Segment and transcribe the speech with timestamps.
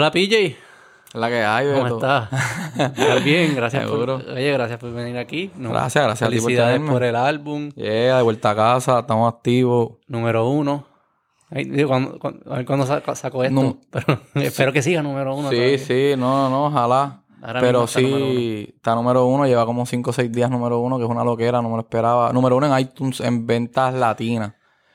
[0.00, 0.56] Hola PJ,
[1.12, 1.96] La que hay, ¿cómo Beto.
[1.96, 2.30] estás?
[2.96, 5.50] Estás bien, gracias por, oye, gracias por venir aquí.
[5.56, 9.00] No, Gracias, gracias a ti por Felicidades por el álbum Yeah, de vuelta a casa,
[9.00, 9.98] estamos activos.
[10.06, 10.86] número uno.
[11.50, 13.76] Ay, digo, cuando, cuando- a ver cuándo saco, saco esto, No.
[13.90, 15.50] pero espero que siga número uno.
[15.50, 15.78] Sí, todavía.
[15.78, 17.22] sí, no, no, ojalá.
[17.42, 20.96] Ahora Pero número sí, está número uno, lleva como 5 o 6 días número uno,
[20.96, 22.32] que es una loquera, no me lo esperaba.
[22.32, 24.54] Número uno en iTunes en ventas latinas.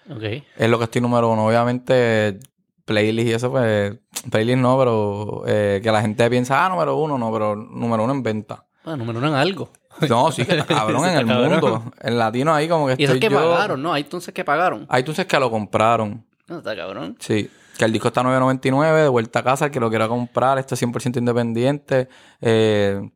[0.10, 0.24] Ok.
[0.58, 1.46] Es lo que estoy número uno.
[1.46, 2.40] Obviamente,
[2.86, 3.98] playlist y eso, pues,
[4.32, 8.14] playlist no, pero eh, que la gente piensa, ah, número uno, no, pero número uno
[8.14, 8.66] en venta.
[8.84, 9.70] Bueno, número uno en algo.
[10.10, 11.52] No, sí, que está cabrón en Está el cabrón.
[11.52, 11.92] mundo.
[12.02, 13.40] En latino ahí como que Y eso es estoy que yo.
[13.42, 13.94] pagaron, ¿no?
[13.94, 14.86] Hay entonces que pagaron.
[14.98, 16.26] iTunes es que lo compraron.
[16.48, 17.16] No, está cabrón.
[17.22, 20.08] Sí, que el disco está a 9.99, de vuelta a casa, el que lo quiera
[20.10, 22.10] comprar, esto es 100% independiente.
[22.42, 23.10] Eh,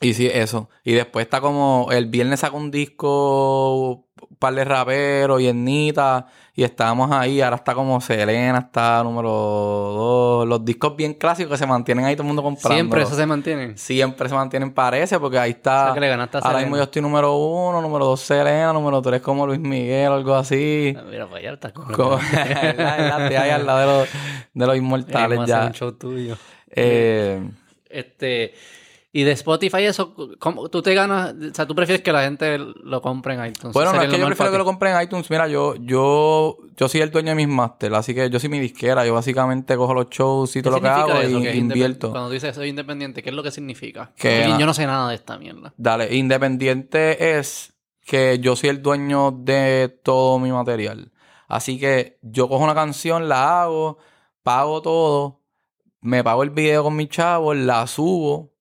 [0.00, 0.70] y sí, eso.
[0.84, 4.06] Y después está como, el viernes saca un disco,
[4.42, 10.48] par de raperos y Ernita, y estábamos ahí, ahora está como Selena, está número 2,
[10.48, 12.74] los discos bien clásicos que se mantienen ahí todo el mundo comprando.
[12.74, 13.78] Siempre eso se mantiene.
[13.78, 15.84] Siempre se mantienen, parece, porque ahí O está...
[15.86, 19.00] sea, que le ganaste a Ahora mismo yo estoy número uno, número dos Selena, número
[19.00, 20.94] tres como Luis Miguel, algo así.
[20.98, 24.08] Ah, Mira, pues ya está con hay al lado de los,
[24.52, 25.66] de los inmortales ya.
[25.66, 26.36] un show tuyo.
[26.68, 27.40] Eh,
[27.88, 28.54] Este,
[29.14, 32.56] y de Spotify eso, ¿cómo- tú te ganas, o sea, tú prefieres que la gente
[32.58, 33.74] lo compre en iTunes.
[33.74, 34.68] bueno, no es que yo prefiero que lo ti.
[34.68, 35.30] compren en iTunes.
[35.30, 38.58] Mira, yo, yo, yo soy el dueño de mis máster, así que yo soy mi
[38.58, 39.04] disquera.
[39.04, 41.38] Yo básicamente cojo los shows y ¿Qué todo lo que hago eso?
[41.38, 42.10] y Que invierto.
[42.10, 44.12] Cuando tú dices soy independiente, ¿qué es lo que significa?
[44.16, 45.74] Que- Porque yo no sé nada de esta mierda.
[45.76, 47.74] Dale, independiente es
[48.06, 51.12] que yo soy el dueño de todo mi material.
[51.48, 53.98] Así que yo cojo una canción, la hago,
[54.42, 55.40] pago todo,
[56.00, 58.51] me pago el video con mis chavos, la subo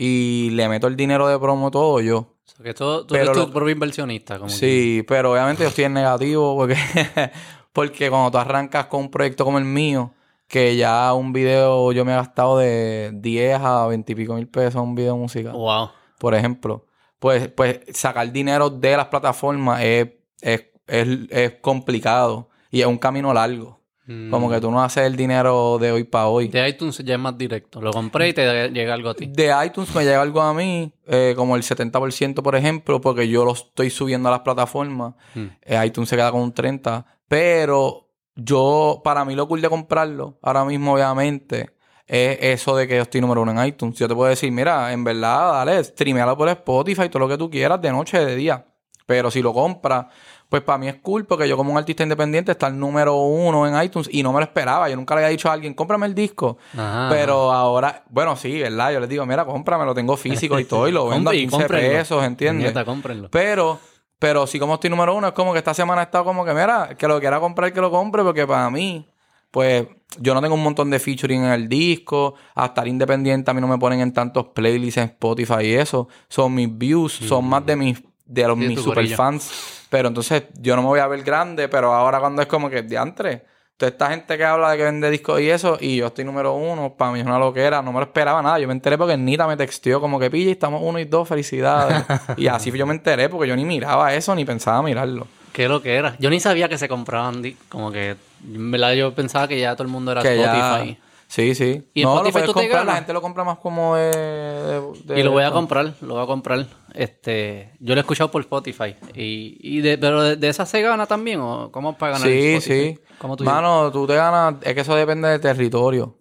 [0.00, 2.18] y le meto el dinero de promo todo yo.
[2.18, 4.38] O sea, que todo, tú Pero eres tu propio inversionista.
[4.38, 6.76] Como Sí, pero obviamente yo estoy en negativo porque,
[7.72, 10.12] porque cuando tú arrancas con un proyecto como el mío,
[10.46, 14.46] que ya un video yo me he gastado de 10 a 20 y pico mil
[14.46, 15.90] pesos un video musical, Wow.
[16.18, 16.86] por ejemplo,
[17.18, 20.08] pues, pues sacar dinero de las plataformas es,
[20.40, 23.77] es, es, es complicado y es un camino largo.
[24.08, 24.30] Mm.
[24.30, 26.48] Como que tú no haces el dinero de hoy para hoy.
[26.48, 27.80] De iTunes ya es más directo.
[27.82, 29.26] Lo compré y te llega algo a ti.
[29.26, 33.44] De iTunes me llega algo a mí, eh, como el 70%, por ejemplo, porque yo
[33.44, 35.14] lo estoy subiendo a las plataformas.
[35.34, 35.44] Mm.
[35.60, 37.04] Eh, iTunes se queda con un 30%.
[37.28, 41.72] Pero yo, para mí lo cool de comprarlo, ahora mismo, obviamente,
[42.06, 43.98] es eso de que yo estoy número uno en iTunes.
[43.98, 47.50] Yo te puedo decir, mira, en verdad, dale, streamealo por Spotify, todo lo que tú
[47.50, 48.64] quieras, de noche, de día.
[49.08, 50.04] Pero si lo compras,
[50.50, 53.66] pues para mí es cool, porque yo como un artista independiente está el número uno
[53.66, 54.86] en iTunes y no me lo esperaba.
[54.90, 56.58] Yo nunca le había dicho a alguien, cómprame el disco.
[56.74, 57.08] Ajá.
[57.10, 58.92] Pero ahora, bueno, sí, ¿verdad?
[58.92, 61.36] Yo les digo, mira, cómprame, lo tengo físico y todo, y lo vendo a Compre-
[61.36, 61.90] y 15 cómprenlo.
[61.90, 62.64] pesos, ¿entiendes?
[62.66, 63.30] Nieta, cómprenlo.
[63.30, 63.78] Pero,
[64.18, 66.52] pero sí como estoy número uno, es como que esta semana he estado como que,
[66.52, 69.08] mira, que lo quiera comprar, que lo compre, porque para mí,
[69.50, 69.86] pues,
[70.18, 73.60] yo no tengo un montón de featuring en el disco, a estar independiente a mí
[73.62, 76.08] no me ponen en tantos playlists en Spotify y eso.
[76.28, 79.86] Son mis views, son más de mis, de los mis superfans.
[79.90, 82.82] Pero entonces yo no me voy a ver grande, pero ahora cuando es como que
[82.82, 83.44] diantre.
[83.76, 86.52] Toda esta gente que habla de que vende discos y eso, y yo estoy número
[86.54, 88.58] uno, para mí es una loquera, no me lo esperaba nada.
[88.58, 92.04] Yo me enteré porque Nita me texteó como que pilla, estamos uno y dos, felicidades.
[92.36, 95.28] y así yo me enteré porque yo ni miraba eso ni pensaba mirarlo.
[95.52, 96.16] ¿Qué lo que era?
[96.18, 97.42] Yo ni sabía que se compraban.
[97.68, 98.16] Como que.
[98.44, 100.98] En verdad, yo pensaba que ya todo el mundo era que Spotify.
[101.00, 101.07] ya.
[101.28, 101.86] Sí, sí.
[101.92, 102.94] ¿Y no, Spotify lo puedes tú te comprar, la ganas?
[102.96, 104.02] gente lo compra más como de.
[104.10, 106.66] de- de- Y lo voy a comprar, lo voy a comprar.
[106.94, 108.96] Este, yo lo he escuchado por Spotify.
[109.14, 112.54] Y, y de, pero de, de esa se gana también, o cómo para ganar Sí,
[112.54, 112.94] Spotify?
[112.96, 113.00] sí.
[113.18, 116.16] ¿Cómo tú Mano, tú te ganas, es que eso depende del territorio.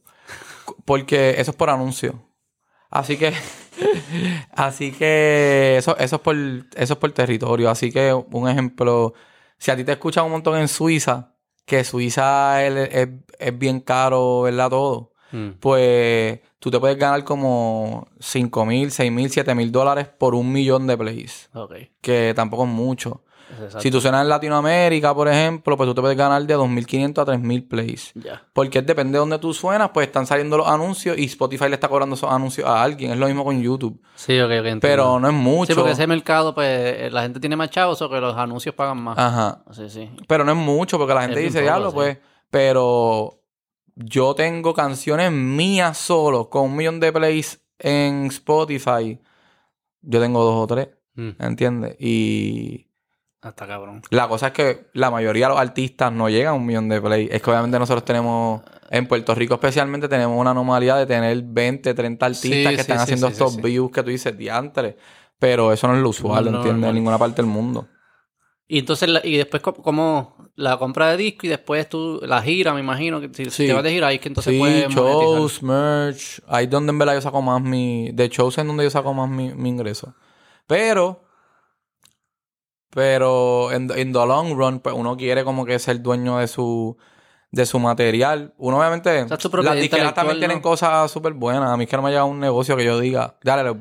[0.84, 2.22] Porque eso es por anuncio.
[2.90, 3.31] Así que,
[4.51, 7.69] así que eso, eso es por, eso es por territorio.
[7.69, 9.13] Así que, un ejemplo,
[9.57, 11.34] si a ti te escuchan un montón en Suiza,
[11.67, 14.69] que Suiza es, es- es bien caro, ¿verdad?
[14.72, 15.11] Todo.
[15.31, 15.50] Mm.
[15.59, 20.52] Pues tú te puedes ganar como 5 mil, 6 mil, 7 mil dólares por un
[20.52, 21.49] millón de plays.
[21.53, 21.73] Ok.
[22.02, 23.22] Que tampoco es mucho.
[23.58, 23.82] Exacto.
[23.82, 27.26] Si tú suenas en Latinoamérica, por ejemplo, pues tú te puedes ganar de 2.500 a
[27.26, 28.12] 3.000 plays.
[28.16, 28.44] Ya.
[28.54, 31.88] Porque depende de donde tú suenas, pues están saliendo los anuncios y Spotify le está
[31.88, 33.12] cobrando esos anuncios a alguien.
[33.12, 34.02] Es lo mismo con YouTube.
[34.16, 34.80] Sí, ok, ok.
[34.82, 35.74] Pero no es mucho.
[35.74, 38.74] Sí, porque ese mercado, pues, eh, la gente tiene más chavos o que los anuncios
[38.76, 39.18] pagan más.
[39.18, 39.64] Ajá.
[39.72, 40.09] Sí, sí.
[40.28, 42.18] Pero no es mucho porque la gente Es dice, diablo, pues.
[42.50, 43.42] Pero
[43.96, 49.20] yo tengo canciones mías solo con un millón de plays en Spotify.
[50.02, 51.30] Yo tengo dos o tres, Mm.
[51.40, 51.96] ¿entiendes?
[52.00, 52.86] Y
[53.47, 54.02] Hasta cabrón.
[54.09, 57.02] La cosa es que la mayoría de los artistas no llegan a un millón de
[57.02, 57.29] play.
[57.32, 61.94] Es que obviamente nosotros tenemos, en Puerto Rico especialmente, tenemos una anomalía de tener 20,
[61.94, 64.97] 30 artistas Sí, que sí, están sí, haciendo estos views que tú dices diantre.
[65.40, 66.82] Pero eso no es lo usual, No, ¿entiendes?
[66.82, 66.88] no.
[66.90, 67.88] En ninguna parte del mundo.
[68.67, 72.73] Y entonces, y después, co- como la compra de disco y después tú, la gira,
[72.73, 73.67] me imagino, que si, Sí.
[73.67, 76.41] te vas de gira, ahí es que entonces sí, puedes shows, merch.
[76.47, 78.11] Ahí es donde en verdad yo saco más mi...
[78.11, 80.16] De shows en donde yo saco más mi, mi ingreso.
[80.66, 81.23] Pero...
[82.97, 86.97] Pero en, en the long run, pues uno quiere como que ser dueño de su...
[87.52, 88.55] De su material.
[88.58, 89.23] Uno obviamente...
[89.28, 90.61] sea, las disqueras también intelectual, tienen ¿no?
[90.64, 91.70] cosas súper buenas.
[91.70, 93.35] A mí es que no me ha llegado un negocio que yo diga...
[93.44, 93.79] Dale, le-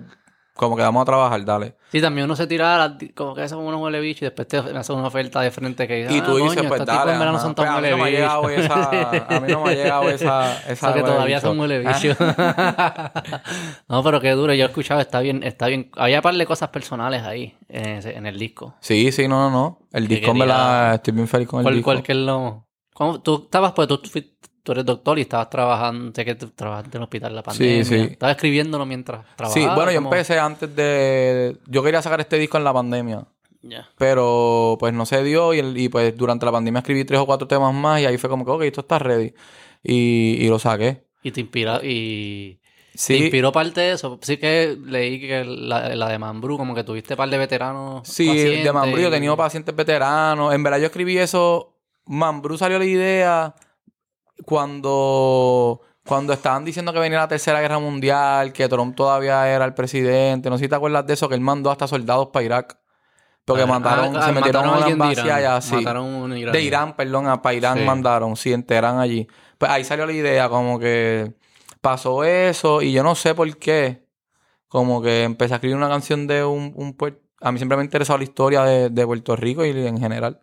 [0.57, 1.75] como que vamos a trabajar, dale.
[1.93, 4.57] Sí, también uno se tira a como que eso uno huele bicho y después te
[4.59, 7.13] hace una oferta de frente que Y ah, tú dices, coño, pues dale.
[7.13, 7.47] en verano ajá.
[7.47, 9.11] son Pues tan a mí no me ha llegado esa...
[9.37, 10.59] A mí no me ha llegado esa...
[10.67, 11.47] esa Eso que huele todavía bicho.
[11.49, 12.17] son huele Ah, bicho.
[13.89, 14.55] no, pero qué duro.
[14.55, 15.91] Yo he escuchado, está bien, está bien.
[15.97, 18.75] Había un par de cosas personales ahí, en, ese- en el disco.
[18.81, 19.79] Sí, sí, no, no, no.
[19.93, 21.85] El Que disco, quería- verdad, estoy bien feliz con el ¿Cuál, disco.
[21.91, 22.67] cuál que es lo...?
[22.95, 23.21] ¿Cómo?
[23.21, 24.37] Tú estabas, pues tú, fui-
[24.67, 27.85] tú eres doctor y estabas trabajando, sé que trabajaste en el hospital en la pandemia.
[27.85, 27.95] sí.
[28.11, 29.71] Estabas escribiéndolo mientras trabajabas.
[29.71, 31.57] Sí, bueno, yo empecé antes de...
[31.69, 33.25] Yo quería sacar este disco en la pandemia.
[33.63, 33.89] Ya.
[33.97, 37.27] Pero pues no se dio y, el- y, pues durante la pandemia escribí tres o
[37.27, 39.33] cuatro temas más y ahí fue como que, ok, esto está ready.
[39.85, 41.05] Y, y lo saqué.
[41.23, 42.55] Y te inspira, y...
[42.93, 44.19] ¿Te Sí, inspiró parte de eso?
[44.23, 48.27] Sí que leí que la, la de Mambrú, como que tuviste par de veteranos sí,
[48.27, 50.53] pacientes de Mambrú yo he tenido pacientes veteranos.
[50.53, 51.73] En verdad yo escribí eso...
[52.09, 53.55] Mambrú salió la idea
[54.45, 55.81] cuando...
[56.07, 60.49] Cuando estaban diciendo que venía la Tercera Guerra Mundial, que Trump todavía era el presidente,
[60.49, 62.79] no sé si te acuerdas de eso, que él mandó hasta soldados para Irak.
[63.45, 65.31] Porque Ah, mataron, ah, se metieron a de base Irán.
[65.37, 65.75] allá, sí.
[65.75, 66.57] Mataron un iraní.
[66.57, 67.85] De Irán, perdón, a para Irán Sí.
[67.85, 69.27] mandaron, sí, enteran allí.
[69.59, 71.35] Pues ahí salió la idea, como que
[71.81, 74.07] pasó eso y yo no sé por qué.
[74.69, 76.97] Como que empecé a escribir una canción de un, un
[77.41, 80.41] A mí siempre me ha interesado la historia de, de Puerto Rico y en general.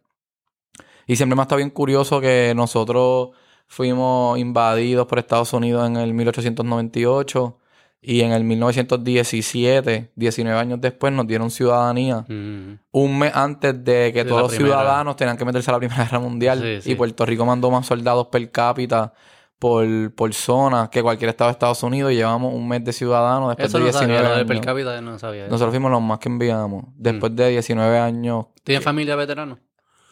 [1.07, 3.29] Y siempre me ha estado bien curioso que nosotros
[3.67, 7.57] fuimos invadidos por Estados Unidos en el 1898
[8.05, 12.79] y en el 1917, 19 años después, nos dieron ciudadanía Mm.
[12.91, 14.75] un mes antes de que De todos los primera.
[14.75, 16.59] ciudadanos tenían que meterse a la Primera Guerra Mundial.
[16.61, 16.91] Sí, sí.
[16.91, 19.13] Y Puerto Rico mandó más soldados per cápita
[19.57, 22.11] por, por zona que cualquier estado de Estados Unidos.
[22.11, 24.47] Y llevamos un mes de ciudadanos después Eso de no 19 sabía, lo de años.
[24.51, 25.43] per cápita no sabía.
[25.47, 26.83] Nosotros fuimos los más que enviamos.
[26.97, 27.35] Después Mm.
[27.35, 28.45] de 19 años.
[28.65, 29.59] ¿Tienes familia veterano?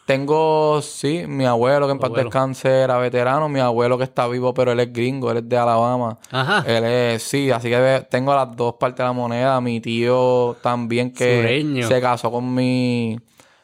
[0.06, 3.48] Tengo, sí, mi abuelo que en paz descanse era veterano.
[3.48, 5.30] Mi abuelo que está vivo, pero él es gringo.
[5.30, 6.18] Él es de Alabama.
[6.30, 6.64] Ajá.
[6.66, 9.60] Él es, sí, así que tengo las dos partes de la moneda.
[9.60, 11.88] Mi tío también que Sureño.
[11.88, 13.18] se casó con mi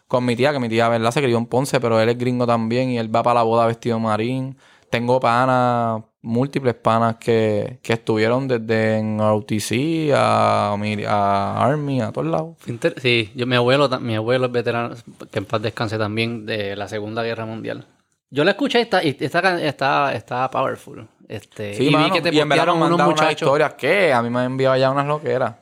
[0.06, 1.10] con mi tía, que mi tía, ¿verdad?
[1.10, 3.66] Se crió en Ponce, pero él es gringo también y él va para la boda
[3.66, 4.56] vestido marín.
[4.90, 12.56] Tengo panas, múltiples panas que, que estuvieron desde en ROTC a, Army, a todos lados.
[13.00, 14.94] Sí, yo, mi abuelo, mi abuelo es veterano,
[15.30, 17.86] que en paz descanse también, de la Segunda Guerra Mundial.
[18.30, 21.08] Yo la escuché y está, y está, está, está powerful.
[21.28, 24.22] Este, Sí, y mano, vi que te y en verdad unos unas historias que a
[24.22, 25.54] mí me han enviado ya unas loqueras.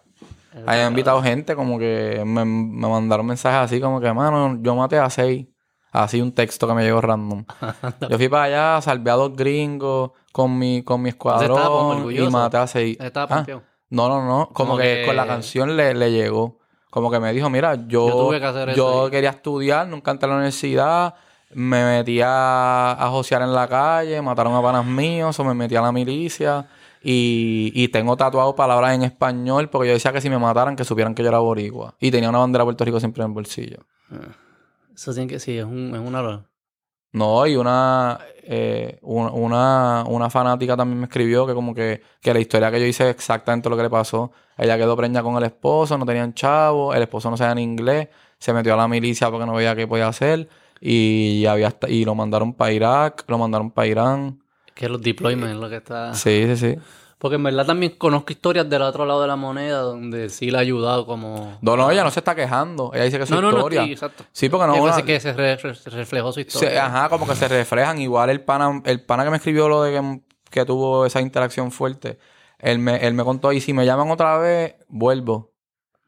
[0.64, 4.74] Ahí han invitado gente como que me, me mandaron mensajes así como que, mano, yo
[4.74, 5.46] maté a seis.
[6.02, 7.44] Así un texto que me llegó random.
[8.10, 8.44] yo fui para
[8.74, 12.98] allá, salvé a dos gringos con mi, con mi escuadrón y maté a seis.
[13.00, 13.44] Estaba Ah,
[13.88, 14.48] no, no, no.
[14.52, 16.58] Como, Como que, que- con la canción le, le llegó.
[16.90, 19.86] Como que me dijo, mira, yo, Yo tuve que hacer eso yo y- quería estudiar,
[19.88, 21.14] nunca entré a la universidad,
[21.52, 25.76] me metí a, a josear en la calle, mataron a panas míos, o me metí
[25.76, 26.66] a la milicia.
[27.02, 30.84] Y, y tengo tatuado palabras en español porque yo decía que si me mataran que
[30.84, 31.94] supieran que yo era boricua.
[32.00, 33.78] Y tenía una bandera de Puerto Rico siempre en el bolsillo.
[34.96, 36.48] Eso tiene que, sí, es, un, es una...
[37.12, 42.34] No, y una, eh, un- una, una fanática también me escribió que como que, que
[42.34, 44.32] la historia que yo hice es exactamente lo que le pasó.
[44.58, 48.08] Ella quedó preñada con el esposo, no tenían chavo, el esposo no sabía ni inglés,
[48.38, 50.48] se metió a la milicia porque no veía qué podía hacer
[50.80, 54.42] y había hasta- y lo mandaron para Irak, lo mandaron para Irán.
[54.74, 56.12] Que los deployments es lo que está...
[56.14, 56.78] Sí, sí, sí.
[57.26, 60.58] Porque en verdad también conozco historias del otro lado de la moneda donde sí le
[60.58, 61.58] ha ayudado como...
[61.60, 62.92] No, no, ella no se está quejando.
[62.94, 63.84] Ella dice que es su no, no, no, historia.
[63.84, 64.24] sí, exacto.
[64.30, 64.74] Sí, porque no.
[64.74, 66.70] Una- parece que se, re- se reflejó su historia.
[66.70, 68.00] se- ajá, como que se reflejan.
[68.00, 71.72] Igual el pana, el pana que me escribió lo de que, que tuvo esa interacción
[71.72, 72.18] fuerte.
[72.60, 75.52] Él me, él me contó, y si me llaman otra vez, vuelvo.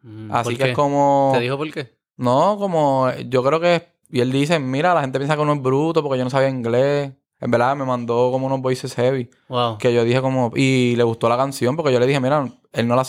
[0.02, 0.70] Mm, Así ¿por que qué?
[0.70, 1.32] es como.
[1.34, 1.98] ¿Te dijo por qué?
[2.16, 3.10] No, como.
[3.26, 3.88] Yo creo que.
[4.10, 6.48] Y él dice: Mira, la gente piensa que uno es bruto porque yo no sabía
[6.48, 7.12] inglés.
[7.40, 9.30] En verdad, me mandó como unos voices heavy.
[9.48, 9.78] Wow.
[9.78, 10.50] Que yo dije como...
[10.56, 13.04] Y le gustó la canción porque yo le dije, mira, él no la...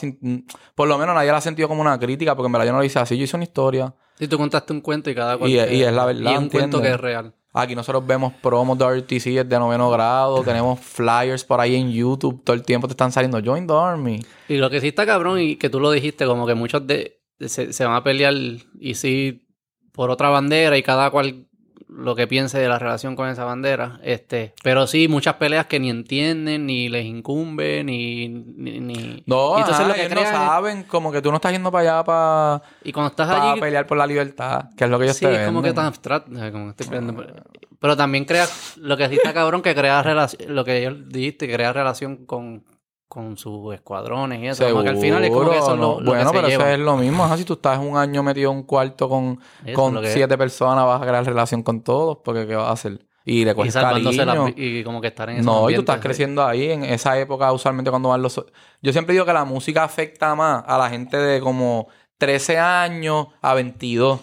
[0.76, 2.78] Por lo menos nadie la ha sentido como una crítica porque en verdad yo no
[2.80, 3.18] lo hice así.
[3.18, 3.94] Yo hice una historia.
[4.20, 5.50] Si tú contaste un cuento y cada cual...
[5.50, 7.34] Y- y es la verdad, Y un cuento que es real.
[7.52, 10.44] Aquí nosotros vemos promos de RTC de noveno grado.
[10.46, 12.44] tenemos flyers por ahí en YouTube.
[12.44, 14.20] Todo el tiempo te están saliendo Join the Army.
[14.48, 17.20] Y lo que sí está cabrón y que tú lo dijiste, como que muchos de-
[17.40, 18.34] se, se van a pelear
[18.80, 19.48] y sí
[19.92, 21.48] por otra bandera y cada cual
[21.90, 24.00] lo que piense de la relación con esa bandera.
[24.04, 28.30] Este, pero sí, muchas peleas que ni entienden, ni les incumbe, ni...
[28.30, 31.38] ni, ni- No, Y entonces ajá, lo que ellos no saben, como que tú no
[31.38, 33.60] estás yendo para allá para, Y cuando estás para allí...
[33.62, 35.86] pelear por la libertad, que es lo que ellos Sí, te es como que tan
[35.88, 36.30] abstracto.
[36.52, 37.44] como que estoy peleando por-
[37.80, 38.46] Pero también crea...
[38.78, 40.56] Lo que sí está cabrón, que crea relación...
[40.56, 42.64] Lo que ellos dijiste, crea relación con,
[43.10, 44.70] con sus escuadrones y eso.
[44.70, 46.00] Como que al final es como que eso es lo, ¿no?
[46.00, 47.26] lo Bueno, que se pero eso es lo mismo.
[47.26, 49.40] Ajá, si tú estás un año metido en un cuarto con,
[49.74, 53.06] con siete personas, vas a crear relación con todos, porque ¿qué vas a hacer?
[53.26, 54.46] Y le Y las cariño.
[54.46, 57.20] vi- y como que estar en esos No, y tú estás creciendo ahí en esa
[57.20, 58.44] época, usualmente cuando van los...
[58.82, 61.88] Yo siempre digo que la música afecta más a la gente de como
[62.18, 64.20] 13 años a 22,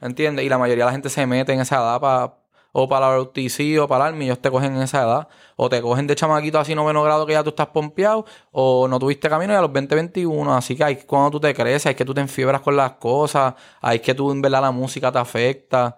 [0.00, 0.44] ¿entiendes?
[0.44, 2.38] Y la mayoría de la gente se mete en esa edad para...
[2.74, 5.28] O para la UTC o para el Army, ellos te cogen en esa edad.
[5.64, 8.24] O te cogen de chamaquito así noveno grado que ya tú estás pompeado.
[8.50, 10.56] O no tuviste camino y a los 20, 21.
[10.56, 12.94] Así que ahí es cuando tú te creces, hay que tú te enfiebras con las
[12.94, 13.54] cosas.
[13.80, 15.96] Ahí es que tú en verdad la música te afecta.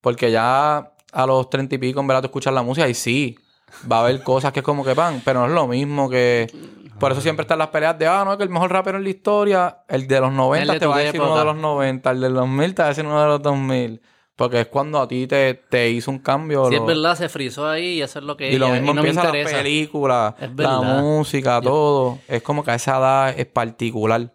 [0.00, 3.38] Porque ya a los 30 y pico en verdad tú escuchas la música y sí,
[3.90, 6.50] va a haber cosas que es como que van, pero no es lo mismo que...
[6.98, 9.10] Por eso siempre están las peleas de, ah, no, que el mejor rapero en la
[9.10, 11.30] historia, el de los 90 El de te va a decir época.
[11.30, 13.42] uno de los 90, el de los 2000 te va a decir uno de los
[13.42, 14.02] 2000.
[14.36, 16.64] Porque es cuando a ti te, te hizo un cambio.
[16.66, 18.92] Si lo- es verdad, se frizó ahí y eso es lo que y lo mismo
[18.92, 22.18] no me empieza películas, Es la música, todo.
[22.26, 24.32] Es como que a esa edad es particular.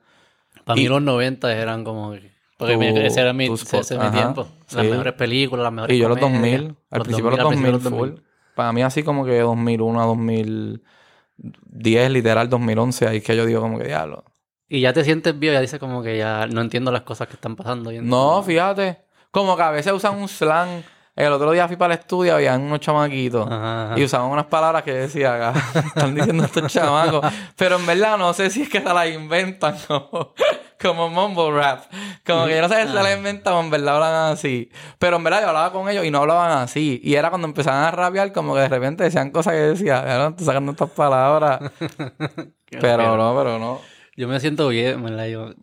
[0.64, 2.14] Para mí Y- los 90 eran como...
[2.58, 4.48] Porque Tu- ese era mi, ese, ese mi ajá, tiempo.
[4.74, 4.92] Las sí.
[4.92, 6.62] mejores películas, las mejores Y yo los comedias.
[6.62, 8.10] 2000, al principio de los 2000, full.
[8.56, 13.62] Para mí así como que 2001 a 2010, literal 2011, ahí es que yo digo
[13.62, 14.24] como que diablo.
[14.68, 17.34] Y ya te sientes viejo, ya dices como que ya no entiendo las cosas que
[17.36, 17.90] están pasando.
[17.90, 18.44] hoy en No, día.
[18.46, 19.02] fíjate,
[19.32, 20.84] como que a veces usan un slang.
[21.16, 23.46] El otro día fui para el estudio, había unos chamaquitos.
[23.46, 24.00] Ajá, ajá.
[24.00, 25.54] Y usaban unas palabras que decía, "Ah,
[25.88, 27.26] están diciendo estos chamacos.
[27.58, 30.34] Pero en verdad no sé si es que se las inventan como,
[30.82, 31.84] como mumble rap.
[32.26, 34.72] Como que yo no sé si se las inventan o en verdad hablan así.
[34.98, 37.02] Pero en verdad yo hablaba con ellos y no hablaban así.
[37.04, 40.30] Y era cuando empezaban a rapear como que de repente decían cosas que decía, ya
[40.30, 41.60] no sacando estas palabras.
[42.80, 43.82] pero no, pero no.
[44.16, 45.26] Yo me siento bien, ¿verdad?
[45.26, 45.54] Yo...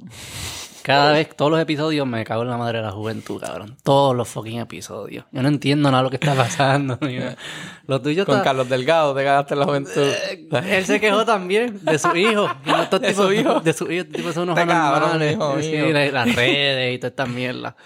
[0.87, 3.76] Cada vez, todos los episodios me cago en la madre de la juventud, cabrón.
[3.83, 5.25] Todos los fucking episodios.
[5.33, 6.97] Yo no entiendo nada de lo que está pasando.
[7.88, 8.45] Lo tuyo Con está...
[8.45, 9.90] Carlos Delgado te cagaste en la juventud.
[9.97, 12.49] Eh, Él se quejó también de su hijo.
[12.64, 13.61] Estos ¿De tipos- su hijo?
[13.61, 14.05] De su hijo.
[14.07, 15.33] Tipos son unos anormales.
[15.35, 15.76] hijo Sí,
[16.12, 17.76] las redes y toda esta mierda.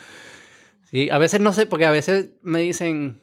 [0.90, 3.23] Sí, a veces no sé, porque a veces me dicen,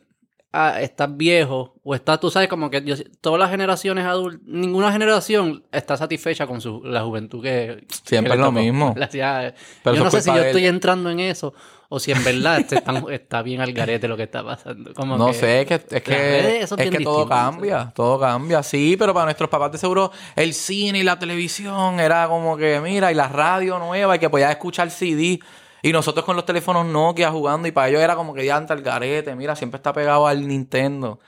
[0.54, 4.92] ah, estás viejo, o estás, tú sabes, como que yo, todas las generaciones adultas, ninguna
[4.92, 7.86] generación está satisfecha con su, la juventud que.
[8.06, 8.60] Siempre que es lo tocó.
[8.60, 8.94] mismo.
[8.98, 10.46] La- ya, Pero yo no sé si yo él.
[10.46, 11.54] estoy entrando en eso,
[11.89, 14.94] o si en verdad este está, está bien al garete lo que está pasando.
[14.94, 18.62] Como No que- sé, es que, es que, es que todo cambia, todo cambia.
[18.63, 22.80] Sí, pero para nuestros papás de seguro el cine y la televisión era como que,
[22.82, 25.39] mira, y la radio nueva y que podías escuchar CD.
[25.81, 28.74] Y nosotros con los teléfonos Nokia jugando y para ellos era como que ya anta
[28.74, 31.19] el garete, mira, siempre está pegado al Nintendo.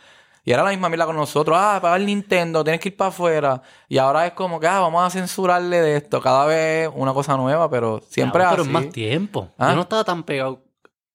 [0.46, 3.10] Y era la misma mierda con nosotros, ah, para el Nintendo, tienes que ir para
[3.10, 3.62] afuera.
[3.88, 6.22] Y ahora es como que, ah, vamos a censurarle de esto.
[6.22, 8.51] Cada vez una cosa nueva, pero siempre así.
[8.51, 9.50] pero es más tiempo.
[9.60, 9.70] ¿Ah?
[9.70, 10.63] Yo no estaba tan pegado.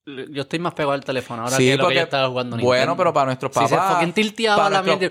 [0.07, 2.73] Yo estoy más pegado al teléfono ahora Sí, que lo que yo estaba jugando bueno,
[2.75, 2.97] Nintendo.
[2.99, 5.11] pero para nuestros Si se papás- fucking tilteaba la mente,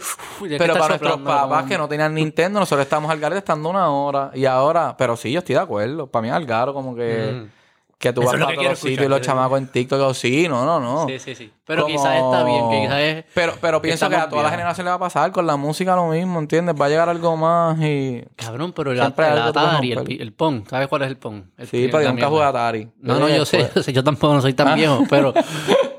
[0.57, 4.29] Pero para nuestros papás que no tenían Nintendo, nosotros estábamos al garete estando una hora.
[4.35, 6.05] Y ahora, pero sí, yo estoy de acuerdo.
[6.07, 7.62] Para mí es algaro como que, Mm.
[8.03, 9.97] Que tú Eso vas para todos sitios y los chamacos en TikTok.
[9.97, 11.07] Yo, sí, no, no, no.
[11.07, 11.53] Sí, sí, sí.
[11.65, 13.25] Pero Como- quizás está bien, que quizás es...
[13.33, 14.51] Pero, pero pienso que a toda la viejos.
[14.51, 16.75] generación le va a pasar con la música lo mismo, ¿entiendes?
[16.79, 18.21] Va a llegar algo más y...
[18.35, 21.43] Cabrón, pero el, el Atari, el, el Pong, ¿sabes cuál es el Pong?
[21.57, 22.91] El Sí, pero yo la nunca jugué Atari.
[22.99, 23.75] No, no, yo sé, después.
[23.75, 24.75] yo sé, yo tampoco no soy tan Ah.
[24.75, 25.33] viejo, pero,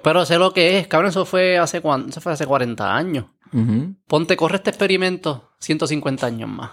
[0.03, 0.87] pero sé lo que es.
[0.87, 3.25] Cabrón, eso fue hace cuánto, eso fue hace 40 años.
[4.07, 6.71] Ponte, corre este experimento 150 años más.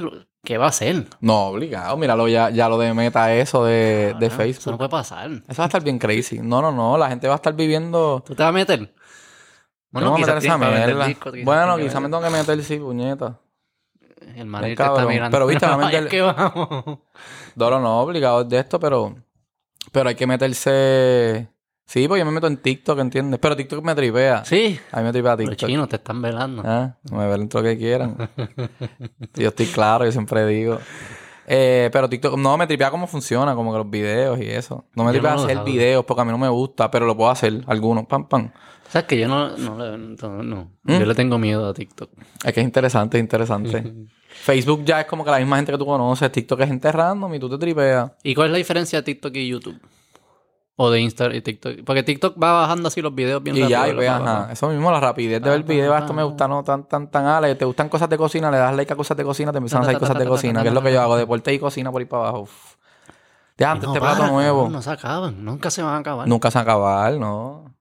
[0.00, 1.06] Lu- ¿Qué va a ser?
[1.20, 1.96] No, obligado.
[1.96, 4.76] Míralo ya, ya lo de meta eso de, de Cabrón, Eso no Facebook.
[4.78, 5.30] puede pasar.
[5.30, 6.38] Eso va a estar bien crazy.
[6.40, 6.96] No, no, no.
[6.98, 8.22] La gente va a estar viviendo...
[8.26, 8.94] ¿Tú te vas a meter?
[9.90, 11.06] Bueno, no quizás esa mierda.
[11.06, 13.38] quizás Bueno, quizás me tengo que meter, sí, puñeta.
[14.34, 15.34] El Bien te está mirando.
[15.34, 16.98] Pero, viste, No, va a es meter- que vamos.
[17.54, 19.14] Dolo no, obligado de esto, pero.
[19.90, 21.51] Pero hay que meterse.
[21.84, 23.38] Sí, pues yo me meto en TikTok, ¿entiendes?
[23.40, 24.44] Pero TikTok me tripea.
[24.44, 24.78] Sí.
[24.92, 25.68] A mí me tripea Los TikTok.
[25.68, 26.62] chinos te están velando.
[26.64, 28.16] Ah, me ven todo lo que quieran.
[29.34, 30.78] yo estoy claro, yo siempre digo.
[31.46, 34.86] Eh, pero TikTok, no, me tripea cómo funciona, como que los videos y eso.
[34.94, 37.16] No me Yo tripea no hacer videos porque a mí no me gusta, pero lo
[37.16, 38.50] puedo hacer, algunos, pam, pam.
[38.88, 40.70] ¿Sabes que yo no, no, no.
[40.82, 40.98] ¿Mm?
[40.98, 42.10] Yo le tengo miedo a TikTok.
[42.44, 43.92] Es que es interesante, es interesante.
[44.28, 47.34] Facebook ya es como que la misma gente que tú conoces, TikTok es gente random
[47.34, 48.12] y tú te tripeas.
[48.22, 49.80] ¿Y cuál es la diferencia de TikTok y YouTube?
[50.76, 51.84] O de Instagram y TikTok.
[51.84, 54.40] Porque TikTok va bajando así los videos bien Y ya, y rápido, ve, lo va
[54.42, 54.52] ajá.
[54.52, 55.94] Eso mismo, la rapidez de ver videos.
[55.94, 57.26] ah, Esto me gusta, no tan, tan, tan.
[57.26, 59.82] Ale, te gustan cosas de cocina, le das like a cosas de cocina, te empiezan
[59.82, 62.00] a ta, cosas de cocina, que es lo que yo hago, deporte y cocina por
[62.00, 62.40] ahí para abajo.
[62.40, 62.74] Uf.
[63.58, 64.68] Ya, Y antes no este plato nuevo.
[64.70, 65.44] No se acaban.
[65.44, 66.26] Nunca se van a acabar.
[66.26, 67.74] Nunca se acabar, ¿no?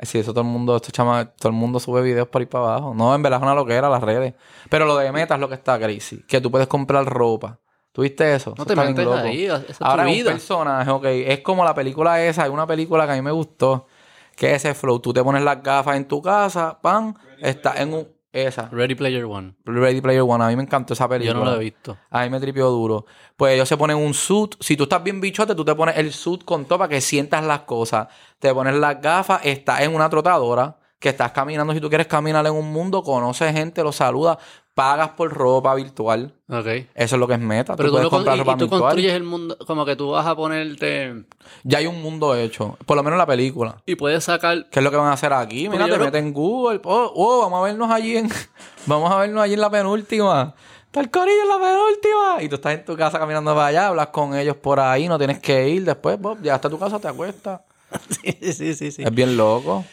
[0.00, 2.64] Sí, eso todo el mundo, esto chama, todo el mundo sube videos por ahí para
[2.66, 2.94] abajo.
[2.94, 4.34] No, en verdad es una loquera las redes.
[4.70, 6.22] Pero lo de Meta es lo que está crazy.
[6.28, 7.58] Que tú puedes comprar ropa.
[7.98, 8.50] ¿Tuviste eso?
[8.56, 11.04] No Eso te metes ahí, esa es tu Ahora un personaje, ok.
[11.06, 13.88] Es como la película esa, hay una película que a mí me gustó.
[14.36, 15.00] Que es ese flow.
[15.00, 18.08] Tú te pones las gafas en tu casa, pan, está en un...
[18.30, 18.68] Esa.
[18.70, 19.54] Ready Player One.
[19.64, 20.44] Ready Player One.
[20.44, 21.40] A mí me encantó esa Yo película.
[21.40, 21.96] no lo he visto.
[22.08, 23.04] A mí me tripió duro.
[23.36, 24.54] Pues ellos se ponen un suit.
[24.60, 27.42] Si tú estás bien bichote, tú te pones el suit con todo para que sientas
[27.42, 28.06] las cosas.
[28.38, 31.72] Te pones las gafas, estás en una trotadora, que estás caminando.
[31.72, 34.38] Si tú quieres caminar en un mundo, conoces gente, los saludas,
[34.74, 36.32] pagas por ropa virtual.
[36.48, 36.66] Ok.
[36.66, 37.76] Eso es lo que es meta.
[37.76, 40.10] Pero tú tú, lo con- y, ropa y tú construyes el mundo, como que tú
[40.10, 41.24] vas a ponerte
[41.64, 42.76] Ya hay un mundo hecho.
[42.86, 43.76] Por lo menos en la película.
[43.86, 44.68] y puedes sacar.
[44.70, 45.68] ¿Qué es lo que van a hacer aquí?
[45.68, 46.80] Mira, te creo- meten en Google.
[46.84, 48.28] Oh, oh, vamos a vernos allí en...
[48.86, 50.54] vamos a vernos allí en la penúltima.
[50.86, 52.42] Está el corillo en la penúltima.
[52.42, 55.18] Y tú estás en tu casa caminando para allá, hablas con ellos por ahí, no
[55.18, 55.84] tienes que ir.
[55.84, 57.60] Después, Bob, ya hasta tu casa, te acuestas.
[58.10, 59.02] sí, sí, sí, sí.
[59.02, 59.84] Es bien loco.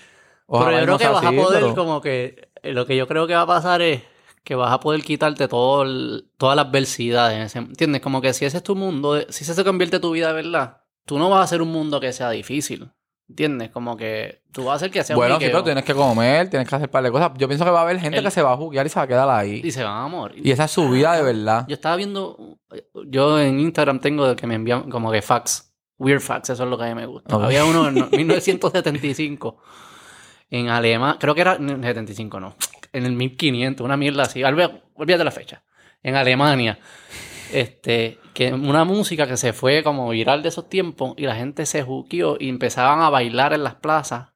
[0.47, 2.49] Ojalá pero yo creo que vas a poder, pero- como que.
[2.63, 4.01] eh, Lo que yo creo que va a pasar es
[4.43, 7.35] que vas a poder quitarte todo el- todas las adversidades.
[7.37, 8.01] en ese- ¿Entiendes?
[8.01, 10.33] Como que si ese es tu mundo, de- si ese se convierte tu vida de
[10.33, 12.91] verdad, tú no vas a hacer un mundo que sea difícil.
[13.27, 13.71] ¿Entiendes?
[13.71, 16.69] Como que tú vas a hacer que sea Bueno, sí, pero tienes que comer, tienes
[16.69, 17.31] que hacer un par de cosas.
[17.39, 18.99] Yo pienso que va a haber gente El- que se va a juguear y se
[18.99, 19.61] va a quedar ahí.
[19.63, 20.45] y se van a morir.
[20.45, 21.65] Y esa es su vida de verdad.
[21.67, 22.59] Yo estaba viendo,
[23.07, 26.77] yo en Instagram tengo que me envían como que fax, weird fax, eso es lo
[26.77, 27.35] que a mí me gusta.
[27.35, 29.57] Había uno en 1975
[30.49, 32.55] en Alemania, creo que era en 75, no,
[32.93, 35.63] en el 1500, una mierda así, olvídate la fecha,
[36.03, 36.79] en Alemania,
[37.51, 41.65] este, que una música que se fue como viral de esos tiempos y la gente
[41.65, 44.29] se juqueó y empezaban a bailar en las plazas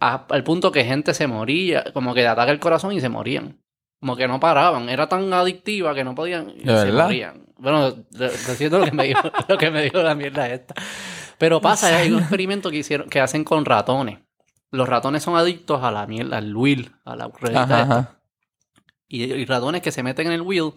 [0.00, 3.08] a- al punto que gente se moría, como que de ataque al corazón y se
[3.08, 3.60] morían.
[4.00, 7.04] Como que no paraban, era tan adictiva que no podían y ¿De se verdad?
[7.04, 7.44] morían.
[7.58, 10.74] Bueno, diciendo lo que me dijo, lo que me dijo la mierda esta.
[11.36, 14.20] Pero pasa, hay un experimento que hicieron, que hacen con ratones.
[14.70, 18.10] Los ratones son adictos a la mierda, al wheel, a la ruedita Ajá.
[19.08, 20.72] Y, y ratones que se meten en el wheel,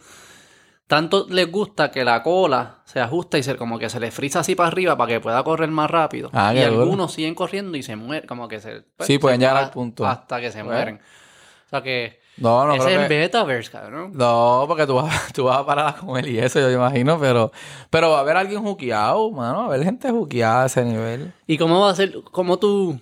[0.88, 4.40] tanto les gusta que la cola se ajusta y se, como que se les frisa
[4.40, 6.30] así para arriba para que pueda correr más rápido.
[6.34, 8.82] Ah, y algunos siguen corriendo y se mueren, como que se...
[8.98, 10.06] pues, Sí, pueden llegar al punto.
[10.06, 10.76] Hasta que se Bueno.
[10.78, 10.96] mueren.
[11.68, 12.22] O sea que...
[12.38, 13.20] No, no ese es el que...
[13.20, 14.12] Betaverse, cabrón.
[14.16, 17.52] No, porque tú vas, tú vas a parar a comer y eso, yo imagino, pero...
[17.92, 19.60] Pero va a haber alguien juqueado, mano.
[19.60, 21.32] Va a haber gente juqueada a ese nivel.
[21.46, 22.16] ¿Y cómo va a ser?
[22.32, 23.00] ¿Cómo tú...?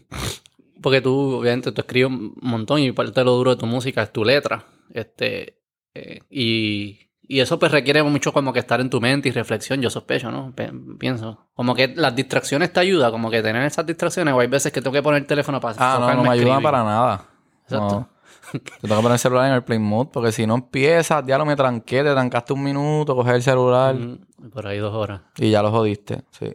[0.82, 4.02] Porque tú, obviamente, tú escribes un montón y parte de lo duro de tu música
[4.04, 4.66] es tu letra.
[4.94, 5.58] Este...
[5.94, 7.00] eh, y...
[7.24, 10.32] Y eso pues requiere mucho como que estar en tu mente y reflexión, yo sospecho,
[10.32, 10.54] ¿no?
[11.00, 11.48] Pienso.
[11.54, 14.82] Como que las distracciones te ayudan, como que tener esas distracciones, o hay veces que
[14.82, 16.64] tengo que poner el teléfono para Ah, no, no me a ayuda escribir.
[16.64, 17.26] para nada.
[17.64, 18.00] Exacto.
[18.00, 18.10] No.
[18.52, 21.38] Te tengo que poner el celular en el play mode porque si no empiezas, ya
[21.38, 25.22] lo me tranqué, te trancaste un minuto, coger el celular Mm, Por ahí dos horas.
[25.38, 26.54] y ya lo jodiste, sí.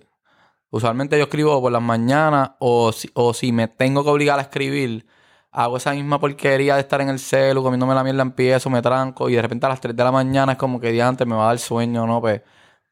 [0.71, 4.43] Usualmente yo escribo por las mañanas o si, o si me tengo que obligar a
[4.43, 5.07] escribir,
[5.53, 9.29] hago esa misma porquería de estar en el celu, comiéndome la mierda, empiezo, me tranco
[9.31, 11.45] y de repente a las 3 de la mañana es como que diante me va
[11.45, 12.21] a dar sueño, ¿no?
[12.21, 12.43] Pues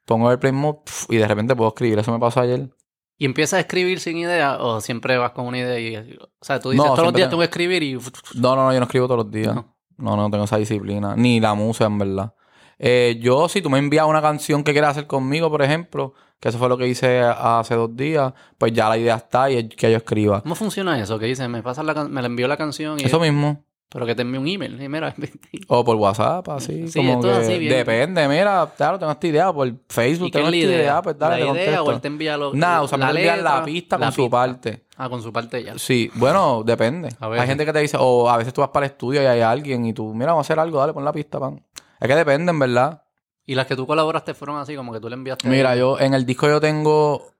[0.04, 1.98] pongo el pf, y de repente puedo escribir.
[1.98, 2.70] Eso me pasó ayer.
[3.16, 5.78] ¿Y empiezas a escribir sin idea o siempre vas con una idea?
[5.78, 7.94] Y, o sea, tú dices, No, todos los días tengo- que escribir y...
[8.34, 9.54] No, no, no, yo no escribo todos los días.
[9.54, 9.74] No.
[9.96, 11.14] No, no, tengo esa disciplina.
[11.16, 12.34] Ni la musa, en verdad.
[12.78, 16.49] Eh, yo, si tú me envías una canción que quieras hacer conmigo, por ejemplo, que
[16.49, 19.68] eso fue lo que hice hace dos días, pues ya la idea está y es
[19.75, 20.42] que yo escriba.
[20.42, 21.18] ¿Cómo funciona eso?
[21.18, 23.05] Que dices, me pasas la me la envió la canción y...
[23.05, 23.64] Eso mismo.
[23.94, 24.83] Pero que te envíe un email.
[24.83, 25.14] Y mira,
[25.68, 26.88] O por WhatsApp, así.
[26.88, 27.73] Sí, como que así, bien.
[27.73, 29.53] Depende, mira, claro, tengo esta idea.
[29.53, 30.79] Por Facebook ¿y qué tengo esta idea.
[30.79, 31.03] idea?
[31.03, 33.97] pues dale, ¿La te idea o él te envía lo, Nada, envían la letra, pista
[33.97, 34.83] la con su parte.
[34.97, 35.79] Ah, con su parte ya.
[35.79, 37.11] Sí, bueno, depende.
[37.20, 37.29] A.
[37.29, 39.42] Hay gente que te dice, o a veces tú vas para el estudio y hay
[39.42, 41.62] alguien y tú, mira, vamos a hacer algo, dale, pon la pista, pan.
[42.01, 43.03] Es que depende, en verdad.
[43.46, 45.48] Y las que tú colaboraste fueron así, como que tú le enviaste...
[45.48, 47.35] Mira, yo en el disco yo tengo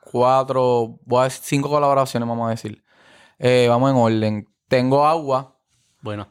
[0.00, 2.82] cuatro, voy a decir cinco colaboraciones, vamos a decir.
[3.38, 4.48] Eh, vamos en orden.
[4.68, 5.58] Tengo Agua.
[6.00, 6.28] Bueno.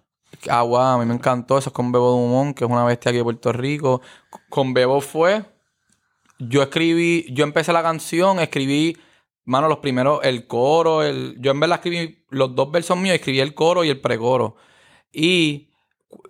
[0.49, 1.57] Agua, a mí me encantó.
[1.57, 4.01] Eso es con Bebo Dumont, que es una bestia aquí de Puerto Rico.
[4.49, 5.45] Con Bebo fue.
[6.39, 8.97] Yo escribí, yo empecé la canción, escribí,
[9.45, 11.37] mano, los primeros, el coro, el.
[11.39, 14.57] Yo en verdad escribí los dos versos míos, escribí el coro y el precoro.
[15.13, 15.69] Y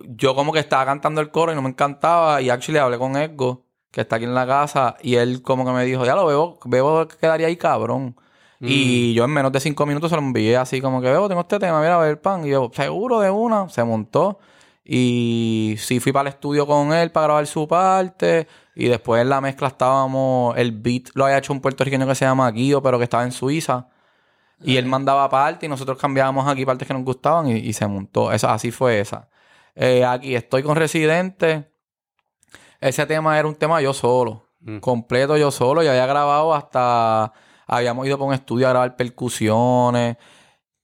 [0.00, 2.40] yo como que estaba cantando el coro y no me encantaba.
[2.42, 5.72] Y actually hablé con Edgo, que está aquí en la casa, y él como que
[5.72, 8.16] me dijo, ya lo veo, veo que quedaría ahí cabrón.
[8.60, 11.42] Y yo en menos de cinco minutos se lo envié así como que veo, tengo
[11.42, 12.46] este tema, mira, a ver, pan.
[12.46, 14.38] Y yo, seguro de una, se montó.
[14.84, 18.46] Y sí fui para el estudio con él para grabar su parte.
[18.74, 22.24] Y después en la mezcla estábamos, el beat lo había hecho un puertorriqueño que se
[22.24, 23.88] llama Guido, pero que estaba en Suiza.
[24.62, 27.86] Y él mandaba parte y nosotros cambiábamos aquí partes que nos gustaban y, y se
[27.86, 28.32] montó.
[28.32, 29.28] Eso, así fue esa.
[29.76, 31.70] Eh, aquí estoy con Residente.
[32.80, 34.48] Ese tema era un tema yo solo.
[34.60, 34.78] Mm.
[34.78, 35.82] Completo yo solo.
[35.82, 37.32] Y había grabado hasta...
[37.68, 40.16] Habíamos ido por un estudio a grabar percusiones.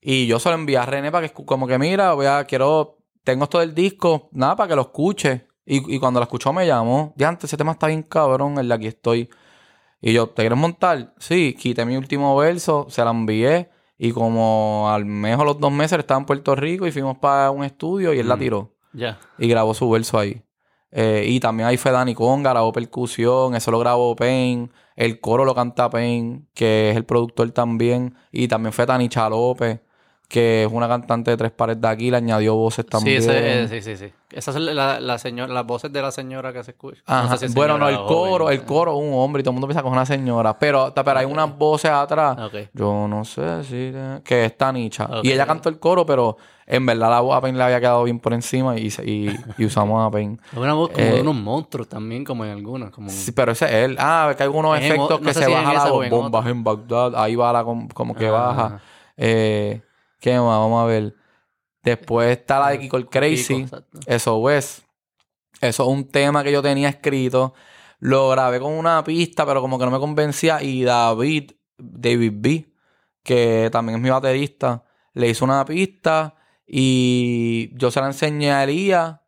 [0.00, 2.98] Y yo se lo envié a René para que como que mira, voy a, quiero,
[3.22, 5.46] tengo esto del disco, nada, para que lo escuche.
[5.64, 8.66] Y, y cuando lo escuchó me llamó, ya antes ese tema está bien cabrón, el
[8.66, 9.30] de aquí estoy.
[10.00, 11.14] Y yo, ¿te quieres montar?
[11.18, 13.70] Sí, quité mi último verso, se la envié.
[13.96, 17.52] Y como al mes o los dos meses estaba en Puerto Rico y fuimos para
[17.52, 18.40] un estudio y él la Mm.
[18.40, 18.74] tiró.
[18.92, 19.18] Ya.
[19.38, 20.42] Y grabó su verso ahí.
[20.90, 24.70] Eh, y también ahí fue Dani Conga, grabó percusión, eso lo grabó Pain.
[24.94, 28.14] El coro lo canta Pain, que es el productor también.
[28.30, 29.80] Y también fue Tanicha López,
[30.32, 33.18] que es una cantante de tres pares de aquí, le añadió voces Sí, también.
[33.18, 34.10] ese- eh, sí, sí, sí.
[34.30, 37.02] Esas son la, la señora, las voces de la señora que se escucha.
[37.06, 37.32] No Ajá.
[37.36, 38.58] sé si es bueno, no, el coro, joven.
[38.58, 40.58] el coro es un hombre y todo el mundo piensa que es una señora.
[40.58, 42.38] Pero, pero hay unas voces atrás.
[42.72, 43.92] Yo no sé si...
[44.24, 45.04] Que es Tanicha.
[45.04, 45.24] Ok.
[45.24, 48.04] Y ella cantó el coro, pero en verdad la voz a Pain le había quedado
[48.04, 50.40] bien por encima y, y, y usamos a Pain.
[50.50, 52.90] Es una voz como Eh, de unos monstruos también, como en algunas.
[52.90, 53.10] Como...
[53.10, 53.96] Sí, pero ese es él.
[53.98, 55.96] Ah, que hay algunos en efectos no que se si en baja esa la o
[55.96, 56.04] voz.
[56.06, 57.16] en Bombas en Bagdad.
[57.22, 58.32] Ahí va la com- como que Ah.
[58.32, 58.80] baja.
[59.18, 59.82] Eh,
[60.22, 60.46] ¿Qué más?
[60.58, 61.14] Vamos a ver.
[61.82, 63.64] Después está la de Kiko el Crazy.
[63.64, 63.82] Kiko.
[64.06, 64.84] Eso es.
[65.60, 67.54] Eso es un tema que yo tenía escrito.
[67.98, 70.62] Lo grabé con una pista, pero como que no me convencía.
[70.62, 72.72] Y David, David B,
[73.24, 78.62] que también es mi baterista, le hizo una pista y yo se la enseñé a
[78.64, 79.18] Elías.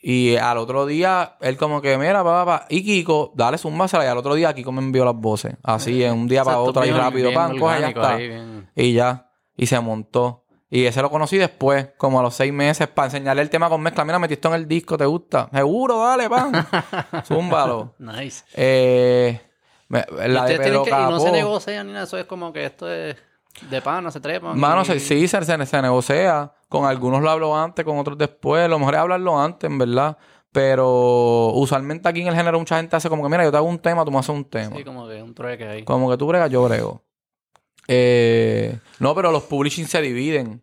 [0.00, 4.04] Y al otro día, él como que, mira, papá, papá, y Kiko, dale zumbásela.
[4.04, 5.56] Y al otro día, Kiko me envió las voces.
[5.62, 8.14] Así, en un día para Exacto, otro, ahí bien- rápido, bien pan, coge, ya está.
[8.14, 9.27] ahí, Y ya.
[9.58, 10.44] Y se montó.
[10.70, 13.80] Y ese lo conocí después, como a los seis meses, para enseñarle el tema con
[13.82, 14.04] mezcla.
[14.04, 15.48] Mira, metiste en el disco, ¿te gusta?
[15.52, 16.52] Seguro, dale, pan.
[17.26, 17.94] Zúmbalo.
[17.98, 18.44] Nice.
[18.54, 19.40] Eh,
[19.88, 22.64] me- la de Pedro que- y no se negocia ni nada, eso es como que
[22.66, 23.16] esto es
[23.70, 24.58] de pana, se trepan.
[24.58, 26.52] Mano, y- sí, se, se, se negocia.
[26.68, 28.68] Con algunos lo hablo antes, con otros después.
[28.68, 30.18] Lo mejor es hablarlo antes, en verdad.
[30.52, 33.66] Pero usualmente aquí en el género mucha gente hace como que, mira, yo te hago
[33.66, 34.76] un tema, tú me haces un tema.
[34.76, 35.84] Sí, como que un trueque ahí.
[35.84, 37.02] Como que tú bregas, yo brego.
[37.88, 40.62] Eh, no, pero los publishing se dividen.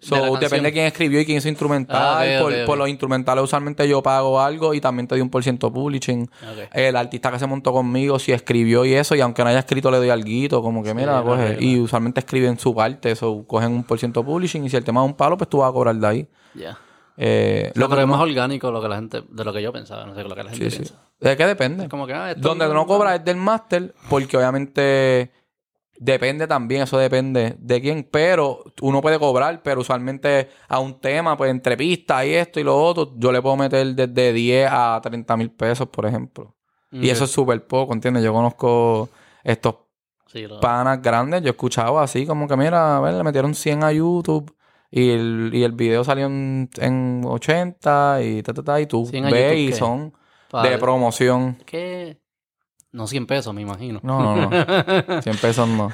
[0.00, 1.96] So, De depende de quién escribió y quién hizo instrumental.
[1.98, 5.72] Ah, por, los instrumentales usualmente yo pago algo y también te doy un por ciento
[5.72, 6.28] publishing.
[6.72, 9.90] El artista que se montó conmigo, si escribió y eso, y aunque no haya escrito,
[9.90, 11.56] le doy alguito, como que Sí, mira, coge.
[11.58, 15.02] Y usualmente escriben su parte, eso, cogen un por ciento publishing, y si el tema
[15.02, 16.28] es un palo, pues tú vas a cobrar de ahí.
[16.54, 16.76] Ya.
[17.16, 19.62] Eh, Lo lo pero que es más orgánico lo que la gente, de lo que
[19.62, 20.76] yo pensaba, no sé lo que la gente Sí, sí.
[20.82, 20.94] piensa.
[21.20, 21.84] ¿De qué depende?
[21.84, 25.30] Es como que, ah, Donde no cobras es del máster, porque obviamente
[25.96, 31.36] depende también, eso depende de quién, pero uno puede cobrar, pero usualmente a un tema,
[31.36, 35.00] pues entre pistas y esto y lo otro, yo le puedo meter desde 10 a
[35.02, 36.54] 30 mil pesos, por ejemplo.
[36.90, 38.22] Y eso es súper poco, ¿entiendes?
[38.22, 39.08] Yo conozco
[39.42, 39.74] estos
[40.26, 43.84] Sí, panas grandes, yo he escuchado así, como que mira, a ver, le metieron 100
[43.84, 44.54] a YouTube.
[44.90, 49.06] Y el, y el video salió en, en 80 y ta, ta, ta, y tú
[49.06, 50.12] 100 a ves y son
[50.62, 51.58] de promoción.
[51.66, 52.18] ¿Qué?
[52.94, 53.98] No 100 pesos, me imagino.
[54.04, 55.22] No, no, no.
[55.22, 55.90] 100 pesos no.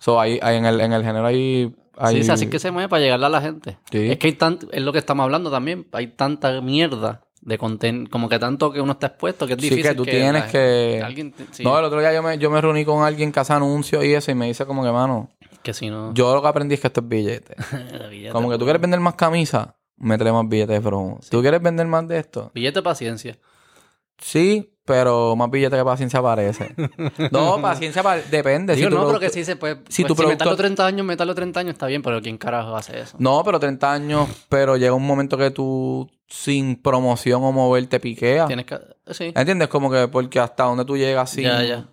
[0.00, 1.72] So, ahí, ahí en, el, en el género hay...
[1.96, 3.78] hay Sí, sí, así que se mueve para llegarle a la gente.
[3.92, 4.10] Sí.
[4.10, 8.10] Es que hay tanto, es lo que estamos hablando también, hay tanta mierda de contenido,
[8.10, 10.48] como que tanto que uno está expuesto que es Sí, difícil que tú tienes la-
[10.50, 13.30] que- alguien te- sí, No, el otro día yo me, yo me reuní con alguien
[13.30, 15.28] que hace anuncios y eso y me dice como que, mano,
[15.62, 16.12] que si no...
[16.12, 17.54] yo lo que aprendí es que esto es billete.
[18.10, 21.20] billete, Como que tú quieres vender más camisas, métele más billetes de promo.
[21.30, 22.50] ¿Tú quieres vender más de esto?
[22.52, 23.38] Billete de paciencia.
[24.18, 26.74] Sí, pero más billete que paciencia parece.
[27.32, 28.74] no, paciencia pa- depende.
[28.74, 29.80] Digo, si no, pero que sí se puede...
[29.88, 32.74] si pues, tu si producto- 30 años, meterlo 30 años está bien, pero ¿quién carajo
[32.74, 33.16] hace eso?
[33.20, 38.46] No, pero 30 años, pero llega un momento que tú sin promoción o moverte piquea.
[38.46, 38.78] Tienes que...
[39.10, 39.32] Sí.
[39.36, 39.68] ¿Entiendes?
[39.68, 41.44] Como que porque hasta donde tú llegas sin...
[41.44, 41.84] Ya, ya.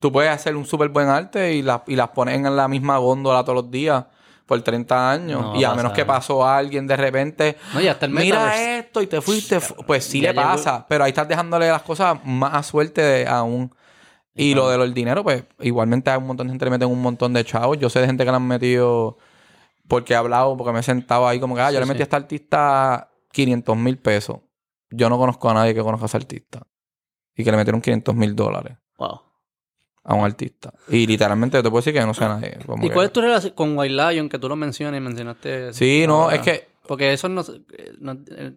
[0.00, 2.98] Tú puedes hacer un súper buen arte y, la- y las pones en la misma
[2.98, 4.04] góndola todos los días
[4.46, 5.40] por 30 años.
[5.40, 7.56] No y a menos que pasó a alguien de repente...
[7.74, 8.58] No, y hasta el metaverse.
[8.60, 9.60] Mira esto y te fuiste.
[9.60, 9.74] fu-".
[9.86, 13.26] Pues sí Ya le llegó- pasa, pero ahí estás dejándole las cosas más a suerte
[13.26, 13.74] aún.
[14.34, 17.02] Y lo de dinero, pues igualmente hay un montón de gente que le meten un
[17.02, 17.78] montón de chavos.
[17.78, 19.18] Yo sé de gente que le han metido
[19.88, 21.98] porque he hablado, porque me he sentado ahí como que, ah, yo Sí, le metí
[21.98, 22.02] sí.
[22.02, 24.38] a este artista 500 mil pesos.
[24.90, 26.62] Yo no conozco a nadie que conozca a ese artista.
[27.36, 29.20] Y que le metieron 500 mil dólares Wow.
[30.04, 30.72] A un artista.
[30.88, 32.58] Y literalmente yo te puedo decir que yo no sé a nadie.
[32.76, 35.72] ¿Y que- cuál es tu relación con White Lion que tú lo mencionas y mencionaste?
[35.72, 37.42] Sí, no, es que Porque eso no...
[37.42, 38.52] eh, no eh,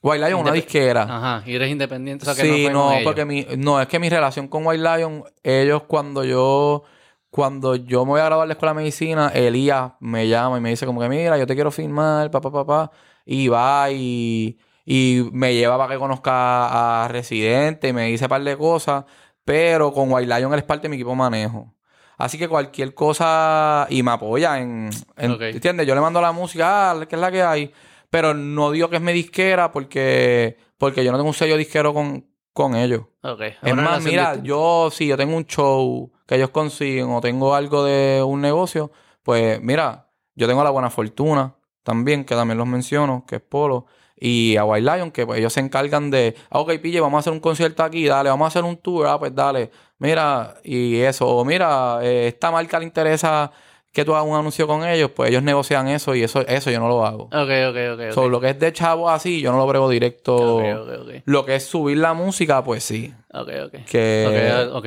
[0.00, 1.02] White Lion es una disquera.
[1.02, 2.22] Ajá, y eres independiente.
[2.28, 3.02] O sea, que sí, no, no, ellos.
[3.04, 6.84] porque mi, no, es que mi relación con White Lion, ellos cuando yo,
[7.30, 10.60] cuando yo me voy a graduar de la escuela de medicina, Elías me llama y
[10.60, 12.90] me dice como que mira, yo te quiero firmar, papá, papá,
[13.26, 18.28] y va y, y me lleva para que conozca a Residente y me dice un
[18.30, 19.04] par de cosas,
[19.48, 21.74] pero con White Lion él es parte de mi equipo de manejo.
[22.18, 25.42] Así que cualquier cosa y me apoya en, en-.
[25.42, 25.86] ¿entiendes?
[25.86, 27.72] Yo le mando la música, ah, ¿qué es la que hay?
[28.10, 31.94] Pero no digo que es mi disquera porque, porque yo no tengo un sello disquero
[31.94, 33.04] con, con ellos.
[33.22, 33.40] Ok.
[33.62, 37.84] Es más, mira, yo si yo tengo un show que ellos consiguen o tengo algo
[37.84, 38.90] de un negocio,
[39.22, 43.86] pues mira, yo tengo La Buena Fortuna también, que también los menciono, que es Polo.
[44.20, 47.20] Y a White Lion, que pues ellos se encargan de, ah, ok, pille, vamos a
[47.20, 50.96] hacer un concierto aquí, dale, vamos a hacer un tour, ah, pues dale, mira, y
[51.00, 53.50] eso, o mira, eh, esta marca le interesa
[53.92, 56.78] que tú hagas un anuncio con ellos, pues ellos negocian eso y eso, eso yo
[56.80, 57.24] no lo hago.
[57.24, 57.32] Ok,
[57.70, 58.00] ok, ok.
[58.08, 58.12] ok.
[58.12, 60.56] So, lo que es de chavo así, yo no lo brego directo.
[60.56, 61.10] Ok, ok, ok.
[61.24, 63.14] Lo que es subir la música, pues sí.
[63.32, 63.84] Ok, ok.
[63.88, 64.86] Que- Ok, ok.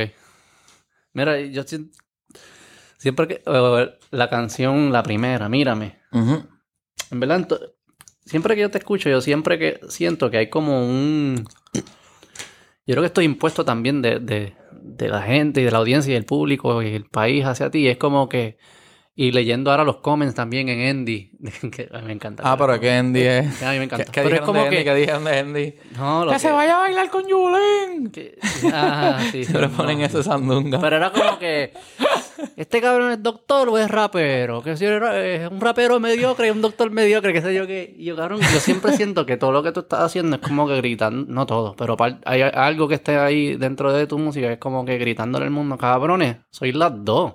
[1.14, 1.90] Mira, yo si-
[2.98, 3.42] siempre que...
[4.12, 6.00] la canción, la primera, Mírame.
[7.12, 7.48] En verdad,
[8.26, 11.46] siempre que yo te escucho, yo siempre que siento que hay como un...
[11.74, 16.12] Yo creo que estoy impuesto también de, de, de la gente y de la audiencia
[16.12, 17.88] y del público y el país hacia ti.
[17.88, 18.58] Es como que...
[19.22, 21.30] Y leyendo ahora los comments también en Endy.
[21.72, 22.42] que me encanta.
[22.44, 23.62] Ah, pero que Andy es.
[23.62, 24.06] A mí me ¿Qué, encanta.
[24.12, 24.78] qué pero es como de Andy?
[24.78, 24.84] que...
[24.84, 25.74] ¿Qué dijeron de Andy?
[25.96, 28.10] No, lo ¡Que, se vaya a bailar con Yulín!
[28.12, 28.40] que-
[28.74, 30.06] Ah, sí, sí, Siempre ponen no.
[30.06, 30.80] eso sandunga.
[30.80, 31.72] Pero era como que
[32.58, 34.64] este cabrón es doctor o es rapero.
[34.64, 37.94] Que si es un rapero mediocre y un doctor mediocre, qué sé yo qué.
[37.96, 40.68] Y yo, cabrón, yo siempre siento que todo lo que tú estás haciendo es como
[40.68, 44.58] que gritando, no todo, pero hay algo que esté ahí dentro de tu música, es
[44.58, 47.34] como que gritándole al mundo, cabrones, soy las dos.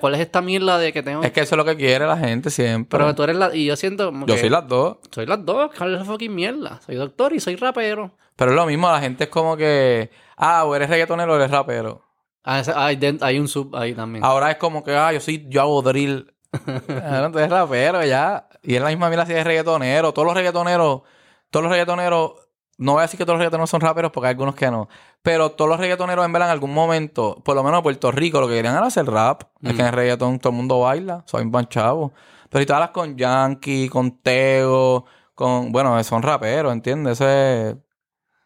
[0.00, 1.22] ¿Cuál es esta mierda de que tengo?
[1.22, 2.98] Es que eso es lo que quiere la gente siempre.
[2.98, 3.54] Pero tú eres la...
[3.54, 4.98] Y yo siento como Yo que soy las dos.
[5.10, 6.80] soy las dos, ¿cuál es la fucking mierda?
[6.84, 8.12] Soy doctor y soy rapero.
[8.36, 10.10] Pero es lo mismo, la gente es como que.
[10.36, 12.02] Ah, o eres reggaetonero o eres rapero.
[12.44, 14.22] Ah, ese- hay, un sub ahí también.
[14.24, 16.34] Ahora es como que, ah, yo soy, yo hago drill.
[17.04, 18.48] Ahora tú eres rapero ya.
[18.62, 20.12] Y es la misma mira si es reggaetonero.
[20.12, 21.02] Todos los reggaetoneros,
[21.50, 22.32] todos los reggaetoneros,
[22.78, 24.88] no voy a decir que todos los reggaetoneros son raperos porque hay algunos que no.
[25.22, 28.40] Pero todos los reggaetoneros en verdad en algún momento, por lo menos en Puerto Rico,
[28.40, 29.44] lo que querían era hacer rap.
[29.62, 32.12] Es que en el reggaetón todo el mundo baila, soy un chavo.
[32.50, 37.14] Pero si tú hablas con Yankee, con Tego, con, bueno, son raperos, ¿entiendes?
[37.14, 37.76] Eso es,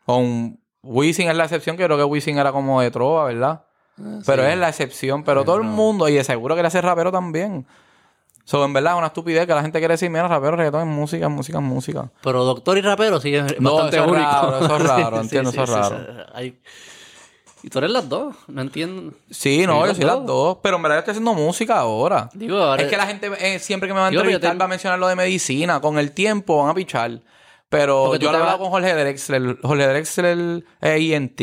[0.07, 3.65] con Wisin es la excepción, que yo creo que Wisin era como de trova, ¿verdad?
[4.25, 5.25] Pero es la excepción.
[5.25, 7.67] Pero todo el mundo, y de seguro quiere ser rapero también.
[8.51, 10.87] So, en verdad, es una estupidez que la gente quiere decir, mira, rapero, reggaetón es
[10.97, 12.11] música, es música, es música.
[12.21, 14.29] Pero doctor y rapero sí es No, bastante eso es único.
[14.29, 15.97] raro, eso es raro, entiendo, sí, eso es raro.
[15.99, 16.61] sí, hay-
[17.63, 19.13] Y tú eres las dos, no entiendo.
[19.31, 20.59] Sí, no, yo soy las dos.
[20.65, 22.29] Pero en verdad yo estoy haciendo música ahora.
[22.35, 22.83] Digo, ahora...
[22.83, 24.69] Es que la gente eh, siempre que me va a yo entrevistar te- va a
[24.69, 25.81] mencionar lo de medicina.
[25.81, 27.21] Con el tiempo van a pichar.
[27.69, 29.59] Pero Porque yo hablado vas- con Jorge Drexler.
[29.63, 31.41] Jorge Drexler es INT.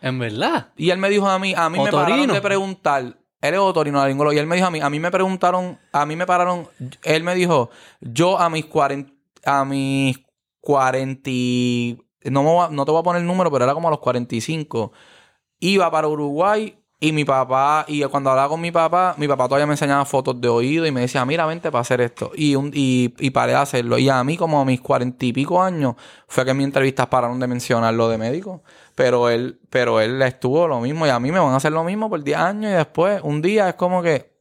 [0.00, 0.68] En verdad.
[0.76, 3.16] Y él me dijo a mí, a mí me pararon de preguntar.
[3.40, 4.32] Él es otorino laringólogo.
[4.34, 6.68] Y él me dijo a mí, a mí me preguntaron, a mí me pararon,
[7.02, 7.70] él me dijo,
[8.00, 9.12] yo a mis 40,
[9.44, 10.18] a mis
[10.60, 14.00] 40, y- no, no te voy a poner el número, pero era como a los
[14.00, 14.92] 45,
[15.60, 19.66] iba para Uruguay y mi papá, y cuando hablaba con mi papá, mi papá todavía
[19.66, 22.32] me enseñaba fotos de oído y me decía, mira, vente para hacer esto.
[22.34, 23.98] Y, un, y, y paré de hacerlo.
[23.98, 25.94] Y a mí, como a mis cuarenta y pico años,
[26.26, 28.62] fue que en mis entrevistas pararon de mencionar lo de médico.
[28.94, 31.84] Pero él, pero él estuvo lo mismo y a mí me van a hacer lo
[31.84, 34.32] mismo por 10 años y después, un día es como que,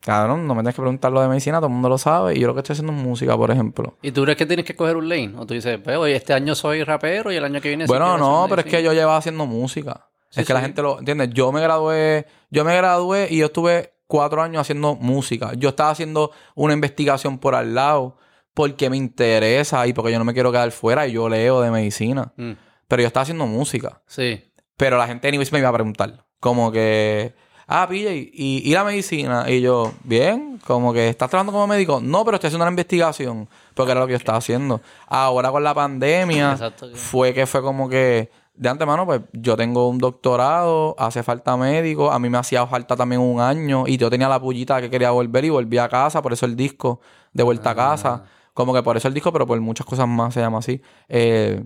[0.00, 2.40] cabrón, no me tienes que preguntar lo de medicina, todo el mundo lo sabe y
[2.40, 3.98] yo lo que estoy haciendo es música, por ejemplo.
[4.00, 5.34] ¿Y tú crees que tienes que coger un lane?
[5.36, 7.84] O tú dices, pues, este año soy rapero y el año que viene...
[7.84, 8.94] Bueno, no, pero es que medicina"?
[8.94, 10.08] yo llevaba haciendo música.
[10.34, 11.30] Sí, es que la gente lo, ¿entiendes?
[11.32, 15.52] Yo me gradué, yo me gradué y yo estuve cuatro años haciendo música.
[15.54, 18.16] Yo estaba haciendo una investigación por al lado
[18.52, 21.70] porque me interesa y porque yo no me quiero quedar fuera y yo leo de
[21.70, 22.32] medicina.
[22.36, 22.52] Mm,
[22.88, 24.02] Pero yo estaba haciendo música.
[24.06, 24.44] Sí.
[24.76, 26.24] Pero la gente anyways me iba a preguntar.
[26.40, 27.32] Como que,
[27.66, 29.48] ah, PJ, ¿y, y la medicina?
[29.48, 32.00] Y yo, bien, como que, ¿estás trabajando como médico?
[32.02, 33.48] No, pero estoy haciendo una investigación.
[33.74, 34.80] Porque era lo que yo estaba haciendo.
[35.06, 36.90] Ahora con la pandemia, Exacto.
[36.94, 42.10] fue que fue como que, de antemano, pues yo tengo un doctorado, hace falta médico,
[42.12, 45.10] a mí me hacía falta también un año y yo tenía la pullita que quería
[45.10, 47.00] volver y volví a casa, por eso el disco
[47.32, 48.24] de vuelta a casa.
[48.52, 50.80] Como que por eso el disco, pero por muchas cosas más se llama así.
[51.08, 51.64] Eh,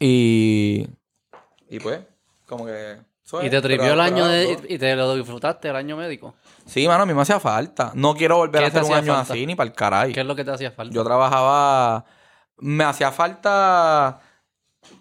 [0.00, 0.86] y.
[1.68, 2.00] Y pues,
[2.46, 2.98] como que.
[3.42, 4.58] Y te tripió pero- el año de...
[4.68, 6.34] Y te lo disfrutaste el año médico.
[6.66, 7.92] Sí, mano, a mí me hacía falta.
[7.94, 9.32] No quiero volver ¿Qué a hacer un año falta?
[9.32, 10.12] así ni para el caray.
[10.12, 10.92] ¿Qué es lo que te hacía falta?
[10.92, 12.04] Yo trabajaba.
[12.58, 14.20] Me hacía falta.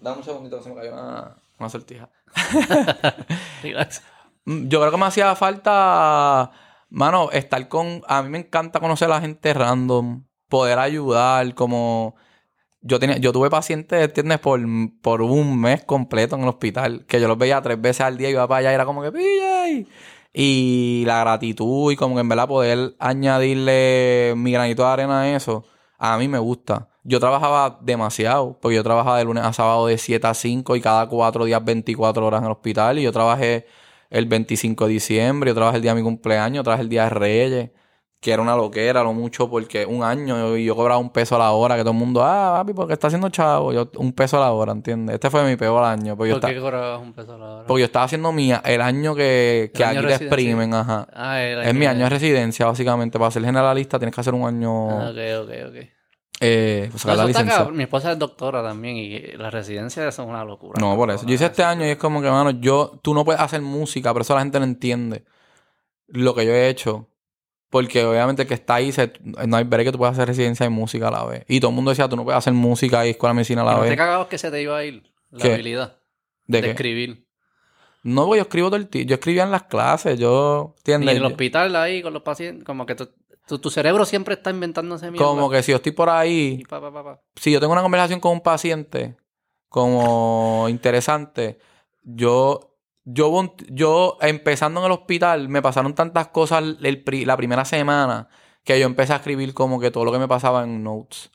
[0.01, 2.09] Dame un segundito que se me cayó una, una sortija.
[4.45, 6.51] Mm, Yo creo que me hacía falta,
[6.89, 8.01] mano, estar con...
[8.07, 12.15] A mí me encanta conocer a la gente random, poder ayudar, como...
[12.81, 14.39] Yo tenía, yo tuve pacientes, ¿entiendes?
[14.39, 14.61] Por,
[15.01, 18.29] por un mes completo en el hospital, que yo los veía tres veces al día
[18.29, 19.87] y iba para allá y era como que PJ.
[20.33, 25.35] Y la gratitud y como que en verdad poder añadirle mi granito de arena a
[25.35, 25.65] eso,
[25.99, 26.89] a mí me gusta.
[27.03, 30.81] Yo trabajaba demasiado, porque yo trabajaba de lunes a sábado de 7 a 5 y
[30.81, 32.99] cada cuatro días 24 horas en el hospital.
[32.99, 33.65] Y yo trabajé
[34.11, 37.03] el 25 de diciembre, yo trabajé el día de mi cumpleaños, yo trabajé el día
[37.05, 37.69] de Reyes.
[38.19, 41.39] que era una loquera, lo mucho, porque un año y yo cobraba un peso a
[41.39, 44.37] la hora, que todo el mundo, ah, papi, porque está haciendo chavo, yo un peso
[44.37, 45.15] a la hora, ¿entiendes?
[45.15, 46.15] Este fue mi peor año.
[46.15, 47.65] Porque yo ¿Por qué estaba- cobrabas un peso a la hora?
[47.65, 51.07] porque yo estaba haciendo mi, el año que, que El año aquí te exprimen, ajá.
[51.11, 53.17] Ah, Es mi año de residencia, básicamente.
[53.17, 56.00] Para ser generalista tienes que hacer un año, Ah, ok, ok, ok.
[56.41, 57.65] Eh, pues, No, sacar la licencia.
[57.71, 60.79] Mi esposa es doctora también y las residencias son una locura.
[60.81, 61.25] No, por eso.
[61.25, 64.11] Yo hice este año y es como que, mano, yo, tú no puedes hacer música,
[64.11, 65.23] pero eso la gente no entiende.
[66.07, 67.07] Lo que yo he hecho.
[67.69, 69.13] Porque obviamente el que está ahí, se,
[69.47, 71.45] no hay ver que tú puedes hacer residencia y música a la vez.
[71.47, 73.65] Y todo el mundo decía, tú no puedes hacer música y escuela de medicina a
[73.65, 73.97] la ¿No te vez.
[73.97, 75.53] cagabas que se te iba a ir la ¿Qué?
[75.53, 75.95] habilidad
[76.47, 77.25] ¿De de, escribir?
[78.03, 79.09] No, porque yo escribo todo el tiempo.
[79.09, 81.11] Yo escribía en las clases, yo, Y ¿entiendes?
[81.11, 83.09] en el hospital ahí con los pacientes, como que tu,
[83.47, 85.27] tu, tu cerebro siempre está inventándose mierda.
[85.27, 87.21] Como que si yo estoy por ahí Y pa, pa, pa, pa.
[87.35, 89.15] si yo tengo una conversación con un paciente
[89.69, 91.57] como interesante,
[92.03, 92.75] yo,
[93.05, 98.27] yo, yo empezando en el hospital, me pasaron tantas cosas el pri- la primera semana
[98.63, 101.31] que yo empecé a escribir como que todo lo que me pasaba en notes.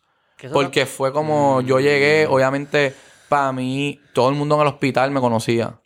[0.52, 2.94] Porque fue como yo llegué, obviamente,
[3.28, 5.80] para mí, todo el mundo en el hospital me conocía.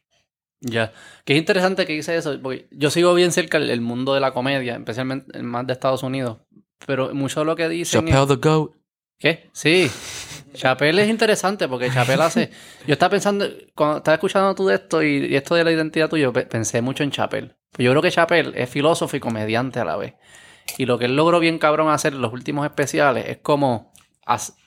[0.61, 0.92] Ya.
[1.25, 4.20] Que es interesante que dice eso, porque yo sigo bien cerca el, el mundo de
[4.20, 6.38] la comedia, especialmente el más de Estados Unidos.
[6.87, 8.07] Pero mucho de lo que dicen.
[8.09, 8.70] es- Chappelle the Goat.
[9.18, 9.51] ¿Qué?
[9.53, 9.90] Sí.
[10.55, 12.51] Chappelle es interesante porque Chappelle hace.
[12.87, 16.09] Yo estaba pensando, cuando estaba escuchando tú de esto y, y esto de la identidad
[16.09, 17.55] tuya, pe- pensé mucho en Chappelle.
[17.70, 20.14] Pues yo creo que Chappelle es filósofo y comediante a la vez.
[20.79, 23.92] Y lo que él logró bien cabrón hacer en los últimos especiales es como.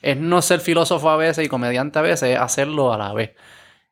[0.02, 3.32] Es no ser filósofo a veces y comediante a veces, es hacerlo a la vez.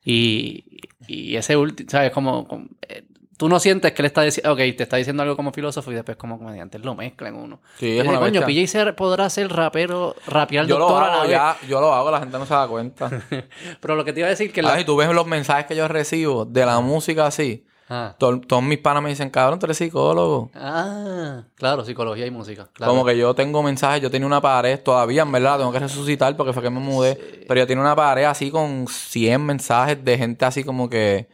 [0.05, 0.63] Y,
[1.07, 2.11] y ese último, ¿sabes?
[2.11, 3.03] Como, como, eh,
[3.37, 5.95] tú no sientes que él está diciendo, ok, te está diciendo algo como filósofo y
[5.95, 6.79] después como comediante.
[6.79, 7.61] Lo mezcla en uno.
[7.77, 8.45] Sí, es una coño.
[8.45, 11.31] PJ se podrá ser rapero, rapear Yo lo doctor a la hago vez.
[11.31, 13.09] ya, yo lo hago, la gente no se da cuenta.
[13.81, 14.73] Pero lo que te iba a decir que la...
[14.73, 17.65] Ah, y tú ves los mensajes que yo recibo de la música así.
[17.95, 18.15] Ah.
[18.17, 20.49] to- todos mis panas me dicen, cabrón, tú eres psicólogo.
[20.55, 22.67] Ah, claro, psicología y música.
[22.73, 22.91] Claro.
[22.91, 26.35] Como que yo tengo mensajes, yo tenía una pared todavía, en verdad, tengo que resucitar
[26.35, 27.45] porque fue que me mudé.
[27.47, 31.27] Pero yo tenía una pared así con 100 mensajes de gente así como que.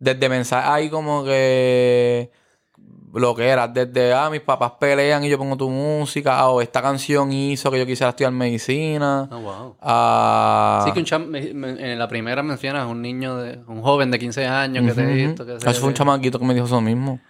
[0.00, 2.30] Desde mensajes ahí como que.
[3.14, 6.60] Lo que era, desde, ah, mis papás pelean y yo pongo tu música, ah, o
[6.60, 9.28] esta canción hizo que yo quisiera estudiar medicina.
[9.30, 9.76] Ah, wow.
[9.80, 11.26] Ah, Sí que un cham...
[11.26, 14.92] me- me- en la primera mencionas un niño, de un joven de 15 años que
[14.94, 15.28] te ujú, he ujú.
[15.28, 15.46] visto.
[15.46, 17.20] Que Eso fue un chamaquito que me dijo eso mismo.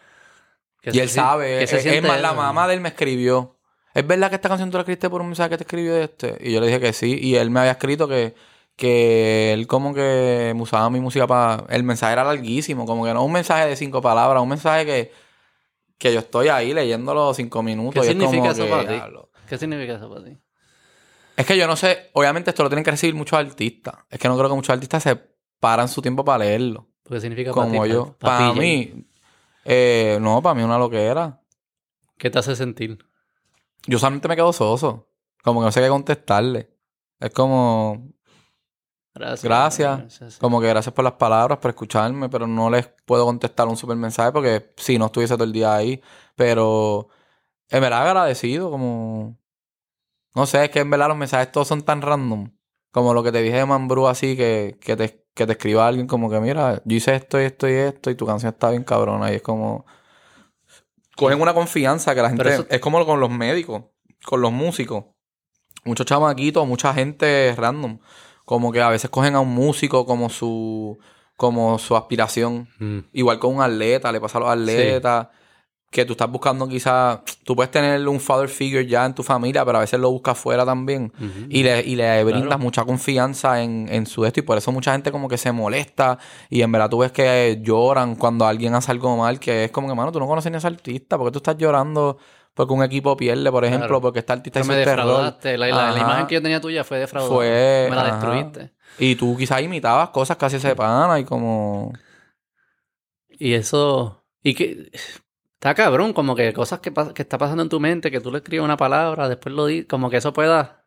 [0.83, 1.62] Y se él sabe.
[1.62, 3.57] Es, más, la mamá de él me escribió.
[3.94, 6.05] ¿Es verdad que esta canción tú la escribiste por un mensaje que te escribió de
[6.05, 6.37] este?
[6.40, 7.18] Y yo le dije que sí.
[7.20, 8.35] Y él me había escrito que,
[8.77, 11.64] que él como que usaba mi música para...
[11.68, 12.87] El mensaje era larguísimo.
[12.87, 14.42] Como que no un mensaje de cinco palabras.
[14.42, 15.12] Un mensaje que,
[16.05, 17.95] que yo estoy ahí leyéndolo cinco minutos.
[17.95, 19.29] ¿Qué y es como significa eso que, para ti?
[19.49, 20.38] ¿Qué significa eso para ti?
[21.35, 22.11] Es que yo no sé...
[22.12, 23.95] Obviamente esto lo tienen que recibir muchos artistas.
[24.11, 25.17] Es que no creo que muchos artistas se
[25.59, 26.88] paran su tiempo para leerlo.
[27.09, 27.73] ¿Qué significa para ti?
[27.73, 28.17] Como yo.
[28.19, 29.07] Para, Para ti, mí...
[29.64, 31.40] eh, no, para mí una loquera.
[32.19, 32.99] ¿Qué te hace sentir?
[33.87, 35.09] yo solamente me quedo soso.
[35.43, 36.71] Como que no sé qué contestarle.
[37.19, 38.11] Es como,
[39.14, 39.42] Gracias.
[39.98, 40.38] Gracias.
[40.38, 43.96] como que gracias por las palabras, por escucharme, pero no les puedo contestar un super
[43.96, 46.03] mensaje porque si no estuviese todo el día ahí.
[46.35, 47.09] Pero
[47.68, 49.38] en verdad agradecido, como.
[50.35, 52.50] No sé, es que en verdad los mensajes todos son tan random.
[52.90, 56.07] Como lo que te dije de Mambrú así, que, que, te, que te escriba alguien
[56.09, 58.83] como que, mira, yo hice esto y esto y esto y tu canción está bien
[58.85, 59.31] cabrona.
[59.33, 59.85] Y es como...
[61.16, 62.42] Cogen una confianza que la gente...
[62.55, 63.85] Eso- Es como con los médicos,
[64.24, 65.05] con los músicos.
[65.85, 67.98] Muchos chamaquitos, mucha gente random.
[68.44, 70.98] Como que a veces cogen a un músico como su...
[71.37, 72.68] Como su aspiración.
[72.78, 72.98] Mm.
[73.12, 75.28] Igual con un atleta, le pasa a los atletas.
[75.90, 77.20] Que tú estás buscando quizás...
[77.44, 80.38] Tú puedes tener un father figure ya en tu familia, pero a veces lo buscas
[80.38, 81.12] fuera también.
[81.48, 82.59] Y le, y le brindas Claro.
[82.62, 84.40] mucha confianza en, en su esto.
[84.40, 86.18] Y por eso mucha gente como que se molesta.
[86.50, 89.40] Y en verdad tú ves que lloran cuando alguien hace algo mal.
[89.40, 91.16] Que es como que, mano, tú no conoces ni a ese artista.
[91.18, 92.18] ¿Por qué tú estás llorando
[92.55, 93.88] porque un equipo pierde, por ejemplo?
[93.88, 94.01] Claro.
[94.01, 95.59] Porque este artista hizo me defraudaste.
[95.59, 97.35] La, la- la imagen que yo tenía tuya fue defraudada.
[97.35, 98.12] Fue- Me la ajá.
[98.17, 98.73] destruiste.
[98.99, 101.93] Y tú quizás imitabas cosas que hacía ese pana y como...
[103.29, 104.25] Y eso.
[104.43, 104.90] Y que.
[105.55, 108.38] Está cabrón, como que cosas que, que está pasando en tu mente, que tú le
[108.38, 110.85] escribes una palabra, después lo dices, como que eso pueda.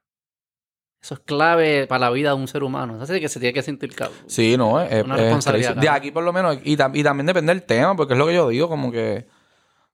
[1.01, 2.99] Eso es clave para la vida de un ser humano.
[3.01, 4.17] Así que se tiene que sentir cabrón.
[4.27, 5.75] Sí, no, es, Una es responsabilidad.
[5.75, 8.27] De aquí por lo menos, y, tam- y también depende del tema, porque es lo
[8.27, 9.27] que yo digo, como que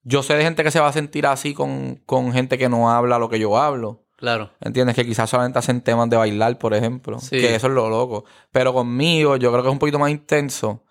[0.04, 2.90] yo sé de gente que se va a sentir así con, con gente que no
[2.92, 4.04] habla lo que yo hablo.
[4.18, 4.52] Claro.
[4.62, 4.96] ¿Entiendes?
[4.96, 7.20] Que quizás solamente hacen temas de bailar, por ejemplo.
[7.20, 7.40] Sí.
[7.42, 8.24] Que eso es lo loco.
[8.52, 10.84] Pero conmigo yo creo que es un poquito más intenso.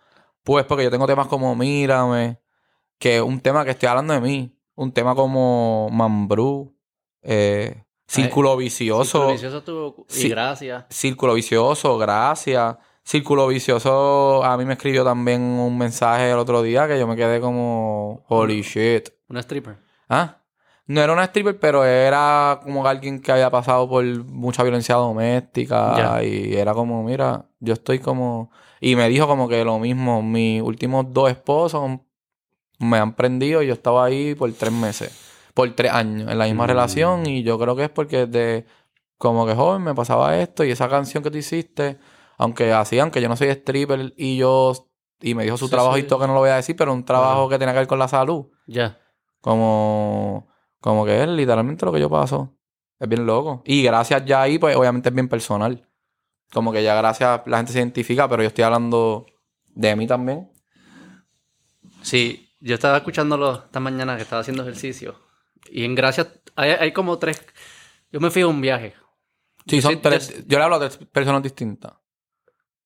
[0.43, 2.41] Pues porque yo tengo temas como Mírame,
[2.99, 4.55] que es un tema que estoy hablando de mí.
[4.75, 6.77] Un tema como Mambrú,
[7.23, 9.05] eh, Círculo Vicioso.
[9.05, 10.85] Círculo vicioso tuvo- Y gracias.
[10.91, 12.77] Círculo Vicioso, gracias.
[13.05, 17.17] Círculo Vicioso, a mí me escribió también un mensaje el otro día que yo me
[17.17, 19.09] quedé como, holy shit.
[19.29, 19.77] Una stripper.
[20.09, 20.39] ¿Ah?
[20.87, 26.23] No era una stripper, pero era como alguien que había pasado por mucha violencia doméstica.
[26.23, 28.51] Y era como, mira, yo estoy como.
[28.81, 30.23] Y me dijo como que lo mismo.
[30.23, 31.99] Mis últimos dos esposos
[32.79, 35.19] me han prendido y yo estaba ahí por tres meses.
[35.55, 36.69] Por tres años en la misma Mm.
[36.69, 37.27] relación.
[37.27, 38.67] Y yo creo que es porque desde
[39.19, 40.65] como que joven me pasaba esto.
[40.65, 41.99] Y esa canción que tú hiciste,
[42.43, 44.73] aunque así, aunque yo no soy stripper y yo.
[45.21, 46.93] Y me dijo su Sí, trabajo y todo que no lo voy a decir, pero
[46.93, 48.47] un trabajo que tenía que ver con la salud.
[48.67, 48.99] Ya.
[49.41, 50.49] Como,
[50.81, 52.57] como que es literalmente lo que yo paso.
[52.99, 53.63] Es bien loco.
[53.65, 55.89] Y gracias ya ahí, pues obviamente es bien personal.
[56.53, 59.27] Como que ya gracias la gente se identifica, pero yo estoy hablando
[59.69, 60.51] de mí también.
[62.03, 65.15] Sí, yo estaba escuchándolo esta mañana que estaba haciendo ejercicio.
[65.71, 66.27] Y en gracias,
[66.57, 67.41] hay, hay como tres.
[68.11, 68.95] Yo me fui a un viaje.
[69.65, 70.45] Sí, son tres.
[70.49, 72.02] Yo le hablo a tres personas distintas.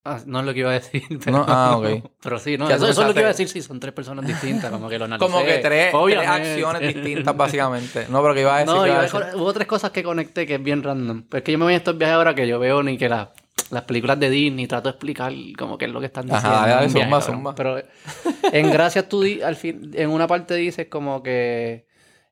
[0.08, 1.02] Ah, no es lo que iba a decir.
[1.24, 2.10] Pero, No, ah, ok.
[2.22, 3.48] Pero sí, no, eso, es lo que iba a decir.
[3.48, 5.26] Sí, son tres personas distintas, como que lo analicé.
[5.32, 8.06] Como que tres, acciones distintas, básicamente.
[8.08, 8.74] No, pero que iba a decir.
[8.74, 11.24] No, iba a decir- hubo tres cosas que conecté que es bien random.
[11.28, 13.08] Pero es que yo me voy a estos viajes ahora que yo veo ni que
[13.08, 13.32] la-
[13.70, 16.68] las películas de Disney trato de explicar como que es lo que están Ajá, diciendo.
[16.68, 17.54] dale, en un viaje, zumba, zumba.
[17.56, 17.82] Pero
[18.52, 21.86] en Gracias tú di- al fin, en una parte dices como que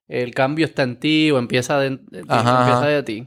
[0.07, 2.87] el cambio está en ti o empieza de, de ti, Ajá, empieza ajá.
[2.89, 3.27] de ti.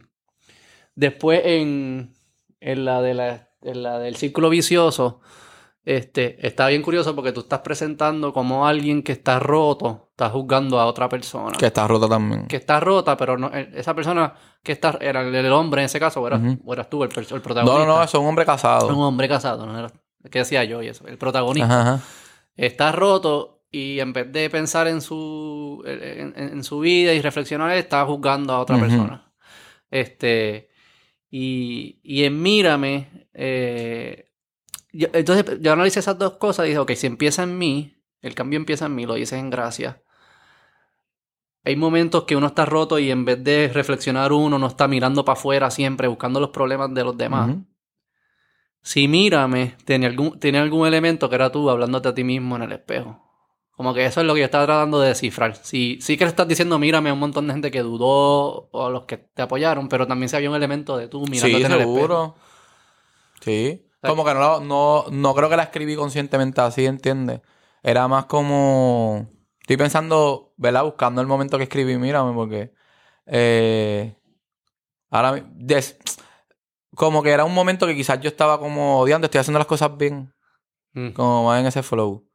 [0.95, 2.13] Después en,
[2.61, 5.19] en la de la, en la del círculo vicioso,
[5.85, 10.79] este, está bien curioso porque tú estás presentando como alguien que está roto, está juzgando
[10.81, 12.45] a otra persona Que está rota también.
[12.47, 15.97] que está rota, pero no, eh, esa persona que está, era el, hombre en ese
[15.99, 17.79] caso, o eras, o eras tú el, No, protagonista.
[17.79, 18.87] no, no, eso es un hombre casado.
[18.89, 19.77] Un hombre casado, ¿no?
[19.79, 19.89] Era,
[20.29, 21.07] ¿Qué decía yo y eso?
[21.07, 21.67] El protagonista.
[21.81, 22.03] Ajá, ajá.
[22.57, 27.21] Está roto y en vez de pensar en su, en, en- en su vida y
[27.21, 29.31] reflexionar, está juzgando a otra persona.
[29.89, 30.66] Este,
[31.39, 34.31] y, y en Mírame, eh,
[34.91, 38.33] yo- entonces yo analicé esas dos cosas y dije, ok, si empieza en mí, el
[38.33, 40.01] cambio empieza en mí, lo dices en gracia.
[41.63, 45.25] Hay momentos que uno está roto y en vez de reflexionar uno, no está mirando
[45.25, 47.49] para afuera siempre, buscando los problemas de los demás.
[48.81, 52.63] Si mírame, tenía algún, tenía algún elemento que era tú hablándote a ti mismo en
[52.63, 53.26] el espejo.
[53.77, 55.55] Como que eso es lo que yo estaba tratando de descifrar.
[55.55, 58.85] Sí, sí que le estás diciendo mírame a un montón de gente que dudó o
[58.87, 61.63] a los que te apoyaron, pero también se había un elemento de tú mirándote Sí,
[61.63, 61.95] en el espejo.
[61.95, 62.35] seguro.
[63.41, 63.83] Sí.
[64.01, 67.41] Como que no, no, no creo que la escribí conscientemente así, ¿entiendes?
[67.83, 69.29] Era más como...
[69.61, 70.83] Estoy pensando, ¿verdad?
[70.83, 72.73] Buscando el momento que escribí, mírame, porque...
[73.25, 74.15] eh,
[75.11, 75.43] ahora...
[75.53, 75.97] des-
[76.95, 79.95] como que era un momento que quizás yo estaba como odiando, estoy haciendo las cosas
[79.97, 80.33] bien.
[80.93, 81.09] Mm.
[81.09, 82.26] Como más en ese flow.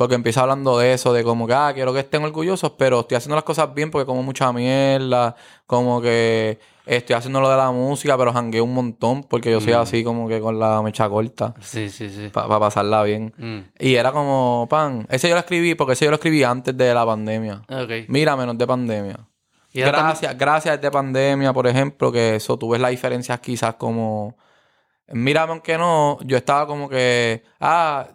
[0.00, 3.16] Porque empieza hablando de eso, de como que, ah, quiero que estén orgullosos, pero estoy
[3.18, 5.36] haciendo las cosas bien porque como mucha mierda,
[5.66, 9.74] como que estoy haciendo lo de la música, pero jangueo un montón porque yo soy
[9.74, 9.76] Mm.
[9.76, 12.30] así como que con la mecha corta, Sí, sí, sí.
[12.32, 13.34] para pasarla bien.
[13.36, 13.58] Mm.
[13.78, 16.94] Y era como, pan, ese yo lo escribí porque ese yo lo escribí antes de
[16.94, 17.60] la pandemia.
[17.68, 18.08] Ok.
[18.08, 19.18] Mira, menos de pandemia.
[19.70, 23.38] Y era tam- Gracias, gracias de pandemia, por ejemplo, que eso, tú ves las diferencias
[23.40, 24.34] quizás como...
[25.08, 28.06] Mírame, aunque no, yo estaba como que, ah,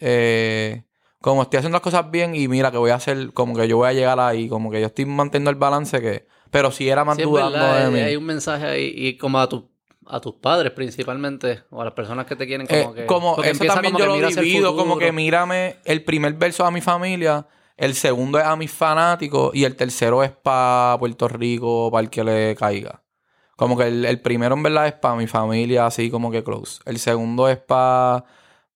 [0.00, 0.82] eh,
[1.20, 3.76] como estoy haciendo las cosas bien y mira que voy a hacer, como que yo
[3.78, 6.26] voy a llegar ahí, como que yo estoy manteniendo el balance que...
[6.50, 8.00] Pero si era más Sí, dudando verdad, de mí.
[8.00, 9.68] hay un mensaje ahí y como a, tu-
[10.06, 13.06] a tus padres principalmente o a las personas que te quieren como Eh, que...
[13.06, 16.70] como eso también como yo que lo divido, como que mírame, el primer verso a
[16.70, 17.46] mi familia,
[17.76, 22.10] el segundo es a mis fanáticos y el tercero es para Puerto Rico, para el
[22.10, 23.02] que le caiga.
[23.56, 26.80] Como que el, el primero en verdad es para mi familia, así como que close.
[26.86, 28.24] El segundo es para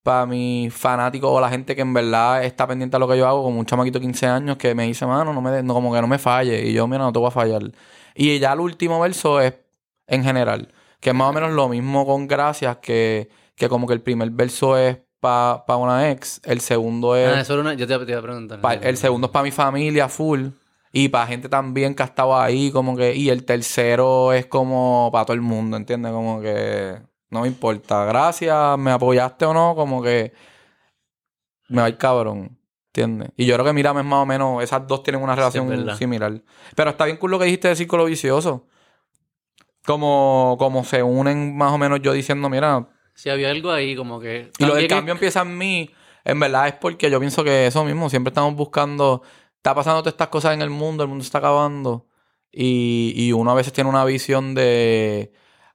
[0.05, 3.27] para mis fanáticos o la gente que en verdad está pendiente a lo que yo
[3.27, 5.75] hago, como un chamaquito de 15 años que me dice, mano, no me de- no,
[5.75, 6.65] como que no me falle.
[6.69, 7.63] Y yo, mira, no te voy a fallar.
[8.15, 9.55] Y ya el último verso es
[10.07, 10.69] en general,
[11.01, 14.31] que es más o menos lo mismo con gracias, que, que como que el primer
[14.31, 17.73] verso es para una ex, el segundo es Ah, eso era una...
[17.75, 18.61] Yo te, te iba a preguntar.
[18.61, 20.49] pa- el segundo es para mi familia full
[20.93, 25.09] y para gente también que ha estado ahí como que y el tercero es como
[25.11, 26.13] para todo el mundo, ¿entiendes?
[26.13, 26.99] Como que
[27.35, 30.33] no me importa, gracias, me apoyaste o no, como que
[31.69, 33.31] me va a ir cabrón, ¿entiendes?
[33.37, 36.41] Y yo creo que mírame es más o menos, esas dos tienen una relación similar.
[36.75, 38.67] Pero está bien cool lo que dijiste de círculo vicioso.
[39.85, 44.19] Como, como se unen más o menos yo diciendo, mira, Sí, había algo ahí como
[44.19, 44.51] que...
[44.59, 45.91] y lo del que- cambio empieza en mí,
[46.25, 49.23] en verdad es porque yo pienso que eso mismo, siempre estamos buscando,
[49.57, 52.07] está pasando todas estas cosas en el mundo, el mundo está acabando,
[52.51, 55.33] y, y uno a veces tiene una visión de,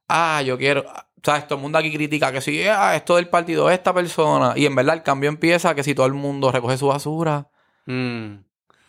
[0.07, 0.86] ah, yo quiero,
[1.24, 1.47] ¿sabes?
[1.47, 4.76] Todo el mundo aquí critica que si, ah, esto del partido, esta persona, y en
[4.76, 7.47] verdad el cambio empieza que si todo el mundo recoge su basura,
[7.86, 8.43] Mm.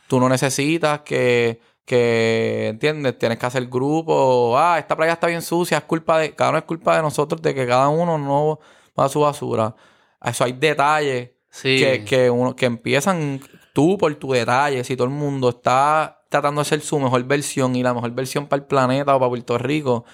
[0.09, 3.19] tú no necesitas que, que, ¿entiendes?
[3.19, 4.57] Tienes que hacer grupo.
[4.59, 7.41] Ah, esta playa está bien sucia, es culpa de, cada uno es culpa de nosotros,
[7.43, 8.59] de que cada uno no
[8.99, 9.75] va a su basura.
[10.23, 11.79] Eso hay detalles Sí.
[11.81, 13.41] que, que, uno, que empiezan
[13.73, 14.85] tú por tu detalle.
[14.85, 18.47] Si todo el mundo está tratando de ser su mejor versión y la mejor versión
[18.47, 20.05] para el planeta o para Puerto Rico,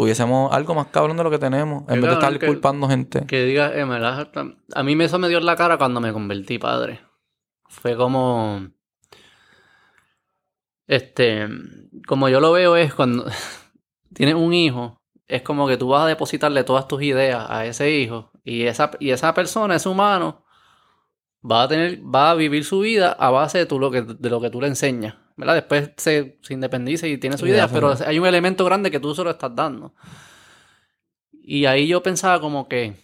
[0.00, 3.26] tuviésemos algo más cabrón de lo que tenemos, en vez de estar que- culpando gente.
[3.26, 4.30] Que diga, eh, me la-
[4.74, 7.00] a mí me- eso me dio en la cara cuando me convertí padre.
[7.68, 8.68] Fue como...
[10.86, 11.46] Este,
[12.06, 13.26] como yo lo veo es cuando
[14.14, 17.90] tienes un hijo, es como que tú vas a depositarle todas tus ideas a ese
[17.94, 20.44] hijo y esa, y esa persona, ese humano,
[21.48, 24.30] va a tener, va a vivir su vida a base de, tú lo que, de
[24.30, 25.16] lo que tú le enseñas.
[25.40, 25.54] ¿Verdad?
[25.54, 29.14] Después se, se independiza y tiene su idea, pero hay un elemento grande que tú
[29.14, 29.94] se lo estás dando.
[31.32, 32.94] Y ahí yo pensaba como que,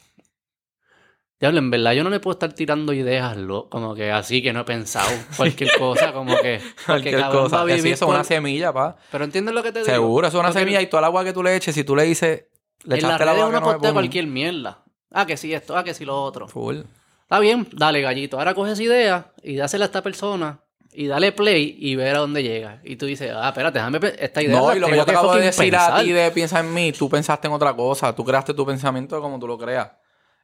[1.40, 4.52] diablo, en verdad yo no le puedo estar tirando ideas lo, como que así que
[4.52, 7.62] no he pensado cualquier cosa, como que Cualquier cabrón va cosa.
[7.62, 8.96] a Que sí, eso es una semilla, pa.
[9.10, 9.90] Pero entiendes lo que te digo.
[9.90, 11.82] Seguro, eso es una Porque semilla y toda el agua que tú le eches, si
[11.82, 12.44] tú le dices,
[12.84, 13.92] le en las redes agua que uno no postea ponga.
[13.94, 14.84] cualquier mierda.
[15.10, 16.46] Ah, que sí esto, ah, que sí lo otro.
[16.48, 16.82] Full.
[17.22, 18.38] Está bien, dale gallito.
[18.38, 20.60] Ahora coge esa idea y dásela a esta persona
[20.96, 22.80] y dale play y ver a dónde llega.
[22.82, 24.56] Y tú dices, ah, espérate, déjame esta idea.
[24.58, 26.92] No, y lo que yo te acabo de decir a ti de piensa en mí,
[26.92, 29.90] tú pensaste en otra cosa, tú creaste tu pensamiento como tú lo creas.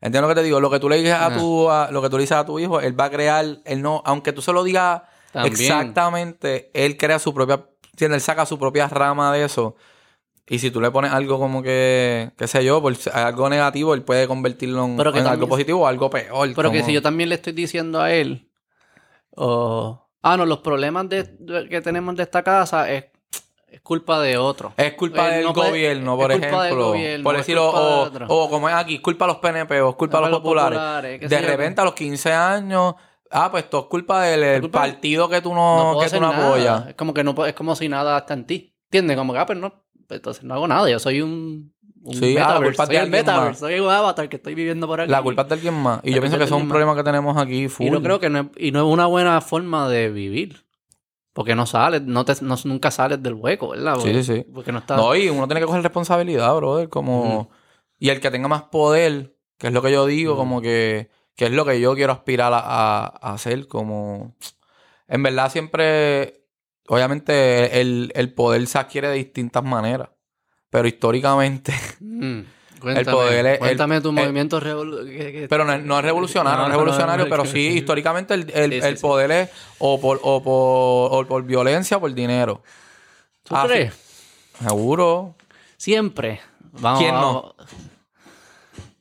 [0.00, 0.60] ¿Entiendes lo que te digo?
[0.60, 2.58] Lo que tú le dices a tu, a- lo que tú le dices a tu
[2.58, 5.02] hijo, él va a crear, él no, aunque tú se lo digas
[5.82, 7.64] exactamente, él crea su propia.
[7.98, 9.76] Él saca su propia rama de eso.
[10.48, 14.02] Y si tú le pones algo como que, qué sé yo, por algo negativo, él
[14.02, 16.48] puede convertirlo en, que algo positivo o algo peor.
[16.54, 18.48] Pero que como- si yo también le estoy diciendo a él,
[19.36, 23.04] o, ah, no, los problemas de, de- que tenemos de esta casa es,
[23.68, 24.72] es culpa de otro.
[24.76, 26.86] Es culpa del no gobierno, por ejemplo.
[26.88, 30.22] gobierno, por decirlo, de o, como es aquí, culpa a los PNP o culpa a
[30.28, 31.20] los populares.
[31.20, 31.46] de yo.
[31.46, 32.94] repente a los 15 años,
[33.30, 36.28] ah, pues todo es culpa del culpa- partido que tú no, puedo que tú no
[36.32, 36.88] apoyas.
[36.88, 38.74] Es como que no es como si nada está en ti.
[38.84, 39.16] ¿Entiendes?
[39.16, 39.70] Como que, ah, pues no,
[40.06, 40.90] pues entonces no hago nada.
[40.90, 41.72] Yo soy un,
[42.04, 43.50] un Sí, ah, la culpa es soy de el alguien metaverse.
[43.50, 43.58] más.
[43.58, 45.10] Soy un avatar que estoy viviendo por aquí.
[45.10, 46.00] La culpa es de alguien más.
[46.02, 47.86] Y La yo pienso que es eso es un problema que tenemos aquí full.
[47.86, 50.64] Y yo creo que no es, y no es una buena forma de vivir.
[51.32, 53.94] Porque no sales, no te, no- nunca sales del hueco, ¿verdad?
[53.94, 54.46] Sí, Porque, sí, sí.
[54.52, 54.98] Porque no estás...
[54.98, 56.88] No, y uno tiene que coger responsabilidad, brother.
[56.90, 57.48] Como...
[57.98, 61.08] Y el que tenga más poder, que es lo que yo digo, como que...
[61.34, 64.34] Que es lo que yo quiero aspirar a, a- a hacer, como...
[65.08, 66.40] En verdad siempre...
[66.88, 70.08] Obviamente el, el poder se adquiere de distintas maneras.
[70.72, 71.72] Pero históricamente...
[72.00, 72.40] Mm,
[72.80, 75.98] Cuéntame, poder es- el- cuéntame tu el- movimiento revolu- que- que- Pero no, es- no
[75.98, 78.96] es revolucionario, No, no, es revolucionario, no, pero sí, históricamente el, el- Sí, sí, el
[78.96, 79.02] sí.
[79.02, 82.62] poder es o por, o por, o por violencia o por dinero.
[83.44, 83.92] ¿Tú Ah, crees?
[84.66, 85.34] Seguro.
[85.76, 86.40] Siempre.
[86.72, 87.54] Vamos, ¿Quién no?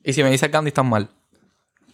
[0.04, 1.08] Y si me dices Gandhi estás mal.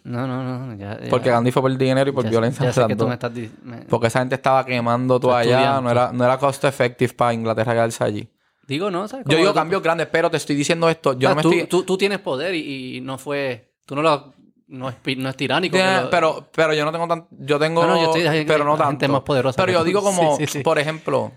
[0.05, 0.77] No, no, no.
[0.77, 2.65] Ya, ya- Porque Gandhi fue por dinero y por ya violencia.
[2.67, 3.09] Ya sé las que tú dos.
[3.09, 3.33] me estás...
[3.33, 5.81] di- me- Porque esa gente estaba quemando todo allá.
[5.81, 8.29] No era, no era cost effective para Inglaterra quedarse allí.
[8.69, 9.25] Digo, no, ¿sabes?
[9.27, 11.15] Yo digo cambios grandes, pero te estoy diciendo esto.
[11.19, 11.67] Yo Ah, no me tú, estoy...
[11.69, 13.73] tú, tú tienes poder y, y no fue...
[13.87, 14.35] Tú no lo...
[14.67, 15.79] No es, no es tiránico.
[15.79, 17.27] lo- pero, pero yo no tengo tan...
[17.31, 17.81] Yo tengo...
[17.83, 19.09] No, no, yo estoy- hay- pero no gente tanto.
[19.09, 20.37] más poderosa Pero yo digo como...
[20.37, 20.63] Sí, sí, sí.
[20.63, 21.33] Por ejemplo...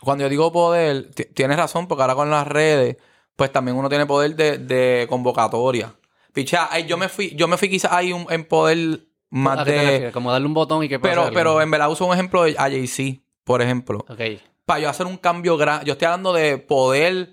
[0.00, 1.10] Cuando yo digo poder...
[1.10, 2.96] ti- Tienes razón, porque ahora con las redes...
[3.36, 5.94] Pues también uno tiene poder de, de convocatoria.
[6.32, 7.34] Picha, yo me fui...
[7.36, 9.84] Yo me fui quizás ahí un- en poder más ¿A qué te de...
[9.84, 10.12] refieres?
[10.14, 12.62] Como darle un botón y que Pero, pero en verdad uso un ejemplo de a
[12.62, 13.98] Jay-Z, por ejemplo.
[14.08, 14.20] Ok.
[14.68, 15.86] Para yo hacer un cambio grande.
[15.86, 17.30] Yo estoy hablando de poder.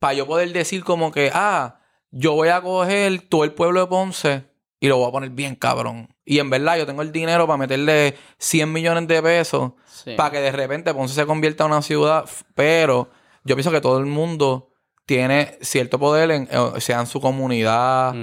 [0.00, 1.78] Para yo poder decir como que, ah,
[2.10, 4.44] yo voy a coger todo el pueblo de Ponce
[4.80, 6.08] y lo voy a poner bien cabrón.
[6.24, 10.14] Y en verdad yo tengo el dinero para meterle 100 millones de pesos Sí.
[10.16, 12.24] para que de repente Ponce se convierta en una ciudad.
[12.56, 13.08] Pero
[13.44, 14.72] yo pienso que todo el mundo
[15.06, 16.48] tiene cierto poder, en,
[16.80, 18.14] sea en su comunidad.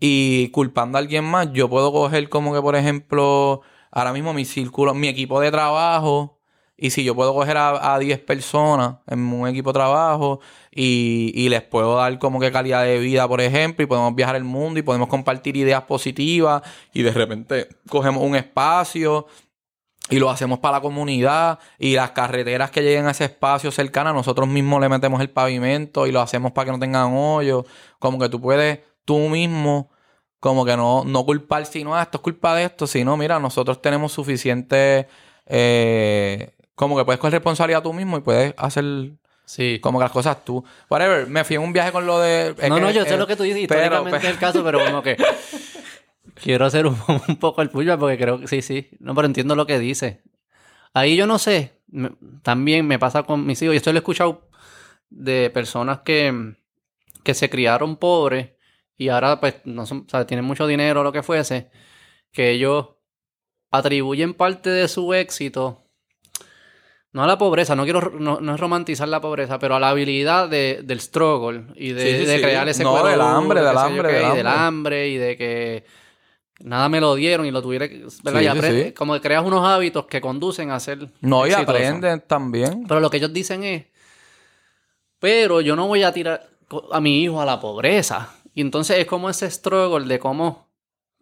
[0.00, 3.60] Y culpando a alguien más, yo puedo coger como que, por ejemplo,
[3.92, 6.39] ahora mismo mi círculo, mi equipo de trabajo,
[6.80, 11.32] y si yo puedo coger a, a 10 personas en un equipo de trabajo y,
[11.34, 14.44] y les puedo dar como que calidad de vida, por ejemplo, y podemos viajar el
[14.44, 16.62] mundo y podemos compartir ideas positivas
[16.92, 19.26] y de repente cogemos un espacio
[20.10, 24.12] y lo hacemos para la comunidad y las carreteras que lleguen a ese espacio cercano,
[24.12, 27.64] nosotros mismos le metemos el pavimento y lo hacemos para que no tengan hoyos.
[27.98, 29.90] Como que tú puedes tú mismo,
[30.40, 33.38] como que no, no culpar si no, ah, esto es culpa de esto, sino mira,
[33.38, 35.06] nosotros tenemos suficiente,
[35.46, 39.12] eh, como que puedes coger responsabilidad tú mismo y puedes hacer
[39.44, 39.78] Sí.
[39.82, 40.64] como que las cosas tú.
[40.88, 42.54] Whatever, me fui en un viaje con lo de...
[42.68, 43.66] no, que- no, yo sé lo que tú dices.
[43.68, 45.16] pero- Históricamente pero- es el caso, pero como que...
[46.34, 46.96] quiero hacer un,
[47.28, 48.88] un poco el puya porque creo que sí, sí.
[48.98, 50.22] No, pero entiendo lo que dice.
[50.94, 51.72] Ahí yo no sé.
[51.88, 52.12] me-
[52.42, 53.74] también me pasa con mis hijos.
[53.74, 54.48] Y esto lo he escuchado
[55.10, 56.54] de personas que,
[57.24, 58.50] que se criaron pobres
[58.96, 61.70] y ahora pues no son, o sea, tienen mucho dinero o lo que fuese.
[62.32, 62.90] Que ellos
[63.72, 65.89] atribuyen parte de su éxito
[67.12, 69.90] no a la pobreza, no quiero no, no es romantizar la pobreza, pero a la
[69.90, 72.42] habilidad de, del struggle y de, Sí, sí, de sí.
[72.42, 74.64] crear ese No, cuero del hambre, del hambre, del y del hambre.
[74.64, 75.84] hambre y de que
[76.60, 78.04] nada me lo dieron y lo tuviera que...
[78.22, 78.40] ¿verdad?
[78.40, 78.92] Y sí, apre- sí.
[78.92, 82.84] Como que creas unos hábitos que conducen a ser No, y aprenden también.
[82.86, 83.86] Pero lo que ellos dicen es,
[85.18, 86.48] pero yo no voy a tirar
[86.92, 88.34] a mi hijo a la pobreza.
[88.54, 90.68] Y entonces es como ese struggle de cómo,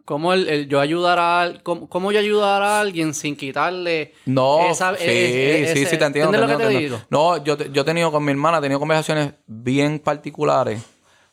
[0.09, 4.70] cómo el, el yo ayudar a cómo, cómo yo ayudar a alguien sin quitarle No,
[4.70, 6.06] esa- sí, e- e- sí, sí, te entiendo.
[6.06, 6.96] ¿entiendes te lo que entiendo, te entiendo.
[6.96, 7.06] digo?
[7.11, 10.82] No, yo, yo he tenido con mi hermana, he tenido conversaciones bien particulares.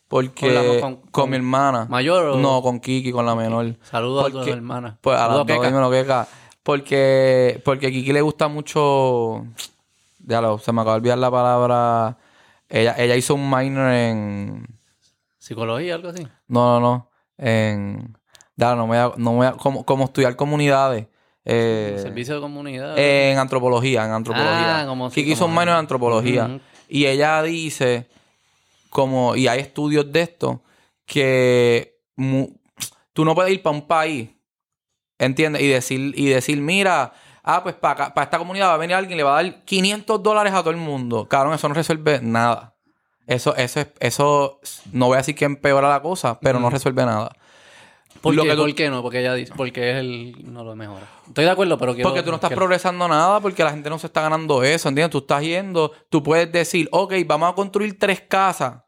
[0.10, 1.88] Porque ¿Con la- con, con- con mi hermana.
[1.90, 3.76] mayor o- No, con Kiki, con la menor.
[3.90, 4.96] Saludos a tus hermanas.
[5.02, 6.28] Pues a las dos, Keka.
[6.62, 9.46] Porque, porque a Kiki le gusta mucho.
[10.20, 12.18] Ya lo, se me acaba de olvidar la palabra.
[12.68, 14.68] Ella, ella hizo un minor en.
[15.38, 16.28] Psicología, algo así.
[16.48, 17.10] No, no, no.
[17.38, 18.18] En.
[18.58, 21.08] No me voy a- no me voy a- como, como estudiar comunidades.
[21.44, 22.98] Eh, Servicio de comunidad.
[22.98, 24.82] en antropología, en antropología.
[24.82, 26.60] Ah, como Kiki hizo un minor en antropología.
[26.88, 28.08] Y ella dice,
[28.90, 30.62] como, y hay estudios de esto,
[31.06, 32.50] que mu-
[33.14, 34.30] tú no puedes ir para un país,
[35.20, 35.62] ¿entiendes?
[35.62, 39.18] Y decir, y decir, mira, ah, pues para esta comunidad va a venir alguien y
[39.18, 41.28] le va a dar 500 dólares a todo el mundo.
[41.28, 42.76] Cabrón, eso no resuelve nada.
[43.28, 44.60] Eso, eso, es- eso,
[44.92, 47.32] no voy a decir que empeora la cosa, pero no resuelve nada.
[48.26, 48.52] ¿Por, lo qué?
[48.52, 49.02] tú- ¿Por qué no?
[49.02, 51.08] Porque ella dice, porque es el no lo mejora.
[51.28, 53.98] Estoy de acuerdo, pero quiero Porque tú no estás progresando nada, porque la gente no
[54.00, 55.12] se está ganando eso, ¿entiendes?
[55.12, 58.82] Tú estás yendo, tú puedes decir, ok, vamos a construir tres casas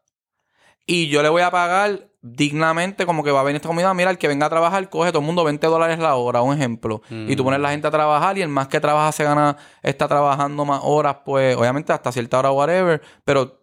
[0.86, 4.10] y yo le voy a pagar dignamente como que va a venir esta comunidad, mira,
[4.10, 7.00] el que venga a trabajar coge todo el mundo 20 dólares la hora, un ejemplo.
[7.10, 10.08] Y tú pones la gente a trabajar y el más que trabaja se gana, está
[10.08, 13.57] trabajando más horas, pues obviamente hasta cierta hora, whatever, pero...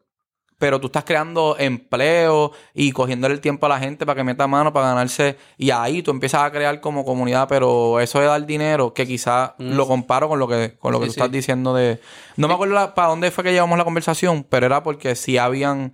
[0.58, 4.48] Pero tú estás creando empleo y cogiéndole el tiempo a la gente para que meta
[4.48, 5.38] mano para ganarse.
[5.58, 7.48] Y ahí tú empiezas a crear como comunidad.
[7.50, 11.08] Pero eso de dar dinero, que quizás lo comparo con lo que, con lo que
[11.08, 11.10] Mm.
[11.10, 12.00] Sí, tú estás diciendo de.
[12.38, 15.38] No me acuerdo la- para dónde fue que llevamos la conversación, pero era porque si
[15.38, 15.94] habían.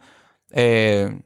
[0.51, 1.19] eh,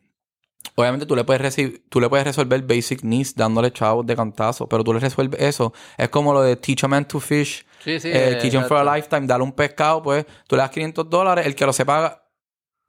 [0.76, 4.68] obviamente tú le puedes recibir, tú le puedes resolver basic needs dándole chavos de cantazo,
[4.68, 5.74] pero tú le resuelves eso.
[5.98, 7.66] Es como lo de teach a man to fish.
[7.84, 8.10] Sí, sí.
[8.10, 11.10] eh, eh, teach him for a lifetime, dale un pescado, pues tú le das 500
[11.10, 12.24] dólares, el que lo sepa,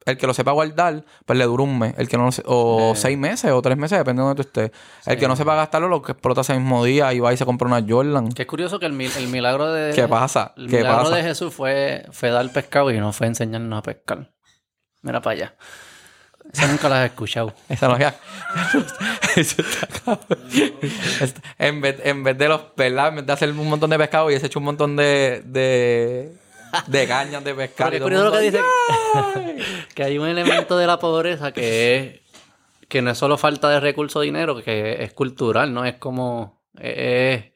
[0.06, 2.42] el que lo sepa guardar, pues le dura un mes, el que no lo se-
[2.46, 2.96] o Eh.
[2.96, 4.70] seis meses o tres meses, depende de donde tú estés.
[5.04, 7.44] El que no sepa gastarlo, lo que explota ese mismo día y va y se
[7.44, 8.30] compra una Jordan.
[8.32, 9.92] Que es curioso que el, mil- el milagro de...
[9.94, 10.54] ¿Qué pasa?
[10.56, 11.16] El ¿Qué milagro pasa?
[11.16, 14.30] de Jesús fue, fue dar pescado y no fue enseñarnos a pescar.
[15.02, 15.54] Mira para allá.
[16.52, 17.52] Esa nunca la has escuchado.
[17.68, 18.14] Esa no ya.
[19.36, 20.38] Eso está cabrón.
[21.20, 23.08] Es- en, vez, en vez de los, ¿verdad?
[23.08, 26.32] En vez de hacer un montón de pescado y ese hecho un montón de, de,
[26.86, 27.90] de cañas de pescar.
[27.90, 28.60] Pero y todo lo que dice
[29.94, 32.20] que hay un elemento de la pobreza que es
[32.88, 35.84] que no es solo falta de recursos o dinero, que es cultural, ¿no?
[35.84, 37.46] Es como es,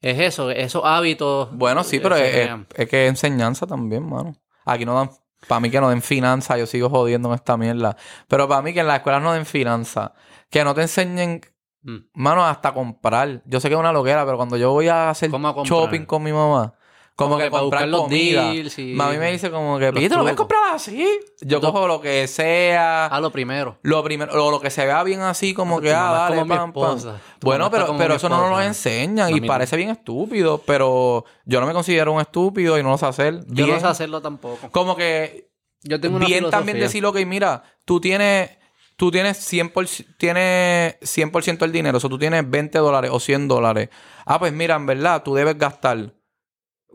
[0.00, 1.48] es eso, esos hábitos.
[1.52, 2.66] Bueno, sí, pero es, es- crean.
[2.74, 4.36] es que es enseñanza también, mano.
[4.64, 5.10] Aquí no dan,
[5.48, 7.96] para mí que no den finanzas, yo sigo jodiendo con esta mierda.
[8.28, 10.12] Pero para mí que en las escuelas no den finanzas,
[10.50, 11.40] que no te enseñen,
[11.82, 11.96] Mm.
[12.12, 13.40] mano, hasta comprar.
[13.46, 15.78] Yo sé que es una loquera, pero cuando yo voy a hacer ¿Cómo a comprar?
[15.84, 16.74] shopping con mi mamá,
[17.20, 18.50] como, Como que, que para comprar buscar los comida.
[18.50, 20.14] deals y- Mami me dice como que, ¿viste?
[20.16, 20.36] ¿Lo ves trucos.
[20.36, 21.06] comprar así?
[21.42, 23.06] Yo cojo lo que sea.
[23.06, 23.78] Ah, lo primero.
[23.82, 26.54] Lo primero, o lo que se vea bien así, como Tu que, ah, dale, como
[26.54, 27.20] pam, esposa.
[27.42, 31.60] Bueno, pero, pero eso no nos lo enseñan No, y parece bien estúpido, pero yo
[31.60, 33.40] no me considero un estúpido y no lo sé hacer.
[33.48, 33.70] Yo bien.
[33.74, 34.70] no sé hacerlo tampoco.
[34.70, 35.50] Como que
[35.82, 38.50] Yo tengo una bien también decir, ok, mira, tú tienes,
[38.96, 43.46] tú tienes 100%, tienes 100 del dinero, o sea, tú tienes 20 dólares o 100
[43.46, 43.90] dólares.
[44.24, 46.14] Ah, pues mira, en verdad, tú debes gastar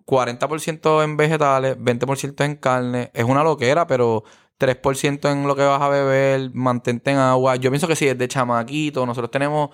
[0.06, 3.12] 40% en vegetales, 20% en carne.
[3.14, 4.24] Es una loquera, pero
[4.60, 7.56] 3% en lo que vas a beber, mantente en agua.
[7.56, 9.70] Yo pienso que si desde chamaquito nosotros tenemos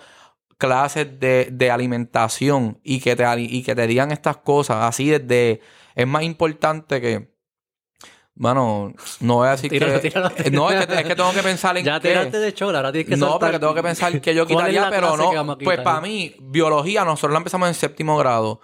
[0.58, 5.62] clases de, de alimentación y que, te, y que te digan estas cosas así desde...
[5.96, 7.32] Es más importante que...
[8.34, 10.10] Bueno, no voy a decir Tíralo, que...
[10.10, 10.32] tíralo.
[10.38, 12.10] eh, No, es que, es que tengo que pensar en Ya qué.
[12.10, 14.74] tiraste de chora, ahora tienes que No, porque tengo que pensar que yo ¿Cuál es
[14.74, 15.58] quitaría, pero no.
[15.58, 18.62] Pues para mí, biología, nosotros la empezamos en séptimo grado.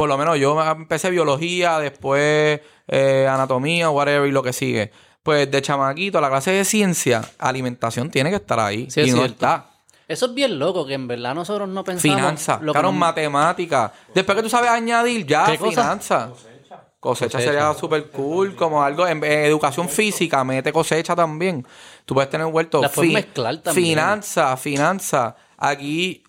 [0.00, 4.90] Por lo menos yo empecé biología, después eh, anatomía, whatever, y lo que sigue.
[5.22, 8.90] Pues de chamaquito, la clase de ciencia, alimentación tiene que estar ahí.
[8.90, 9.34] Sí, es y no cierto.
[9.34, 9.66] está.
[10.08, 12.16] Eso es bien loco, que en verdad nosotros no pensamos...
[12.16, 13.92] Finanza, lo que claro, nos- matemática.
[14.14, 16.30] Después que tú sabes añadir, ya, finanza.
[16.30, 17.38] Cosecha, Cosecha.
[17.38, 21.66] sería súper cool, como algo en, en educación física, mete cosecha también.
[22.06, 22.80] Tú puedes tener huerto.
[22.80, 23.86] La puedes mezclar también.
[23.88, 25.36] Finanza, finanza.
[25.58, 26.24] Aquí,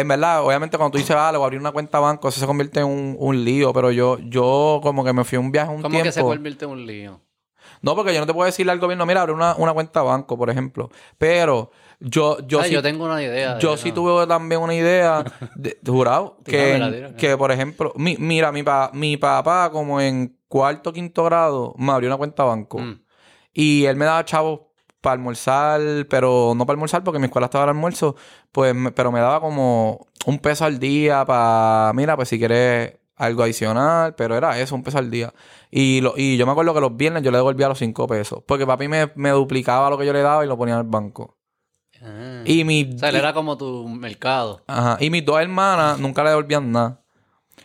[0.00, 2.38] en verdad, obviamente cuando tú dices, ah, le voy a abrir una cuenta banco, eso
[2.40, 5.50] se convierte en un, un lío, pero yo, yo como que me fui a un
[5.50, 6.04] viaje un ¿Cómo tiempo.
[6.08, 7.20] que se convierte en un lío?
[7.82, 10.36] No, porque yo no te puedo decirle al gobierno, mira, abre una, una cuenta banco,
[10.38, 10.90] por ejemplo.
[11.18, 11.70] Pero
[12.00, 13.54] yo, yo sí yo tengo una idea.
[13.56, 15.24] de yo sí tuve también una idea,
[15.54, 20.92] de, jurado, que, que por ejemplo, mi- mira, mi, pa- mi papá como en cuarto
[20.92, 23.00] quinto grado me abrió una cuenta banco Mm.
[23.52, 24.60] y él me daba chavos
[25.00, 28.16] para almorzar, pero no para almorzar porque mi escuela estaba al almuerzo,
[28.56, 32.94] pues, me- pero me daba como un peso al día para, mira, pues si quieres
[33.16, 35.34] algo adicional, pero era eso, un peso al día.
[35.70, 38.42] Y, lo, y yo me acuerdo que los viernes yo le devolvía los cinco pesos,
[38.46, 40.86] porque papi me, me duplicaba lo que yo le daba y lo ponía en el
[40.86, 41.36] banco.
[42.02, 42.40] Ah.
[42.46, 44.62] Y mi, O sea, él era como tu mercado.
[44.66, 44.96] Ajá.
[45.00, 47.02] Y mis dos hermanas nunca le devolvían nada.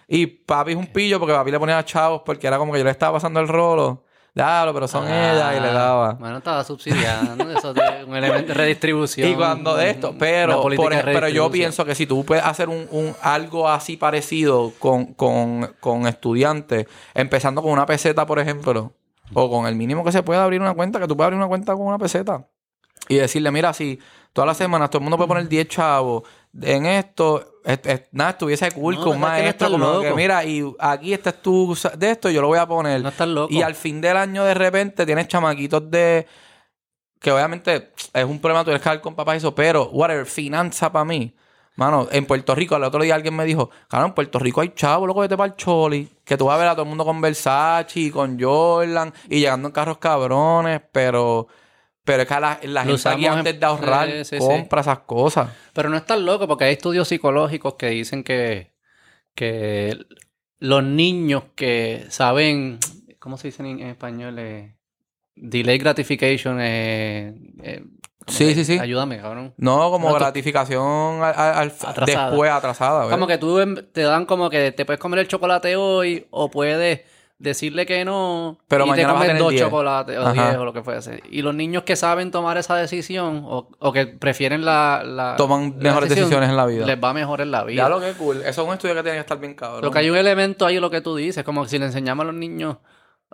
[0.09, 2.83] Y papi es un pillo porque papi le ponía chavos porque era como que yo
[2.85, 4.03] le estaba pasando el rolo.
[4.33, 6.11] Dalo, pero son ellas y le daba.
[6.11, 7.49] Ah, Bueno, estaba subsidiando.
[7.51, 9.29] Eso es un elemento de redistribución.
[9.29, 12.69] Y cuando de esto, pero, por de pero yo pienso que si tú puedes hacer
[12.69, 18.93] un, un- algo así parecido con, con, con estudiantes, empezando con una peseta, por ejemplo,
[19.33, 21.47] o con el mínimo que se pueda abrir una cuenta, que tú puedes abrir una
[21.49, 22.47] cuenta con una peseta.
[23.09, 23.99] Y decirle, mira, si
[24.31, 26.23] todas las semanas todo el mundo puede poner 10 chavos
[26.61, 30.13] en esto, es- es- nada, estuviese cool No, con un que no estás como que
[30.13, 33.01] mira, y aquí este es tu de esto, yo lo voy a poner.
[33.01, 33.53] No estás loco.
[33.53, 36.27] Y al fin del año de repente tienes chamaquitos de
[37.19, 41.05] que obviamente es un problema, tú hablar con papá y eso, pero whatever, finanza para
[41.05, 41.35] mí.
[41.75, 44.69] Mano, en Puerto Rico, el otro día alguien me dijo, claro, en Puerto Rico hay
[44.75, 47.05] chavos, loco, vete para el Choli, que tú vas a ver a todo el mundo
[47.05, 51.47] con Versace y con Jordan y llegando en carros cabrones, pero
[52.03, 54.37] pero es que la, la gente aquí antes de ahorrar Sí, sí, sí.
[54.39, 55.49] compra esas cosas.
[55.73, 58.71] Pero no estás loco porque hay estudios psicológicos que dicen que,
[59.35, 59.97] que
[60.59, 62.79] los niños que saben,
[63.19, 64.37] ¿cómo se dice en, en español?
[64.39, 64.75] Eh,
[65.35, 66.57] delay gratification.
[66.59, 67.33] Eh,
[67.63, 67.83] eh,
[68.25, 68.79] ¿cómo Sí, que- sí, sí.
[68.79, 69.53] Ayúdame, cabrón.
[69.57, 72.29] No como No, gratificación al, al- al- Atrasada.
[72.29, 72.99] después atrasada.
[73.01, 73.11] ¿verdad?
[73.11, 73.57] Como que tú
[73.91, 77.01] te dan como que te puedes comer el chocolate hoy o puedes
[77.41, 79.61] decirle que no Pero y mañana te vas a comes tener dos 10.
[79.63, 80.33] chocolates o Ajá.
[80.49, 81.21] 10 o lo que fuese.
[81.29, 85.75] Y los niños que saben tomar esa decisión o, o que prefieren la, la- Toman
[85.77, 86.85] la mejores decisión, decisiones en la vida.
[86.85, 87.83] Les va mejor en la vida.
[87.83, 88.37] Ya lo que cool.
[88.45, 89.81] Eso es un estudio que tiene que estar bien cabrón.
[89.81, 92.27] Lo que hay un elemento ahí, lo que tú dices, como si le enseñamos a
[92.27, 92.77] los niños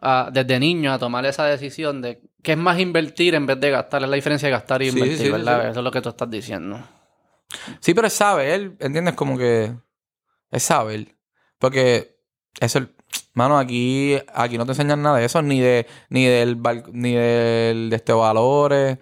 [0.01, 3.71] a- desde niños a tomar esa decisión de que es más invertir en vez de
[3.71, 5.61] gastar, es la diferencia de gastar y Sí, invertir, sí, ¿verdad?
[5.63, 5.67] sí.
[5.71, 6.79] Eso es lo que tú estás diciendo.
[7.79, 9.15] Sí, pero es saber, ¿entiendes?
[9.15, 9.73] Como que
[10.51, 11.15] es saber.
[11.57, 12.15] Porque
[12.59, 12.81] eso,
[13.33, 16.57] mano, aquí, aquí no te enseñan nada de eso, ni de, ni del,
[16.91, 18.97] ni del, de este valores.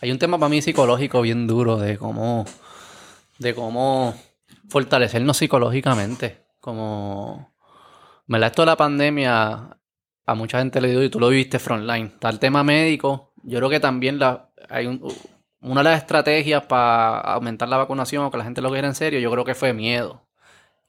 [0.00, 2.44] Hay un tema para mí psicológico bien duro de cómo,
[3.38, 4.14] de cómo
[4.68, 6.44] fortalecernos psicológicamente.
[6.60, 7.54] Como,
[8.26, 8.48] ¿verdad?
[8.48, 9.78] Esto de la pandemia,
[10.26, 12.06] a mucha gente le digo, y tú lo viviste frontline.
[12.06, 13.32] Está el tema médico.
[13.42, 15.02] Yo creo que también la, hay un-
[15.60, 18.94] una de las estrategias para aumentar la vacunación o que la gente lo quiera en
[18.94, 20.26] serio, yo creo que fue miedo.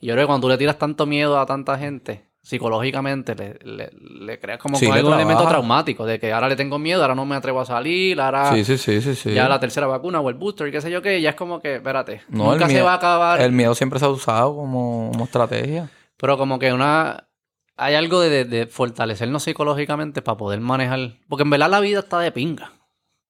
[0.01, 3.89] Yo creo que cuando tú le tiras tanto miedo a tanta gente, psicológicamente, le, le,
[4.25, 7.01] le creas como Sí, que le algún elemento traumático, de que ahora le tengo miedo,
[7.01, 10.35] ahora no me atrevo a salir, ahora Sí, sí, ya la tercera vacuna o el
[10.35, 12.81] booster y qué sé yo qué, ya es como que, espérate, No, nunca el se
[12.83, 15.89] va a acabar, El miedo siempre se ha usado como, como estrategia.
[16.17, 17.27] pero como que una...
[17.77, 21.99] Hay algo de, de- de fortalecernos psicológicamente para poder manejar, porque en verdad la vida
[21.99, 22.71] está de pinga.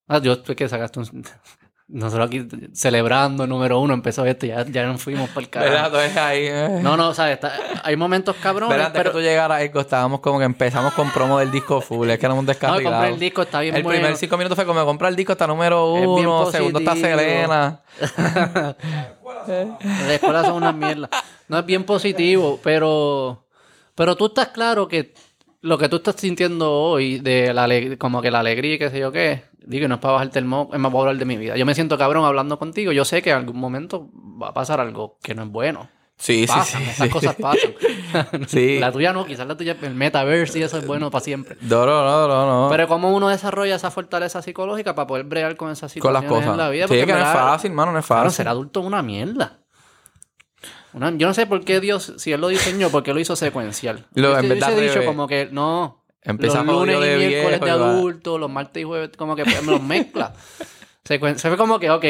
[0.06, 1.06] Ah, yo estoy que sacaste un...
[1.88, 5.96] Nosotros aquí celebrando el número uno, empezó esto, ya, ya nos fuimos por el carajo.
[6.20, 6.40] Ahí...
[6.48, 6.80] eh.
[6.82, 7.52] No, no, o sea, está-
[7.84, 8.86] hay momentos cabrones, ¿Verdad?
[8.88, 9.12] Antes pero...
[9.12, 12.10] que tú llegaras, Eco, estábamos como que empezamos con promo del disco full.
[12.10, 12.90] Es que éramos No, descarrilados.
[12.98, 14.00] compré el disco, está bien El bueno.
[14.00, 16.96] primer cinco minutos fue como comprar el disco está número Es uno, segundo está.
[16.96, 17.80] Selena.
[19.46, 21.08] Las escuelas son una mierda.
[21.48, 23.44] No es bien positivo, pero.
[23.94, 25.14] Pero tú estás claro que
[25.66, 28.98] lo que tú estás sintiendo hoy, de la como que la alegría y qué sé
[29.00, 31.36] yo qué, digo, no es para bajarte el moco, es más para hablar de mi
[31.36, 31.56] vida.
[31.56, 32.92] Yo me siento cabrón hablando contigo.
[32.92, 34.08] Yo sé que en algún momento
[34.40, 35.88] va a pasar algo que no es bueno.
[36.18, 36.90] Sí, Pasan, sí, sí.
[36.92, 37.12] esas sí.
[37.12, 37.74] cosas pasan.
[38.48, 38.78] Sí.
[38.78, 41.56] La tuya no, quizás la tuya, el metaverse y eso es bueno para siempre.
[41.60, 42.68] No, no, no, no, no.
[42.70, 46.46] Pero cómo uno desarrolla esa fortaleza psicológica para poder bregar con esas con las situaciones
[46.46, 46.52] cosas.
[46.52, 46.84] en la vida.
[46.84, 48.36] sí, Porque que en no es fácil, mano, no es Claro, fácil.
[48.36, 49.58] ser adulto es una mierda.
[50.96, 53.36] Una- yo no sé por qué Dios, si Él lo diseñó, por qué lo hizo
[53.36, 54.06] secuencial.
[54.14, 56.02] Lo- Yo en te verdad, hubiese dicho como que no.
[56.22, 59.62] Empezamos los lunes y miércoles de viejo adulto, los martes y jueves, como que pues,
[59.62, 60.32] me los mezcla.
[61.04, 62.04] Secuen- se ve como que, ok,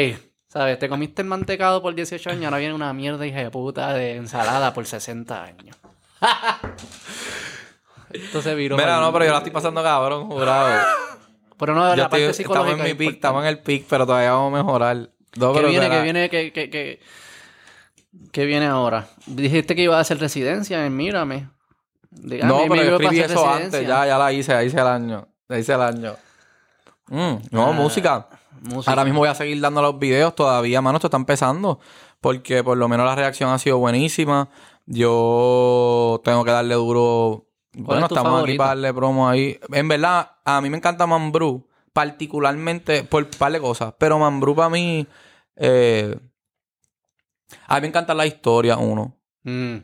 [0.47, 0.79] ¿sabes?
[0.79, 4.15] Te comiste el mantecado por 18 años, ahora viene una mierda hija de puta de
[4.15, 5.75] ensalada por 60 años.
[8.09, 8.77] Entonces viró.
[8.77, 10.81] Mira, no, pero yo la estoy pasando cabrón, jurado.
[11.59, 12.77] Pero no, Yo la parte estoy- estamos psicológica.
[12.77, 13.15] en mi importante.
[13.17, 14.95] estamos en el pick, pero todavía vamos a mejorar.
[15.35, 16.99] No, ¿Qué pero viene, te la- que viene, que, que, que,
[18.31, 19.07] ¿Qué viene ahora?
[19.25, 21.49] Dijiste que iba a hacer residencia en Mírame.
[22.09, 23.65] De- No, pero yo escribí eso residencia.
[23.65, 25.27] antes, ya, ya la hice, ya hice el año.
[25.49, 26.15] Hice el año.
[27.09, 28.27] Mm, no, Ah, música.
[28.61, 28.91] música.
[28.91, 31.79] Ahora mismo voy a seguir dando los videos todavía, mano, esto está empezando.
[32.19, 34.49] Porque por lo menos la reacción ha sido buenísima.
[34.85, 37.45] Yo tengo que darle duro.
[37.73, 38.57] Bueno, es estamos aquí favorito?
[38.57, 39.59] para darle promo ahí.
[39.71, 43.93] En verdad, a mí me encanta Mambrú, particularmente por un par de cosas.
[43.99, 45.05] Pero Mambrú para mí.
[45.55, 46.15] eh,
[47.67, 49.17] a mí me encanta la historia, uno.
[49.43, 49.77] Mm.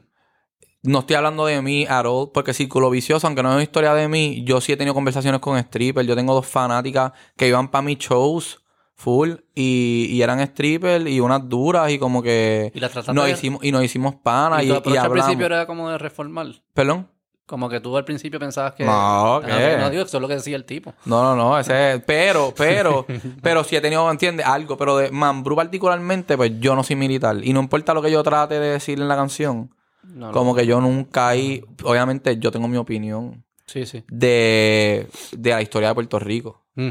[0.83, 3.93] no estoy hablando de mí at all, porque Círculo Vicioso, aunque no es una historia
[3.93, 6.05] de mí, yo sí he tenido conversaciones con strippers.
[6.07, 8.59] Yo tengo dos fanáticas que iban para mis shows
[8.95, 13.31] full y, y eran strippers y unas duras y como que Y las nos de-
[13.31, 15.11] hicimos y nos hicimos panas Y y, y, al hablamos.
[15.11, 16.47] principio era como de reformar.
[16.73, 17.09] ¿Perdón?
[17.45, 18.85] Como que tú al principio pensabas que...
[18.85, 19.77] No, Ah, ¿qué?
[19.77, 20.93] No, digo, eso es lo que decía el tipo.
[21.05, 23.05] No, no, no, ese es, pero, pero,
[23.41, 24.45] pero sí he tenido, ¿entiendes?
[24.45, 27.37] Algo, pero de Mambrú particularmente, pues yo no soy militar.
[27.43, 30.31] Y no importa lo que yo trate de decir en la canción, No, no.
[30.31, 34.03] como que yo nunca he, obviamente yo tengo mi opinión Sí, sí.
[34.07, 36.89] de, de la historia de Puerto Rico Mm.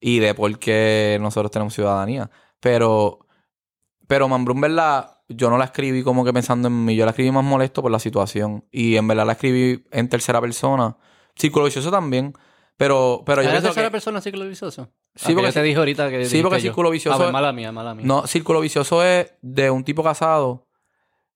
[0.00, 2.30] y de por qué nosotros tenemos ciudadanía.
[2.60, 3.20] Pero,
[4.08, 7.10] pero Mambrú en verdad, yo no la escribí como que pensando en mí, yo la
[7.10, 8.64] escribí más molesto por la situación.
[8.70, 10.96] Y en verdad la escribí en tercera persona.
[11.36, 12.34] Círculo vicioso también.
[12.76, 13.92] Pero, pero yo ¿Era tercera que...
[13.92, 14.90] persona círculo vicioso?
[15.14, 16.24] Sí, porque yo te dije ahorita que.
[16.24, 16.62] sí, porque yo.
[16.62, 18.04] Círculo Vicioso- Ah, pues mala mía, mala mía.
[18.04, 20.66] No, círculo vicioso es de un tipo casado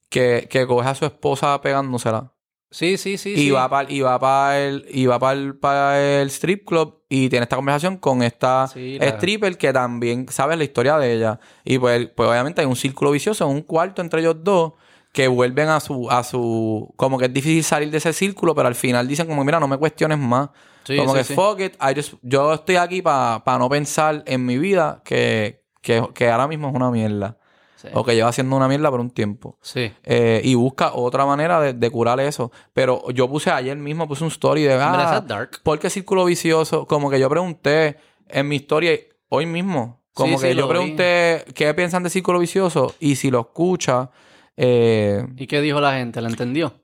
[0.09, 2.33] que, que coge a su esposa pegándosela.
[2.71, 3.33] Sí, sí, sí.
[3.33, 3.51] y, sí.
[3.51, 7.29] va para y va para el y va para el, pa' el strip club y
[7.31, 11.41] tiene esta conversación con esta Sí, la- stripper que también sabe la historia de ella
[11.65, 14.75] y pues, pues obviamente hay un círculo vicioso un cuarto entre ellos dos
[15.13, 18.69] que vuelven a su a su como que es difícil salir de ese círculo pero
[18.69, 20.51] al final dicen como mira no me cuestiones más
[20.85, 21.35] Sí, como sí, que sí.
[21.35, 26.03] fuck it I just- yo estoy aquí para no pensar en mi vida que, que,
[26.15, 27.39] que ahora mismo es una mierda
[27.81, 27.87] Sí.
[27.95, 29.93] o que lleva siendo una mierda por un tiempo Sí.
[30.03, 32.51] eh, y busca otra manera de, de curar eso.
[32.73, 35.61] Pero yo puse ayer mismo, puse un story de, ah, dark.
[35.63, 36.87] ¿por qué círculo vicioso?
[36.89, 38.99] Como que yo pregunté en mi historia
[39.29, 43.31] hoy mismo, como Sí, que sí, yo pregunté qué piensan de círculo vicioso y si
[43.31, 44.11] lo escucha,
[44.57, 46.21] eh, ¿Y qué dijo la gente?
[46.21, 46.75] ¿La entendió?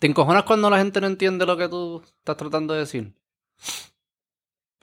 [0.00, 3.12] ¿Te encojonas cuando la gente no entiende lo que tú estás tratando de decir?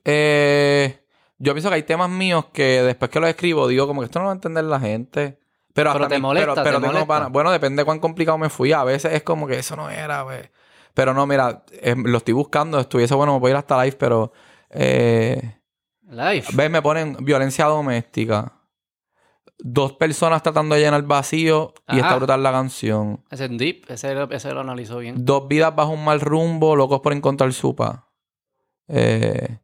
[0.05, 0.99] eh,
[1.39, 4.19] yo pienso que hay temas míos que después que los escribo digo como que esto
[4.19, 5.39] no lo va a entender la gente.
[5.73, 7.07] Pero, Pero hasta te mi- molesta, pero, pero te tengo molesta.
[7.07, 8.71] pana- Bueno, depende de cuán complicado me fui.
[8.73, 10.49] A veces es como que eso no era, pues.
[10.93, 12.79] Pero no, mira, eh, lo estoy buscando.
[12.79, 14.31] Estuviese bueno, me puedo ir hasta live, pero.
[14.71, 15.55] Eh,
[16.09, 16.45] Live.
[16.53, 16.69] ¿Ves?
[16.71, 18.51] Me ponen violencia doméstica.
[19.59, 23.23] Dos personas tratando de llenar vacío y está brutal la canción.
[23.29, 23.85] Ese es deep.
[23.89, 25.23] Ese, ese lo analizó bien.
[25.23, 27.99] Dos vidas bajo un mal rumbo, locos por encontrar su paz.
[28.87, 29.59] Eh,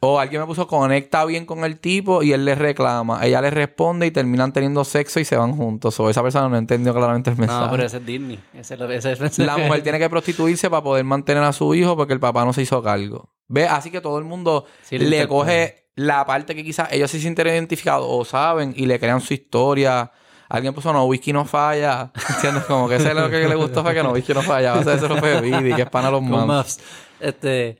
[0.00, 3.24] o alguien me puso conecta bien con el tipo y él le reclama.
[3.24, 5.98] Ella le responde y terminan teniendo sexo y se van juntos.
[6.00, 7.64] O esa persona no entendió claramente el mensaje.
[7.64, 8.38] No, pero ese es Disney.
[8.52, 12.12] Ese, ese es La mujer tiene que prostituirse para poder mantener a su hijo porque
[12.12, 13.30] el papá no se hizo cargo.
[13.48, 13.66] ¿Ve?
[13.66, 17.46] Así que todo el mundo Sí, le coge la parte que quizás ellos se sienten
[17.46, 20.10] identificados o saben y le crean su historia.
[20.48, 22.12] Alguien puso no, whisky no falla.
[22.34, 22.64] ¿Entiendes?
[22.64, 24.74] Como que ese es lo que le gustó fue que no, whisky no falla.
[24.74, 26.80] O sea, eso lo fue Vidi, que es pana los maps.
[27.20, 27.78] Este.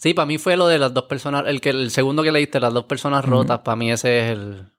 [0.00, 1.44] Sí, para mí fue lo de las dos personas.
[1.46, 4.72] El que el segundo que leíste, las dos personas rotas, para mí ese es el.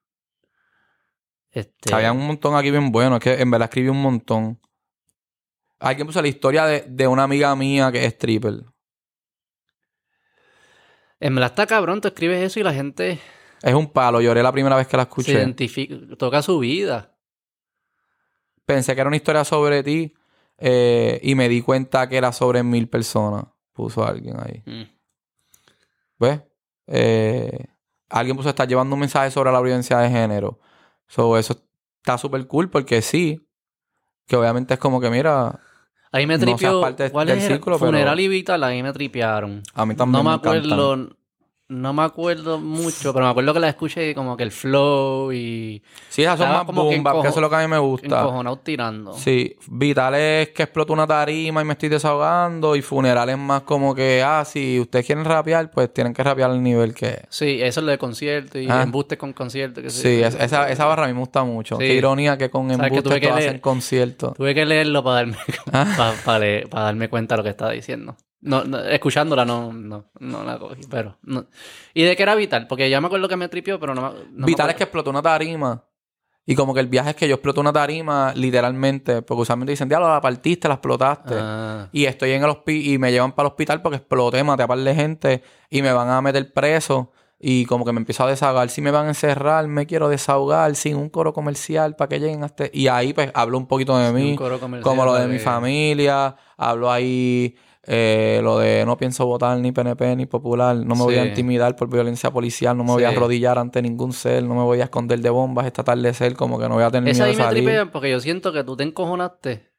[1.52, 1.94] Este.
[1.94, 3.18] Había un montón aquí bien bueno.
[3.18, 4.60] Es que en verdad escribí un montón.
[5.78, 8.64] Alguien puso la historia de, de una amiga mía que es stripper.
[11.20, 13.20] En verdad está cabrón, tú escribes eso y la gente
[13.62, 14.22] Es un palo.
[14.22, 15.34] Lloré la primera vez que la se escuché.
[15.34, 17.16] identifica, toca su vida.
[18.66, 20.16] Pensé que era una historia sobre ti
[20.58, 23.46] eh, y me di cuenta que era sobre mil personas.
[23.72, 24.64] Puso alguien ahí.
[24.66, 25.01] Mm.
[26.22, 26.40] ¿Ves?
[26.88, 27.66] Eh,
[28.10, 30.60] alguien puso estar llevando un mensaje sobre la violencia de género.
[31.08, 31.60] So, eso
[31.98, 33.46] está súper cool porque sí.
[34.28, 35.60] Que obviamente es como que, mira,
[36.14, 36.80] Ahí me No tripió.
[36.82, 38.64] parte ¿Cuál del es el círculo, pero- funeral y vital?
[38.64, 39.64] Ahí me tripearon.
[39.74, 41.10] a mí también No me acuerdo.
[41.72, 45.82] No me acuerdo mucho, pero me acuerdo que la escuché como que el flow y
[46.10, 47.68] Sí, esas son más como que boom que encojo- eso es lo que a mí
[47.68, 48.20] me gusta.
[48.20, 49.14] encojonado tirando.
[49.14, 52.76] Sí, Vital es que explotó una tarima y me estoy desahogando.
[52.76, 56.52] Y Funeral es más como que, ah, si ustedes quieren rapear, pues tienen que rapear
[56.52, 57.22] al nivel que...
[57.30, 58.84] Sí, eso es lo de concierto y Ah.
[58.84, 59.82] embustes con concierto.
[59.82, 61.78] Que Sí, es- esa, esa barra a mí me gusta mucho.
[61.78, 61.84] Sí.
[61.88, 63.48] Qué ironía que con ¿Sabes que embustes que leer?
[63.50, 64.34] hacen conciertos.
[64.34, 65.38] Tuve que leerlo para darme,
[65.72, 66.14] Ah.
[66.26, 68.18] para, darme cuenta de lo que estaba diciendo.
[68.42, 71.18] No, no, escuchándola no, no, no la cogí, pero...
[71.22, 71.46] no.
[71.94, 72.68] ¿Y de qué era Vital?
[72.68, 75.10] Porque ya me acuerdo que me tripió, pero no, no me Vital es que explotó
[75.12, 75.84] una tarima.
[76.44, 79.22] Y como que el viaje es que yo exploto una tarima literalmente.
[79.22, 81.36] Porque usualmente dicen, diablo, la partiste, la explotaste.
[81.38, 84.64] Ah, Y estoy en el hospital y me llevan para el hospital porque exploté, maté
[84.64, 87.12] a par de gente y me van a meter preso.
[87.40, 88.70] Y como que me empiezo a desahogar.
[88.70, 92.44] Si me van a encerrar, me quiero desahogar sin un coro comercial para que lleguen
[92.44, 92.66] hasta...
[92.74, 95.34] Y ahí pues hablo un poquito de un mí, coro comercial como lo de mi
[95.34, 96.36] de- familia.
[96.58, 97.56] Hablo ahí
[97.88, 100.76] eh, lo de no pienso votar ni PNP ni popular.
[100.76, 102.78] No me voy a intimidar por violencia policial.
[102.78, 104.44] No me voy a arrodillar ante ningún ser.
[104.44, 106.36] No me voy a esconder de bombas esta tarde ser.
[106.36, 107.92] Como que no voy a tener Esa miedo de me salir.
[107.92, 109.72] porque yo siento que tú te encojonaste.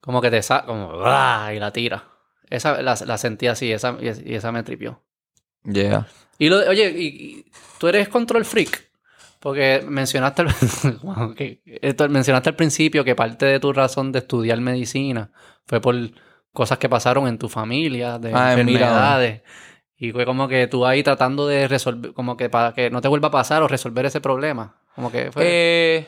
[0.00, 2.04] Como que te sa como y la tira.
[2.50, 5.00] Esa la, la sentí así, esa, y, y esa me tripió.
[5.64, 6.08] Yeah.
[6.38, 7.44] Y lo, oye, y, y-
[7.78, 8.90] tú eres control freak.
[9.38, 10.54] Porque mencionaste, al-
[11.82, 15.30] esto- mencionaste al principio que parte de tu razón de estudiar medicina
[15.66, 15.94] fue por
[16.52, 19.42] cosas que pasaron en tu familia, de Ah, enfermedades.
[19.96, 23.08] Y fue como que tú ahí tratando de resolver, como que para que no te
[23.08, 24.76] vuelva a pasar o resolver ese problema.
[24.94, 25.42] Como que fue.
[25.46, 26.06] Eh,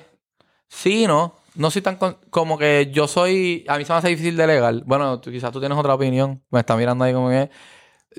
[0.68, 1.36] sí, no.
[1.55, 1.95] No soy tan...
[1.97, 3.64] con- como que yo soy...
[3.68, 4.74] A mí se me hace difícil delegar.
[4.84, 6.42] Bueno, tú- quizás tú tienes otra opinión.
[6.51, 7.49] Me está mirando ahí como que...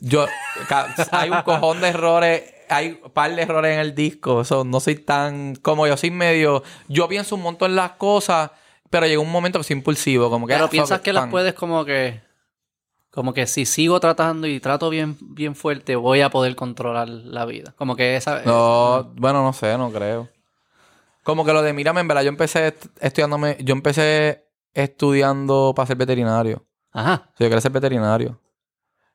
[0.02, 0.26] Yo...
[1.12, 2.44] hay un cojón de errores.
[2.70, 4.40] Hay un par de errores en el disco.
[4.42, 5.56] Eso, no soy tan...
[5.58, 6.64] Como yo soy medio...
[6.88, 8.52] Yo pienso un montón en las cosas,
[8.90, 10.30] pero llega un momento que soy impulsivo.
[10.30, 10.54] Como que...
[10.54, 12.22] pero ah, piensas que las puedes como que.
[13.12, 17.46] Como que si sigo tratando y trato bien, bien fuerte, voy a poder controlar la
[17.46, 17.74] vida.
[17.78, 18.42] Como que esa.
[18.44, 20.28] No, bueno, no sé, no creo.
[21.24, 25.88] Como que lo de mírame, en verdad, yo empecé est- estudiándome, yo empecé estudiando para
[25.88, 26.66] ser veterinario.
[26.92, 27.30] Ajá.
[27.40, 28.40] Yo quería ser veterinario.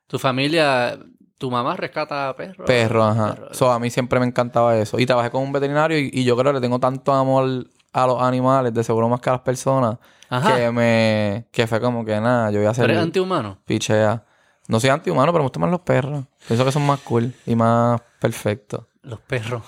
[0.07, 0.99] Tu familia,
[1.37, 2.65] tu mamá rescata perros.
[2.67, 3.35] Perro, ajá.
[3.35, 3.53] Perro.
[3.53, 4.99] So, a mí siempre me encantaba eso.
[4.99, 8.07] Y trabajé con un veterinario y, y yo creo que le tengo tanto amor a
[8.07, 9.97] los animales, de seguro más que a las personas,
[10.29, 10.55] Ajá.
[10.55, 11.45] que me...
[11.51, 13.57] Que fue como que nada, yo voy a ¿Tú eres hacer antihumano?
[13.65, 14.23] pichea.
[14.67, 16.25] No soy antihumano, pero me gustan más los perros.
[16.47, 18.85] Pienso que son más cool y más perfectos.
[19.01, 19.63] Los perros.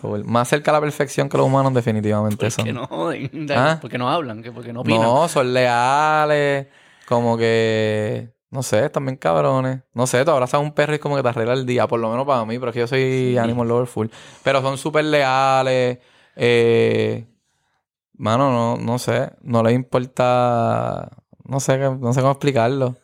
[0.00, 0.24] Cool.
[0.24, 2.36] Más cerca a la perfección que los humanos, definitivamente.
[2.36, 2.64] ¿Por son.
[2.64, 3.46] qué no joden?
[3.50, 3.78] ¿Ah?
[3.80, 5.02] Porque no hablan, que porque no opinan.
[5.02, 6.68] No, son leales.
[7.08, 8.30] Como que.
[8.50, 9.80] No sé, bien cabrones.
[9.92, 11.86] No sé, tú abrazas a un perro y es como que te arregla el día.
[11.86, 14.06] Por lo menos para mí, pero es que yo soy animal lover full.
[14.42, 15.98] Pero son súper leales.
[16.36, 17.26] Eh.
[18.18, 19.32] Mano, no, no sé.
[19.42, 21.10] No les importa.
[21.44, 22.96] No sé, no sé cómo explicarlo.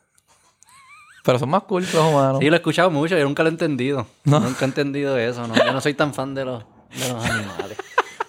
[1.24, 2.38] Pero son más cool los humanos.
[2.40, 4.06] Sí, lo he escuchado mucho, yo nunca lo he entendido.
[4.24, 4.40] No.
[4.40, 5.54] Nunca he entendido eso, ¿no?
[5.54, 6.64] Yo no soy tan fan de los,
[6.98, 7.78] de los animales.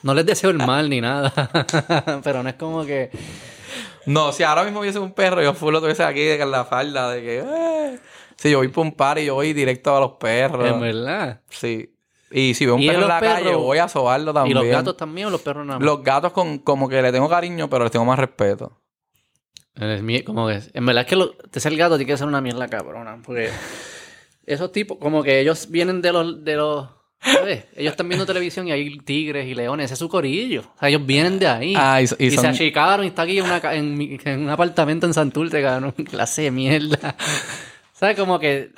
[0.04, 1.34] No les deseo el mal ni nada.
[2.24, 3.10] Pero no es como que.
[4.06, 7.10] No, si ahora mismo hubiese un perro, yo full lo tuviese aquí de la falda,
[7.10, 7.40] de que.
[7.40, 8.00] Eh.
[8.36, 10.70] Si yo voy por un par y yo voy directo a los perros.
[10.70, 11.42] En verdad.
[11.50, 11.93] Sí.
[12.34, 14.58] Y si veo un ¿Y perro en la calle, voy a sobarlo ¿Y también.
[14.58, 15.86] los gatos también o los perros nada más?
[15.86, 18.80] Los gatos con, como que le tengo cariño, pero les tengo más respeto.
[20.26, 22.68] Como que, en verdad es que lo, de ser gato tiene que ser una mierda
[22.68, 23.22] cabrona.
[23.24, 23.50] Porque
[24.46, 26.44] esos tipos, como que ellos vienen de los.
[26.44, 27.66] De los ¿sabes?
[27.76, 29.86] Ellos están viendo televisión y hay tigres y leones.
[29.86, 30.62] Ese es su corillo.
[30.76, 31.74] O sea, ellos vienen de ahí.
[31.78, 35.08] Ah, y, y Y, se achicaron y está aquí en, una en, en un apartamento
[35.08, 35.92] en Santurce, cabrón.
[36.10, 37.16] Clase de mierda.
[37.94, 38.18] ¿Sabes?
[38.18, 38.72] Como que.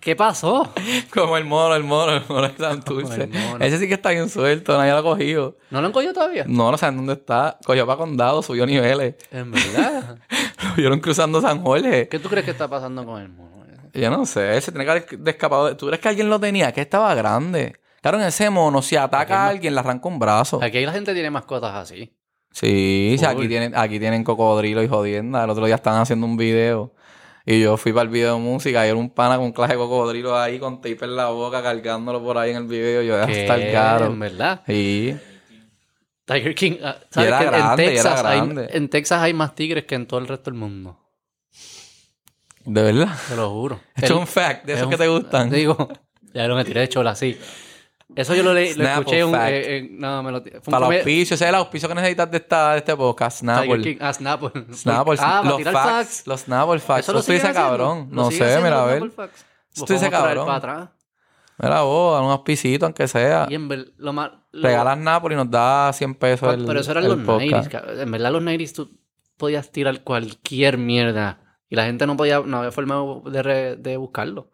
[0.00, 0.72] ¿Qué pasó?
[1.14, 3.26] como el mono, el mono, el mono de Santurce.
[3.26, 3.64] mono.
[3.64, 5.56] Ese sí que está bien suelto, nadie lo ha cogido.
[5.70, 6.44] ¿No lo han cogido todavía?
[6.46, 7.58] No, no saben dónde está.
[7.64, 9.16] Cogió para condado, subió niveles.
[9.30, 10.18] En verdad.
[10.68, 12.08] Lo vieron cruzando San Jorge.
[12.08, 13.48] ¿Qué tú crees que está pasando con el mono?
[13.94, 15.66] Yo no sé, él se tiene que haber de- escapado.
[15.66, 16.72] de- ¿Tú crees que alguien lo tenía?
[16.72, 17.74] Que estaba grande.
[18.02, 20.60] Claro, en ese mono, si ataca a alguien, le arranca un brazo.
[20.62, 22.12] Aquí la gente tiene mascotas así.
[22.52, 25.44] Sí, aquí tienen, aquí tienen cocodrilo y jodienda.
[25.44, 26.92] El otro día estaban haciendo un video.
[27.50, 29.72] Y yo fui para el video de música y era un pana con un clase
[29.72, 33.00] de cocodrilo ahí con tape en la boca cargándolo por ahí en el video.
[33.00, 34.04] Yo, ya está el caro.
[34.04, 34.60] En verdad.
[34.66, 35.16] Sí.
[36.26, 36.72] Tiger King.
[36.84, 38.68] ah, ¿Sabes era que grande, en, era Texas hay, grande.
[38.70, 41.00] en Texas hay más tigres que en todo el resto del mundo.
[42.66, 43.16] De verdad.
[43.30, 43.80] Te lo juro.
[43.96, 45.48] Esto es un fact de es esos que te gustan.
[45.50, 45.88] Digo,
[46.34, 47.38] ya lo me tiré de chola así.
[48.16, 50.78] Eso yo lo, leí, lo escuché un, eh, eh, no, me lo fue un Para
[50.80, 51.32] los come- auspicios.
[51.36, 53.40] Ese es el auspicio que necesitas de, esta, de este podcast.
[53.40, 53.82] Snapple.
[53.82, 53.96] King.
[54.00, 54.50] Ah, Snapple.
[54.72, 55.16] Snapple.
[55.20, 55.72] Ah, los facts.
[55.78, 56.26] facts.
[56.26, 57.00] Los Snapple facts.
[57.00, 57.60] Eso Eso lo ese haciendo.
[57.60, 58.08] cabrón.
[58.10, 59.02] No sé, mira a ver.
[59.04, 60.46] Ese podemos traer cabrón.
[60.46, 60.88] para atrás.
[61.60, 63.46] Mira vos, dale un auspicito aunque sea.
[63.50, 64.30] Y en ver- lo más...
[64.52, 67.72] lo- Regalas Napoli y nos da 100 pesos el Pero eso eran el los podcast.
[67.72, 68.00] 90s.
[68.02, 68.90] En verdad, los 90s tú
[69.36, 71.40] podías tirar cualquier mierda.
[71.68, 72.96] Y la gente no podía, no había forma
[73.30, 74.50] de, re- de buscarlo.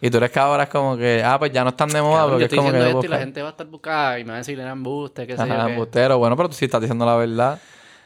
[0.00, 2.24] Y tú eres que ahora es como que, ah, pues ya no están de moda
[2.24, 2.72] yo porque es estoy que...
[2.72, 4.70] diciendo esto y la gente va a estar buscando y me va a decir era
[4.70, 5.52] embuste, qué sé yo.
[5.54, 5.72] Ajá, qué.
[5.72, 6.18] embustero.
[6.18, 7.58] Bueno, pero tú sí estás diciendo la verdad.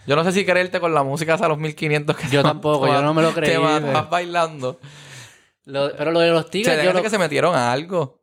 [0.06, 3.02] Yo no sé si creerte con la música hasta los 1500 que Yo tampoco, yo
[3.02, 4.78] no me lo creí, Te vas, pero- vas bailando.
[5.64, 8.20] Lo- pero lo de los Se tigres, debe yo lo- que se metieron a algo.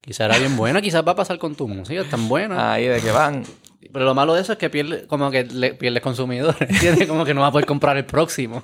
[0.00, 2.72] quizá era bien buena, quizás va a pasar con tu música, es tan buena.
[2.72, 3.44] Ahí, de que van.
[3.92, 7.06] Pero lo malo de eso es que pierde, como que le, pierdes consumidores, ¿entiendes?
[7.08, 8.62] Como que no vas a poder comprar el próximo.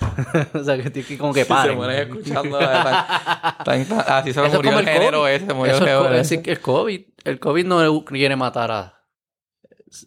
[0.54, 1.76] o sea, que, que como que Se paren.
[1.76, 2.58] mueren escuchando.
[2.58, 5.46] así se es murió el género ese.
[5.46, 7.00] Se murió el es, que el COVID.
[7.24, 9.02] El COVID no quiere matar a.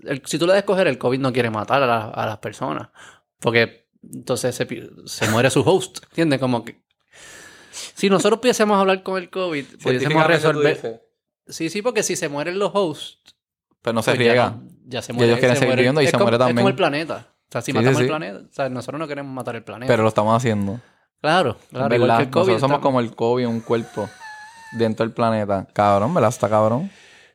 [0.05, 2.25] el- si tú le das a escoger, el COVID no quiere matar a, la- a
[2.25, 2.89] las personas.
[3.39, 4.67] Porque entonces se,
[5.05, 6.03] se muere su host.
[6.09, 6.39] ¿Entiendes?
[6.39, 6.81] Como que.
[7.71, 11.03] Si nosotros pudiésemos hablar con el COVID, pudiésemos resolver.
[11.47, 13.35] Sí, sí, porque si se mueren los hosts.
[13.81, 14.59] Pero no se pues riega.
[14.85, 15.31] Ya, se Y muere.
[15.31, 15.81] ellos quieren se seguir muere.
[15.81, 16.67] viviendo y Es se como- muere Es como también.
[16.67, 17.32] el planeta.
[17.53, 18.39] O sea, si Sí, matamos sí, el planeta.
[18.39, 19.91] O sea, nosotros no queremos matar el planeta.
[19.91, 20.79] Pero lo estamos haciendo.
[21.21, 21.89] claro, claro.
[21.89, 21.95] ¿Verdad?
[21.95, 22.39] Igual que el COVID.
[22.47, 24.09] Nosotros somos como el COVID un cuerpo
[24.71, 25.67] dentro del planeta.
[25.71, 26.29] Cabrón, ¿verdad?
[26.29, 26.89] Está cabrón.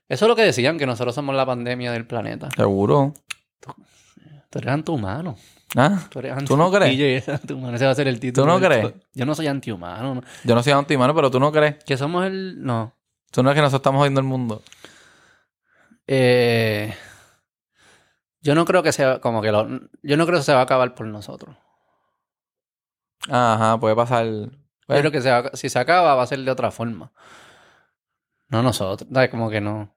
[0.08, 2.48] Eso es lo que decían, que nosotros somos la pandemia del planeta.
[2.56, 3.14] Seguro.
[4.50, 5.36] Tú eres antihumano.
[5.76, 6.00] ¿Ah?
[6.10, 7.28] Tú, eres ¿Tú no crees?
[7.28, 7.76] Antihumano.
[7.76, 8.44] Ese va a ser el título.
[8.44, 8.92] ¿Tú no crees?
[9.14, 10.16] Yo no soy antihumano.
[10.16, 10.22] no.
[10.42, 11.76] Yo no soy antimano, pero tú no crees.
[11.84, 12.60] Que somos el...
[12.60, 12.92] No.
[13.30, 14.62] Tú no es que nosotros estamos jodiendo el mundo.
[16.08, 16.92] Eh,
[18.40, 19.66] yo no creo que sea como que lo,
[20.02, 21.56] yo no creo que se va a acabar por nosotros.
[23.28, 24.24] Ajá, puede pasar.
[24.26, 24.50] Yo
[24.86, 27.12] creo que se va- si se acaba va a ser de otra forma.
[28.48, 29.08] No nosotros.
[29.12, 29.28] ¿sabes?
[29.30, 29.94] Como que no.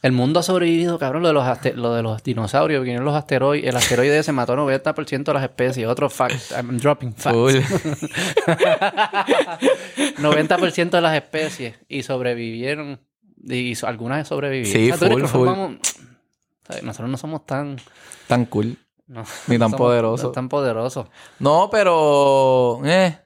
[0.00, 1.44] El mundo ha sobrevivido, cabrón, lo de los,
[1.76, 3.68] lo de los dinosaurios, vinieron los asteroides.
[3.68, 5.86] El asteroide ese mató 90% de las especies.
[5.88, 7.36] Otro fact, I'm dropping facts.
[7.36, 7.54] full.
[10.18, 13.00] 90% de las especies y sobrevivieron.
[13.44, 14.72] Y algunas sobrevivieron.
[14.72, 15.48] Sí, O sea, ¿tú crees full, full.
[15.48, 15.76] vamos-
[16.66, 16.82] ¿sabes?
[16.82, 17.76] Nosotros no somos tan...
[18.28, 18.76] Tan cool.
[19.06, 20.32] no, Ni tan somos poderosos.
[20.32, 21.06] Tan poderosos.
[21.38, 22.80] No, pero.
[22.84, 23.18] Eh.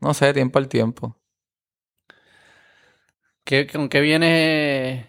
[0.00, 1.16] No sé, tiempo al tiempo.
[3.44, 5.06] ¿Qué, ¿Con qué vienes?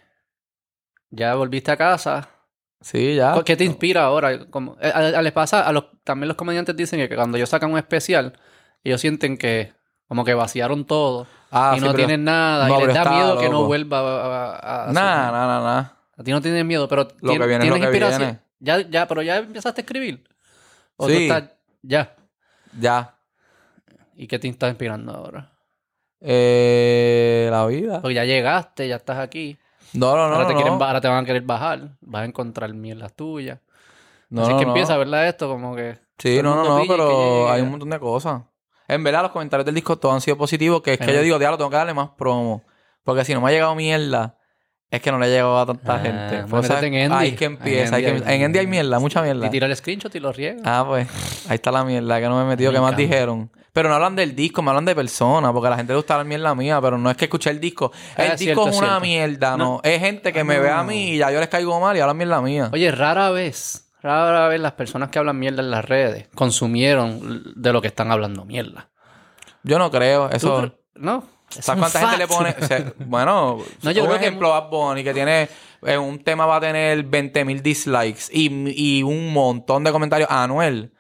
[1.10, 2.30] ¿Ya volviste a casa?
[2.82, 3.42] Sí, ya.
[3.46, 4.48] ¿Qué te inspira ahora?
[4.50, 7.50] Como, eh, a- a- les pasa, a los, también los comediantes dicen que cuando ellos
[7.50, 8.38] sacan un especial,
[8.84, 9.74] ellos sienten que
[10.08, 13.40] como que vaciaron todo Ah, y sí, no tienen nada No, y les da miedo
[13.40, 14.56] que no vuelva a...
[14.58, 15.98] a- a- Nada, nada, nada.
[16.18, 18.20] A ti no tienes miedo, pero Lo que viene es tienes lo que inspiración.
[18.22, 18.40] viene.
[18.60, 20.24] Ya, ya, pero ya empezaste a escribir.
[20.98, 21.14] ¿O Sí.
[21.14, 21.52] tú estás
[21.82, 22.16] ya?
[22.80, 23.16] Ya.
[24.16, 25.52] ¿Y qué te está inspirando ahora?
[26.22, 28.02] Eh, la vida.
[28.02, 29.58] Porque ya llegaste, ya estás aquí.
[29.94, 30.36] No, no, no.
[30.36, 30.60] ahora, te no.
[30.62, 31.90] quieren, ahora te van a querer bajar.
[32.02, 33.60] Vas a encontrar mierdas tuyas.
[34.30, 35.28] No, Así no, que empieza, ¿verdad?
[35.28, 35.98] Esto como que...
[36.18, 38.42] Sí, no, no, no, pero hay un montón de cosas.
[38.88, 41.38] En verdad, los comentarios del disco todos han sido positivos, que es que yo digo,
[41.40, 42.64] diablo, tengo que darle más promo.
[43.04, 44.38] Porque si no me ha llegado mierda,
[44.96, 46.36] es que no le llegado a tanta Ah, gente.
[46.44, 47.98] bueno, Pues, métete en ahí que empieza.
[48.00, 49.46] En que- hay- en Endy hay mierda, mucha mierda.
[49.48, 50.62] Y tira el screenshot y lo riega.
[50.66, 51.08] Ah, pues,
[51.50, 53.52] ahí está la mierda que no me he metido, Me que más dijeron.
[53.74, 56.16] Pero no hablan del disco, me hablan de personas, porque a la gente le gusta
[56.18, 57.92] la mierda mía, pero no es que escuché el disco.
[58.16, 59.02] El Ah, disco cierto, es una cierto.
[59.02, 59.66] mierda, no.
[59.66, 59.82] No.
[59.84, 60.86] Es gente que Ah, me ve a no.
[60.86, 62.70] mí y ya yo les caigo mal y hablan mierda mía.
[62.72, 67.74] Oye, rara vez, rara vez las personas que hablan mierda en las redes consumieron de
[67.74, 68.88] lo que están hablando mierda.
[69.64, 70.74] Yo no creo, ¿Tú eso...
[70.96, 71.26] ¿No?
[71.58, 72.56] Es ¿Sabes cuánta gente le pone?
[73.06, 75.48] bueno, No, yo un creo que- ejemplo, Bad Bunny, que tiene
[75.84, 80.30] eh, un tema va a tener 20.000 dislikes y, y un montón de comentarios.
[80.32, 80.92] Anuel.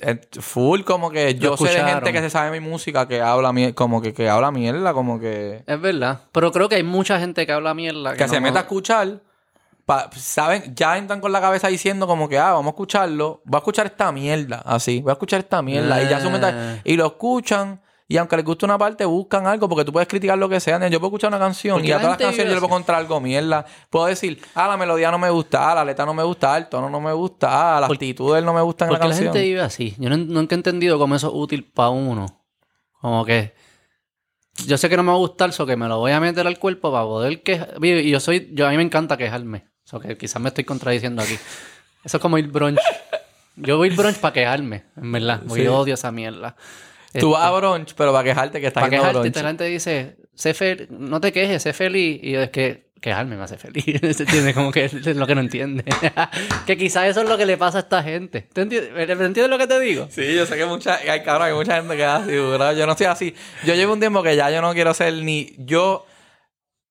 [0.00, 3.50] Eh, Full, como que yo sé de gente que se sabe mi música que habla
[3.52, 5.64] mier- como que, que habla mierda, como que.
[5.66, 6.20] Es verdad.
[6.30, 8.14] Pero creo que hay mucha gente que habla mierda.
[8.14, 9.22] Que se no- meta a escuchar.
[9.84, 13.56] pa- saben, ya entran con la cabeza diciendo como que, ah, vamos a escucharlo, voy
[13.56, 16.94] a escuchar esta mierda, así, voy a escuchar esta mierda, y ya su meta- y
[16.96, 17.80] lo escuchan,
[18.10, 20.78] y aunque les guste una parte, buscan algo, porque tú puedes criticar lo que sea,
[20.88, 22.98] yo puedo escuchar una canción, Porque y a todas las canciones yo le puedo encontrar
[22.98, 26.22] algo mierda, puedo decir, ah, la melodía no me gusta, ah, la letra no me
[26.22, 28.86] gusta, ah, el tono no me gusta, ah, la actitud de él no me gusta
[28.86, 29.32] en la Porque la canción.
[29.34, 29.94] gente vive así.
[29.98, 32.26] Yo no- nunca he entendido cómo eso es útil para uno.
[33.00, 33.54] Como que...
[34.66, 36.44] Yo sé que no me va a gustar, eso que me lo voy a meter
[36.46, 37.74] al cuerpo para poder quejar.
[37.84, 38.50] Y yo soy...
[38.54, 39.68] Yo, a mí me encanta quejarme.
[39.86, 41.34] Eso que quizás me estoy contradiciendo aquí.
[42.04, 42.80] Eso es como ir brunch.
[43.54, 45.40] Yo voy al brunch para quejarme, en verdad.
[45.46, 45.64] Porque Sí.
[45.66, 46.56] yo odio esa mierda.
[47.12, 49.36] Tú vas a brunch, pero para quejarte que estás Para quejarte, brunch.
[49.36, 52.20] la gente dice, sé fel- no te quejes, sé feliz.
[52.22, 53.84] Y yo, es que quejarme me hace feliz.
[54.16, 54.52] ¿Se entiende?
[54.54, 55.84] Como que es lo que no entiende.
[56.66, 58.42] que quizás eso es lo que le pasa a esta gente.
[58.52, 60.08] ¿Te entiendes, ¿Me entiendes lo que te digo?
[60.10, 62.32] Sí, yo sé que mucha, hay cabrón, hay mucha gente que es así.
[62.32, 63.34] Yo no soy así.
[63.64, 65.54] Yo llevo un tiempo que ya yo no quiero ser ni.
[65.58, 66.04] Yo.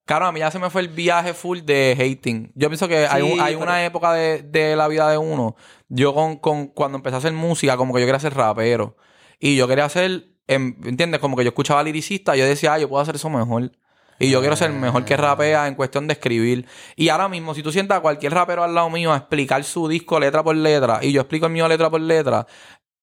[0.05, 2.51] Cabrón, a mí ya se me fue el viaje full de hating.
[2.55, 5.17] Yo pienso que hay, Sí, un- hay pero- una época de, de la vida de
[5.17, 5.57] uno.
[5.89, 8.95] Yo con, con cuando empecé a hacer música, como que yo quería ser rapero.
[9.39, 9.87] Y yo quería
[10.47, 11.19] em, ¿entiendes?
[11.19, 13.71] Como que yo escuchaba liricista, yo decía, ah, yo puedo hacer eso mejor.
[14.19, 16.65] Y yo quiero ser mejor que rapea en cuestión de escribir.
[16.95, 19.87] Y ahora mismo, si tú sientas a cualquier rapero al lado mío a explicar su
[19.87, 22.47] disco letra por letra, y yo explico el mío letra por letra,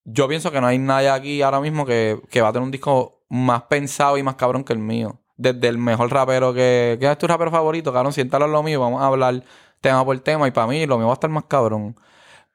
[0.05, 2.72] yo pienso que no hay nadie aquí ahora mismo que, que va a tener un
[2.72, 5.20] disco más pensado y más cabrón que el mío.
[5.37, 6.97] Desde el mejor rapero que...
[6.99, 7.93] ¿Quién es tu rapero favorito?
[7.93, 8.80] Cabrón, siéntalo en lo mío.
[8.80, 9.43] Vamos a hablar
[9.80, 10.47] tema por tema.
[10.47, 11.97] Y para mí lo mío va a estar más cabrón.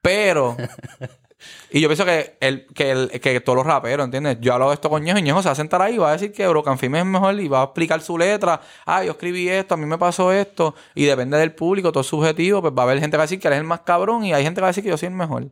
[0.02, 0.56] Pero...
[1.72, 4.38] y yo pienso que, el, que, el, que todos los raperos, ¿entiendes?
[4.42, 6.10] Yo hablo de esto con Ñejo y Ñejo se va a sentar ahí y va
[6.10, 8.62] a decir que Broken Film es mejor y va a explicar su letra.
[8.86, 10.76] Ah, yo escribí esto, a mí me pasó esto.
[10.96, 12.62] Y depende del público, todo es subjetivo.
[12.62, 14.34] Pues va a haber gente que va a decir que eres el más cabrón y
[14.34, 15.48] hay gente que va a decir que yo soy el mejor.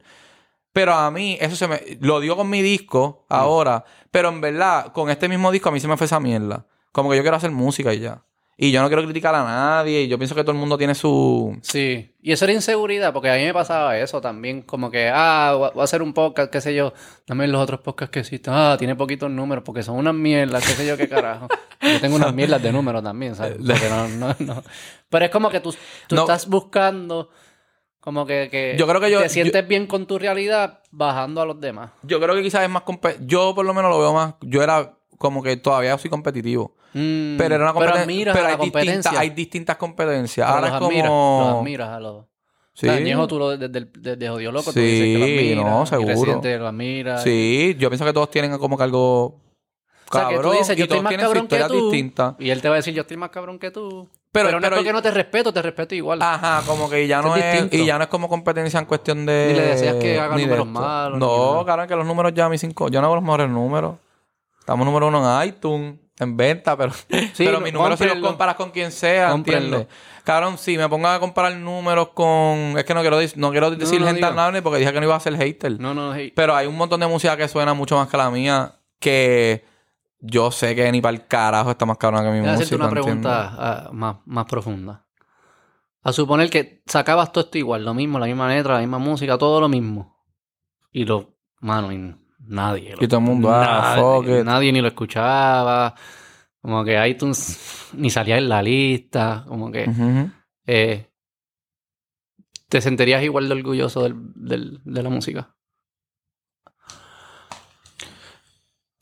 [0.74, 1.82] Pero a mí, eso se me.
[2.02, 3.84] Lo digo con mi disco ahora.
[4.12, 6.66] Pero en verdad, con este mismo disco a mí se me fue esa mierda.
[6.92, 8.24] Como que yo quiero hacer música y ya.
[8.60, 10.02] Y yo no quiero criticar a nadie.
[10.02, 11.56] Y yo pienso que todo el mundo tiene su.
[11.62, 12.12] Sí.
[12.24, 14.64] Y eso era inseguridad, porque a mí me pasaba eso también.
[14.64, 16.92] Como que, ah, voy a- hacer un podcast, qué sé yo.
[17.28, 18.54] Dame los otros podcasts que existen.
[18.56, 21.48] Ah, tiene poquitos números, porque son unas mierdas, qué sé yo, qué carajo.
[21.82, 23.58] Yo tengo unas mierdas de números también, ¿sabes?
[23.68, 24.64] Porque no, no, no.
[25.10, 25.76] Pero es como que tú,
[26.08, 26.22] tú No.
[26.22, 27.30] estás buscando,
[28.00, 31.46] como que, que Yo creo que yo- te sientes bien con tu realidad bajando a
[31.46, 31.92] los demás.
[32.02, 32.82] Yo creo que quizás es más.
[33.22, 34.34] Yo por lo menos lo veo más.
[34.42, 36.76] Yo era como que todavía soy competitivo.
[36.98, 38.04] Mm, Pero era una competencia.
[38.04, 39.20] admiras Pero a la hay distintas, competencia.
[39.20, 40.46] hay distintas competencias.
[40.48, 40.90] Pero Ahora los es como.
[40.92, 41.10] admiras,
[41.52, 42.26] los admiras a los...
[42.74, 42.88] Sí.
[42.88, 45.66] O sea, tú lo, desde, desde Jodido Loco, tú Sí, dices que lo admiras.
[45.66, 46.08] no, y seguro.
[46.10, 47.18] Residente lo admira.
[47.20, 49.24] Sí, yo pienso que todos tienen como que algo.
[49.26, 49.42] O
[50.12, 51.90] sea, que tú cabrón, dices, y yo estoy más cabrón que tú.
[51.92, 52.36] distinta.
[52.40, 54.08] Y él te va a decir, yo estoy más cabrón que tú.
[54.32, 56.22] Pero, Pero, no pero- es porque no te respeto, te respeto igual.
[56.22, 59.26] Ajá, como que ya no es es, y ya no es como competencia en cuestión
[59.26, 59.48] de.
[59.50, 60.80] Ni le deseas que haga números esto.
[60.80, 62.90] malos, No, claro que los números ya a mí cinco.
[62.90, 63.96] Yo no hago los mejores números.
[64.60, 66.94] Estamos número uno en iTunes, en venta, pero.
[67.38, 69.32] pero no, mis números si los comparas con quien sea.
[69.32, 69.88] ¿entiendes?
[70.24, 72.78] Cabrón, si me pongo a comparar números con.
[72.78, 74.32] Es que no quiero, no quiero decir no gente digo.
[74.32, 75.80] amable porque dije que no iba a ser hater.
[75.80, 76.34] No, no, hey.
[76.36, 79.64] Pero hay un montón de música que suena mucho más que la mía que
[80.20, 82.66] yo sé que ni para el carajo está más cabrona que mi Voy a música.
[82.66, 85.06] hacerte una pregunta ah, más, más profunda.
[86.02, 89.38] A suponer que sacabas todo esto igual, lo mismo, la misma letra, la misma música,
[89.38, 90.18] todo lo mismo.
[90.92, 92.16] Y lo, mano, y
[92.48, 92.96] nadie.
[93.00, 94.46] Y todo el mundo, ah, nadie, fuck it.
[94.46, 95.94] nadie ni lo escuchaba.
[96.62, 99.46] Como que iTunes ni salía en la lista.
[99.48, 99.90] Como que
[100.66, 101.10] eh,
[102.68, 105.56] te sentirías igual de orgulloso del, del- de la música.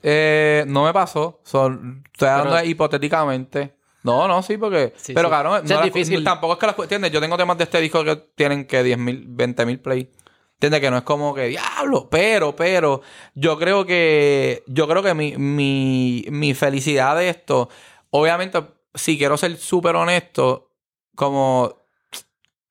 [0.02, 1.42] Eh, no me pasó.
[1.44, 3.78] Son, estoy hablando Pero- hipotéticamente.
[4.04, 4.94] No, no, sí, porque.
[4.98, 5.32] Sí, pero sí.
[5.32, 6.24] cabrón, no es las- difícil.
[6.24, 6.78] tampoco es que las.
[6.78, 7.12] ¿Entiendes?
[7.12, 10.12] Yo tengo temas de este disco que tienen que 10 mil, 20 mil play.
[10.56, 10.82] ¿Entiendes?
[10.82, 12.08] Que no es como que diablo.
[12.10, 13.02] Pero, pero,
[13.34, 14.64] yo creo que.
[14.68, 17.70] Yo creo que mi, mi, mi felicidad de esto.
[18.10, 18.64] Obviamente,
[18.94, 20.72] si quiero ser súper honesto,
[21.16, 21.84] como.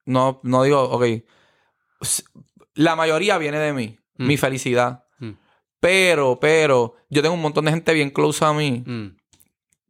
[0.07, 1.05] No, no digo, ok.
[2.75, 3.99] La mayoría viene de mí.
[4.17, 4.27] Mm.
[4.27, 5.05] Mi felicidad.
[5.19, 5.31] Mm,
[5.81, 8.83] Pero, pero, yo tengo un montón de gente bien close a mí.
[8.87, 9.17] mm.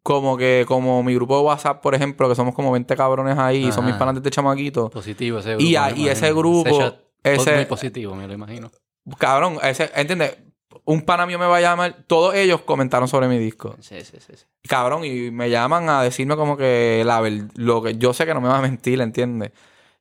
[0.02, 3.64] Como que, como mi grupo de WhatsApp, por ejemplo, que somos como 20 cabrones ahí,
[3.68, 3.92] y son Ajá.
[3.92, 4.90] mis panas de chamaquito.
[4.90, 5.64] Positivo ese grupo.
[5.64, 6.94] Y, a- y ese grupo,
[7.24, 8.70] ese- es muy positivo, me lo imagino.
[9.18, 10.36] Cabrón, ese, ¿entiendes?
[10.84, 13.76] Un pana mío me va a llamar, todos ellos comentaron sobre mi disco.
[13.80, 14.32] Sí, sí, sí.
[14.36, 14.44] sí.
[14.68, 17.22] Cabrón, y me llaman a decirme como que la
[17.54, 19.52] lo que yo sé que no me va a mentir, ¿entiendes?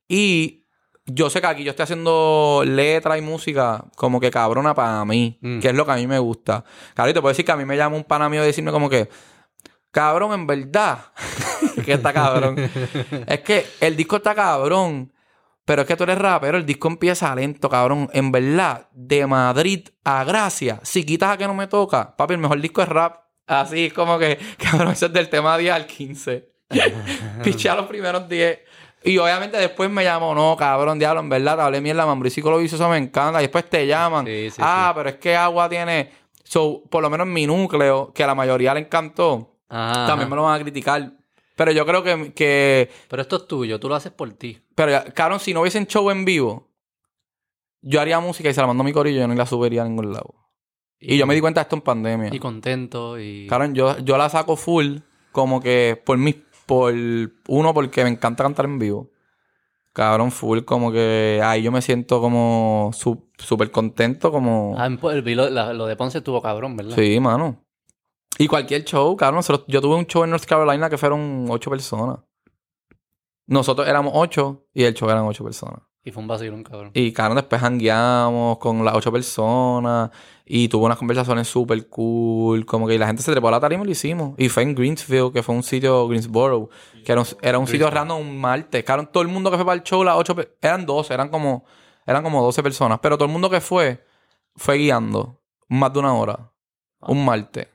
[0.08, 0.64] Y
[1.06, 5.38] yo sé que aquí yo estoy haciendo letra y música como que cabrona para mí,
[5.40, 5.60] Mm.
[5.60, 6.64] que es lo que a mí me gusta.
[6.94, 8.72] Cabrón, y te puedo decir que a mí me llama un pana mío a decirme
[8.72, 9.08] como que,
[9.90, 10.98] cabrón, en verdad,
[11.84, 12.56] que está cabrón.
[13.26, 15.12] es que el disco está cabrón,
[15.64, 18.10] pero es que tú eres rapero, el disco empieza lento, cabrón.
[18.12, 22.40] En verdad, de Madrid a Gracia, si quitas a que no me toca, papi, el
[22.40, 23.24] mejor disco es rap.
[23.46, 26.52] Así como que, cabrón, eso es del tema 10 al 15.
[27.42, 28.58] Piché a los primeros 10.
[29.04, 32.60] Y obviamente después me llamó, no, cabrón, diablo, en verdad, te hablé mierda, Mambricico lo
[32.60, 33.40] hizo, eso me encanta.
[33.40, 34.26] Y después te llaman.
[34.26, 36.10] Sí, sí, ah, pero es que agua tiene.
[36.42, 40.06] So, por lo menos en mi núcleo, que a la mayoría le encantó, Ajá.
[40.06, 41.12] también me lo van a criticar.
[41.56, 44.63] Pero yo creo que, que Pero esto es tuyo, tú lo haces por ti.
[44.74, 46.68] Pero, cabrón, si no hubiesen show en vivo,
[47.82, 49.82] yo haría música y se la mando a mi corillo y yo no la subiría
[49.82, 50.34] a ningún lado.
[51.00, 52.34] Y yo me di cuenta de esto en pandemia.
[52.34, 53.46] Y contento y...
[53.46, 54.98] Cabrón, yo, yo la saco full
[55.32, 56.34] como que por mí,
[56.66, 56.94] por
[57.48, 59.10] uno, porque me encanta cantar en vivo.
[59.92, 64.74] Cabrón, full como que ahí yo me siento como su- súper contento, como...
[64.78, 66.96] Ah, el la- lo de Ponce estuvo cabrón, ¿verdad?
[66.96, 67.62] Sí, mano.
[68.38, 69.42] Y cualquier show, cabrón.
[69.68, 72.18] yo tuve un show en North Carolina que fueron ocho personas.
[73.46, 75.80] Nosotros éramos ocho y el show eran ocho personas.
[76.06, 76.90] Y fue un vacilón, cabrón.
[76.92, 80.10] Y cabrón, después hangueamos con las ocho personas
[80.44, 82.66] y tuvo unas conversaciones súper cool.
[82.66, 84.34] Como que la gente se trepó a la tarima y lo hicimos.
[84.36, 86.68] Y fue en Greensfield, que fue un sitio, Greensboro,
[87.04, 88.84] que era un, era un sitio random un martes.
[88.84, 91.64] Cabrón, todo el mundo que fue para el show, las ocho, eran doce, eran como,
[92.04, 92.98] eran como doce personas.
[93.00, 94.04] Pero todo el mundo que fue,
[94.56, 96.52] fue guiando más de una hora.
[97.00, 97.68] Un martes.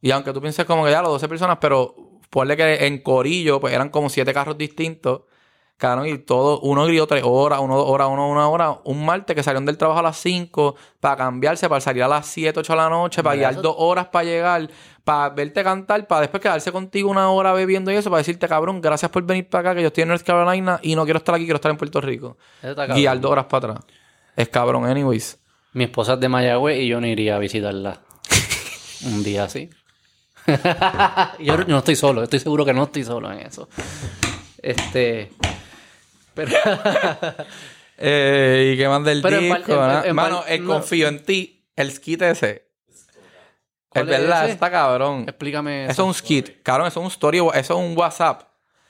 [0.00, 1.94] Y aunque tú pienses como que ya las 12 personas, pero
[2.30, 5.22] ponle que en Corillo, pues eran como siete carros distintos.
[5.76, 8.78] Cabrón, y todo, uno gritó tres horas, uno dos horas, uno una hora.
[8.82, 12.26] Un martes que salieron del trabajo a las 5 para cambiarse, para salir a las
[12.26, 14.68] 7, 8 de la noche, para guiar eso- dos horas para llegar,
[15.04, 18.80] para verte cantar, para después quedarse contigo una hora bebiendo y eso, para decirte, cabrón,
[18.80, 21.36] gracias por venir para acá, que yo estoy en North Carolina y no quiero estar
[21.36, 22.36] aquí, quiero estar en Puerto Rico.
[22.60, 22.86] Está.
[22.88, 23.84] Guiar dos horas para atrás.
[24.34, 25.38] Es cabrón, anyways.
[25.74, 28.00] Mi esposa es de Mayagüez y yo no iría a visitarla
[29.06, 29.70] un día así.
[31.40, 33.68] yo no estoy solo, estoy seguro que no estoy solo en eso.
[34.62, 35.30] Este.
[36.34, 36.52] Pero.
[38.00, 39.72] Eh, ¿Y qué más del Pero disco?
[39.72, 40.04] en- ¿no?
[40.04, 40.74] en Mano, el no.
[40.74, 42.68] confío en ti, el skit ese.
[42.88, 43.06] Es
[43.88, 45.24] ¿Cuál es verdad, está cabrón.
[45.26, 46.62] Explícame Eso es un skit.
[46.62, 48.42] Cabrón, eso es un story, eso es un WhatsApp.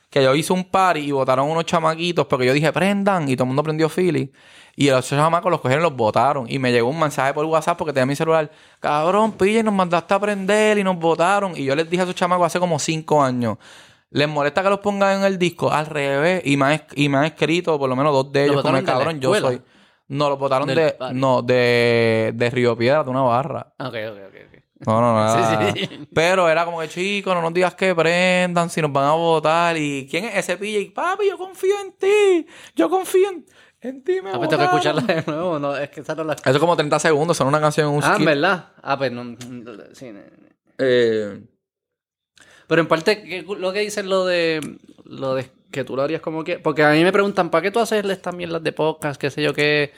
[0.09, 3.29] Que yo hice un party y votaron unos chamaquitos porque yo dije, prendan.
[3.29, 4.31] Y todo el mundo prendió Philly.
[4.75, 6.45] Y los chamacos los cogieron y los votaron.
[6.49, 8.49] Y me llegó un mensaje por WhatsApp porque tenía mi celular.
[8.79, 11.55] Cabrón, pilla, y nos mandaste a prender y nos votaron.
[11.55, 13.57] Y yo les dije a esos chamacos hace como cinco años.
[14.11, 16.41] Les molesta que los pongan en el disco al revés.
[16.45, 18.63] Y me han, y me han escrito por lo menos dos de ¿Los ellos.
[18.63, 19.61] Como la cabrón, yo soy.
[20.07, 20.95] No, los votaron de.
[21.13, 23.73] No, de, de Río Piedra, de una barra.
[23.77, 24.38] Ok, ok, ok.
[24.85, 25.73] No, no, nada.
[25.73, 26.07] Sí, sí.
[26.13, 29.75] Pero era como que, chicos, no nos digas que prendan, si nos van a votar.
[29.77, 30.57] ¿Y quién es ese?
[30.65, 32.47] Y papi, yo confío en ti.
[32.75, 33.45] Yo confío en,
[33.81, 34.97] en ti, me Ah, pues tengo que votaron".
[34.99, 35.59] escucharla de nuevo.
[35.59, 36.33] No, es que esa no la.
[36.33, 38.25] Eso es como 30 segundos, son una canción en un Ah, skit.
[38.25, 38.69] ¿verdad?
[38.81, 39.35] Ah, pues no.
[39.93, 40.11] Sí,
[40.77, 41.41] Eh,
[42.67, 44.61] Pero en parte, ¿qué- lo que dices lo de
[45.03, 46.57] lo de que tú lo harías como que.
[46.59, 49.19] Porque a mí me preguntan, ¿para qué tú haces estas mierdas de podcast?
[49.19, 49.91] qué sé yo qué.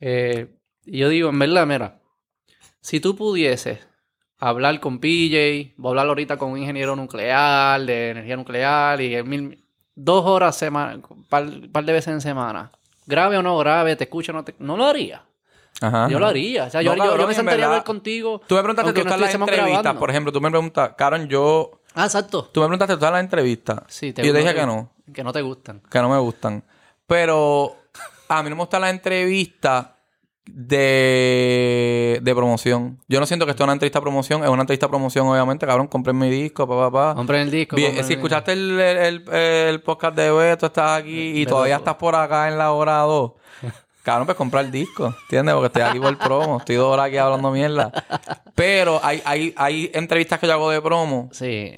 [0.00, 0.48] Eh,
[0.84, 2.00] y yo digo, en verdad, mira,
[2.86, 3.80] si tú pudieses
[4.38, 9.20] hablar con PJ, voy a hablar ahorita con un ingeniero nuclear, de energía nuclear, y
[9.24, 9.64] mil-
[9.94, 12.70] dos horas semana, par, par de veces en semana,
[13.06, 14.54] grave o no grave, te escucho o no te.
[14.60, 15.24] No lo haría.
[15.80, 16.06] Ajá.
[16.08, 16.64] Yo lo haría.
[16.64, 18.40] O sea, yo, No, yo- yo cabrón, me en sentaría a hablar contigo.
[18.46, 19.82] Tú me preguntaste, ¿tú no estás en las entrevistas?
[19.82, 19.98] grabando.
[20.00, 21.80] Por ejemplo, tú me preguntas, Karen, yo...
[21.94, 22.44] Ah, exacto.
[22.52, 23.80] Tú me preguntaste, ¿tú estás en las entrevistas?
[23.88, 24.90] Sí, y yo te dije que no.
[25.12, 25.80] Que no te gustan.
[25.90, 26.62] que no me gustan.
[27.06, 27.76] Pero
[28.28, 29.86] a mí no me gustan las entrevistas
[30.46, 32.98] de, de promoción.
[33.08, 34.42] Yo no siento que esto es una entrevista de promoción.
[34.44, 35.66] Es una entrevista de promoción, obviamente.
[35.66, 37.14] Cabrón, compren mi disco, papá, papá.
[37.14, 37.76] Compren el disco.
[37.76, 41.40] Bien, compren si el- escuchaste el, el- el- el podcast de Beto, estás aquí y
[41.40, 41.50] Beto.
[41.54, 43.32] todavía estás por acá en la hora 2.
[44.02, 45.54] Cabrón, pues comprar el disco, ¿entiendes?
[45.54, 46.58] Porque estoy aquí por el promo.
[46.58, 47.90] Estoy dos horas aquí hablando mierda.
[48.54, 51.72] Pero hay, hay, hay entrevistas que yo hago de promo Sí.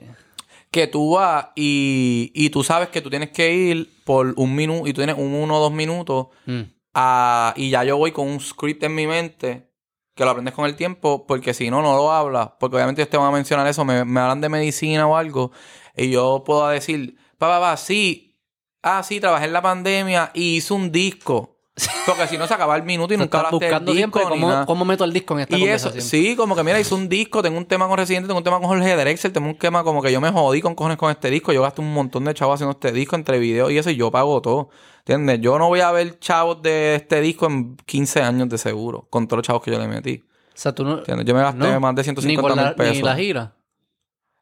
[0.71, 4.87] que tú vas y, y tú sabes que tú tienes que ir por un minuto
[4.87, 6.61] y tú tienes un uno o dos minutos Mm.
[6.95, 9.71] A- y ya yo voy con un script en mi mente
[10.15, 12.51] que lo aprendes con el tiempo porque si no, no lo hablas.
[12.59, 15.53] Porque obviamente ellos te van a mencionar eso, me, me hablan de medicina o algo
[15.97, 18.37] y yo puedo decir, pa, pa, pa, sí,
[18.83, 21.58] ah, sí, trabajé en la pandemia y hice un disco.
[22.07, 24.19] Porque si no se acaba el minuto y Tú nunca estás hablaste del buscando disco
[24.21, 24.67] ni cómo, nada.
[24.67, 26.23] cómo meto el disco en esta Y eso, conversación.
[26.23, 28.59] sí, como que mira, hice un disco, tengo un tema con Residente, tengo un tema
[28.59, 31.31] con Jorge Drexel, tengo un tema como que yo me jodí con cojones con este
[31.31, 33.97] disco, yo gasté un montón de chavos haciendo este disco entre videos y eso y
[33.97, 34.71] yo pago todo.
[35.01, 35.41] ¿Entiendes?
[35.41, 39.27] Yo no voy a ver chavos de este disco en 15 años de seguro, con
[39.27, 40.23] todos los chavos que yo le metí.
[40.49, 40.99] O sea, tú no...
[40.99, 41.25] ¿Entiendes?
[41.27, 42.97] Yo me gasté no, más de ni, 150 con mil la, pesos.
[42.97, 43.55] ni la gira.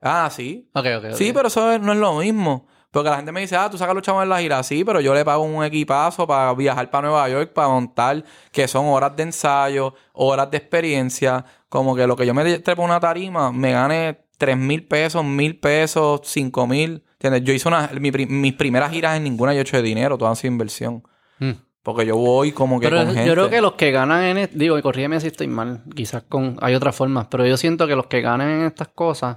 [0.00, 0.68] Ah, sí.
[0.74, 1.04] Ok, ok.
[1.14, 1.34] Sí, ok.
[1.34, 2.66] pero eso es- no es lo mismo.
[2.96, 4.62] Porque la gente me dice, ah, tú sacas los chavos en la gira.
[4.62, 8.66] Sí, pero yo le pago un equipazo para viajar para Nueva York, para montar, que
[8.66, 11.44] son horas de ensayo, horas de experiencia.
[11.68, 15.60] Como que lo que yo me trepo una tarima, me gane tres mil pesos, mil
[15.60, 17.04] pesos, cinco mil.
[17.12, 17.44] ¿Entiendes?
[17.44, 20.30] Yo hice una, mi mis primeras giras en ninguna yo he hecho de dinero, todas
[20.30, 21.02] han sido inversión.
[21.38, 21.50] Mm.
[21.82, 23.26] Porque yo voy como que Pero con gente.
[23.26, 24.38] yo creo que los que ganan en...
[24.38, 25.82] e- Digo, y corrígeme si estoy mal.
[25.94, 26.56] Quizás con...
[26.62, 27.26] Hay otras formas.
[27.30, 29.36] Pero yo siento que los que ganan en estas cosas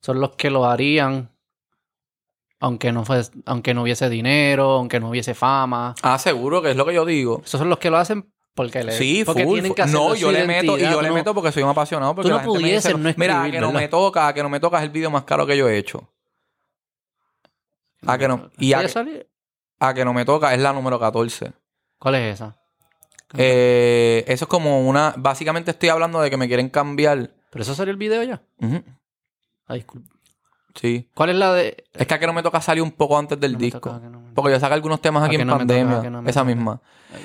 [0.00, 1.31] son los que lo harían
[2.64, 5.96] aunque no, fuese, aunque no hubiese dinero, aunque no hubiese fama.
[6.02, 7.42] Ah, seguro que es lo que yo digo.
[7.44, 10.14] Esos son los que lo hacen porque le Sí, porque full, tienen que hacerlo No,
[10.14, 12.14] yo le meto, y yo le no- meto porque soy un apasionado.
[12.14, 13.80] Porque Tú no la gente me dice, no Mira, a escribir, que no ¿verdad?
[13.80, 15.76] me toca, a que no me toca es el video más caro que yo he
[15.76, 16.08] hecho.
[18.06, 19.26] A que no, y a ¿Puede que,
[19.80, 21.52] a que no me toca es la número 14.
[21.98, 22.56] ¿Cuál es esa?
[23.36, 25.14] Eh, eso es como una.
[25.16, 27.30] Básicamente estoy hablando de que me quieren cambiar.
[27.50, 28.42] ¿Pero eso salió el video ya?
[28.60, 28.82] Ujú,
[29.66, 30.11] Ay, disculpa.
[30.74, 31.08] Sí.
[31.14, 31.84] ¿Cuál es la de...?
[31.94, 33.80] Es que a que no me toca salir un poco antes del No disco.
[33.80, 35.98] toca, que no me- Porque yo saqué algunos temas aquí en no toca, pandemia.
[36.26, 36.44] esa toca.
[36.44, 36.80] misma.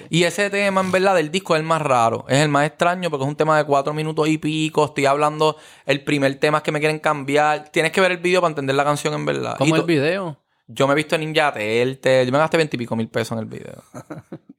[0.10, 2.26] Y ese tema, en verdad, del disco es el más raro.
[2.28, 4.84] Es el más extraño porque es un tema de cuatro minutos y pico.
[4.86, 5.56] Estoy hablando,
[5.86, 7.70] el primer tema que me quieren cambiar.
[7.70, 9.56] Tienes que ver el video para entender la canción en verdad.
[9.56, 10.38] Y ¿Cómo el to- video?
[10.70, 12.26] Yo me he visto en Ninja Turtle.
[12.26, 13.82] Yo me gasté veintipico mil pesos en el video.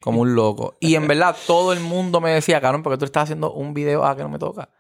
[0.01, 0.77] Como un loco.
[0.81, 4.07] Y en verdad, todo el mundo me decía, Cabrón, porque tú estás haciendo un video
[4.07, 4.71] a que no me toca.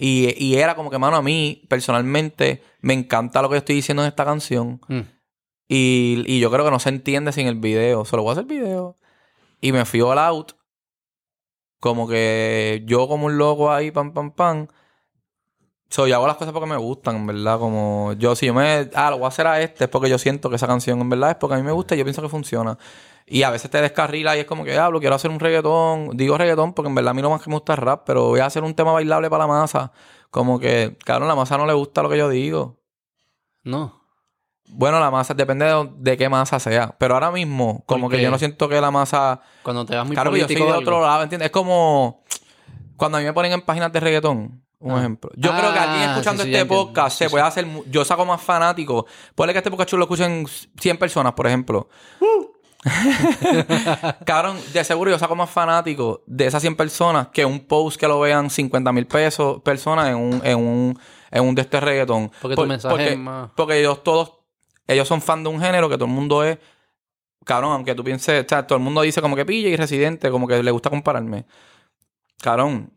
[0.00, 4.04] Y, y era como que, mano, a mí, personalmente, me encanta lo que estoy diciendo
[4.04, 4.80] en esta canción.
[4.86, 5.00] Mm.
[5.66, 8.04] Y, y yo creo que no se entiende sin el video.
[8.04, 8.96] Solo voy a hacer video.
[9.60, 10.52] Y me fui all out.
[11.80, 14.68] Como que yo como un loco ahí, pam, pam, pam.
[15.90, 17.58] So, yo hago las cosas porque me gustan, en verdad.
[17.58, 18.88] Como yo, si yo me...
[18.94, 21.08] Ah, lo voy a hacer a este, es porque yo siento que esa canción, en
[21.08, 22.78] verdad, es porque a mí me gusta y yo pienso que funciona.
[23.30, 26.16] Y a veces te descarrila y es como que, hablo, quiero hacer un reggaetón.
[26.16, 28.26] Digo reggaetón porque en verdad a mí lo más que me gusta es rap, pero
[28.28, 29.92] voy a hacer un tema bailable para la masa.
[30.30, 32.78] Como que, claro, la masa no le gusta lo que yo digo.
[33.64, 33.98] No.
[34.70, 36.94] Bueno, la masa depende de, de qué masa sea.
[36.98, 39.40] Pero ahora mismo, como ¿Por que yo no siento que la masa.
[39.62, 41.46] Cuando te vas muy claro, que yo soy político de otro lado, ¿entiendes?
[41.46, 42.22] Es como
[42.96, 44.62] cuando a mí me ponen en páginas de reggaetón.
[44.80, 44.98] Un Ah.
[44.98, 45.30] ejemplo.
[45.36, 47.66] Yo creo que aquí Ah, escuchando sí, sí, ya este podcast Sí, se puede hacer.
[47.90, 49.06] Yo saco más fanáticos.
[49.34, 50.46] Puede que este podcast lo escuchen
[50.78, 51.88] 100 personas, por ejemplo.
[54.24, 58.06] Cabrón, de seguro yo saco más fanáticos de esas 100 personas que un post que
[58.08, 60.98] lo vean 50 mil pesos personas en un, en un,
[61.30, 62.30] en un de este reggaetón.
[62.40, 64.34] Porque tu mensaje porque, es más- porque ellos todos,
[64.86, 66.58] ellos son fan de un género que todo el mundo es.
[67.44, 70.30] Cabrón, aunque tú pienses, o sea, todo el mundo dice como que pilla y residente,
[70.30, 71.46] como que le gusta compararme.
[72.40, 72.92] Cabrón,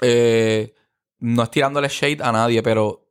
[0.00, 0.74] eh,
[1.20, 3.06] no es tirándole shade a nadie, pero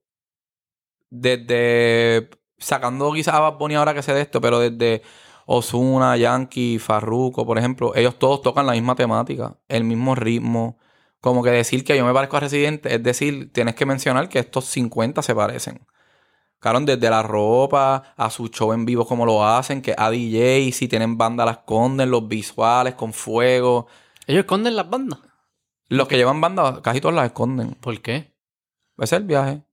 [1.10, 5.04] desde sacando quizás a Bad Bunny ahora que sé de esto, pero desde
[5.50, 10.78] Osuna, Yankee, Farruko, por ejemplo, ellos todos tocan la misma temática, el mismo ritmo.
[11.22, 14.40] Como que decir que yo me parezco a Residente, es decir, tienes que mencionar que
[14.40, 15.88] estos 50 se parecen.
[16.60, 20.72] Cabrón, desde la ropa a su show en vivo, como lo hacen, que a DJ,
[20.74, 23.88] si tienen banda la esconden, los visuales con fuego.
[24.26, 25.20] Ellos esconden las bandas.
[25.88, 27.76] Los que llevan banda, casi todos las esconden.
[27.76, 28.36] ¿Por qué?
[28.98, 29.64] Ese es el viaje.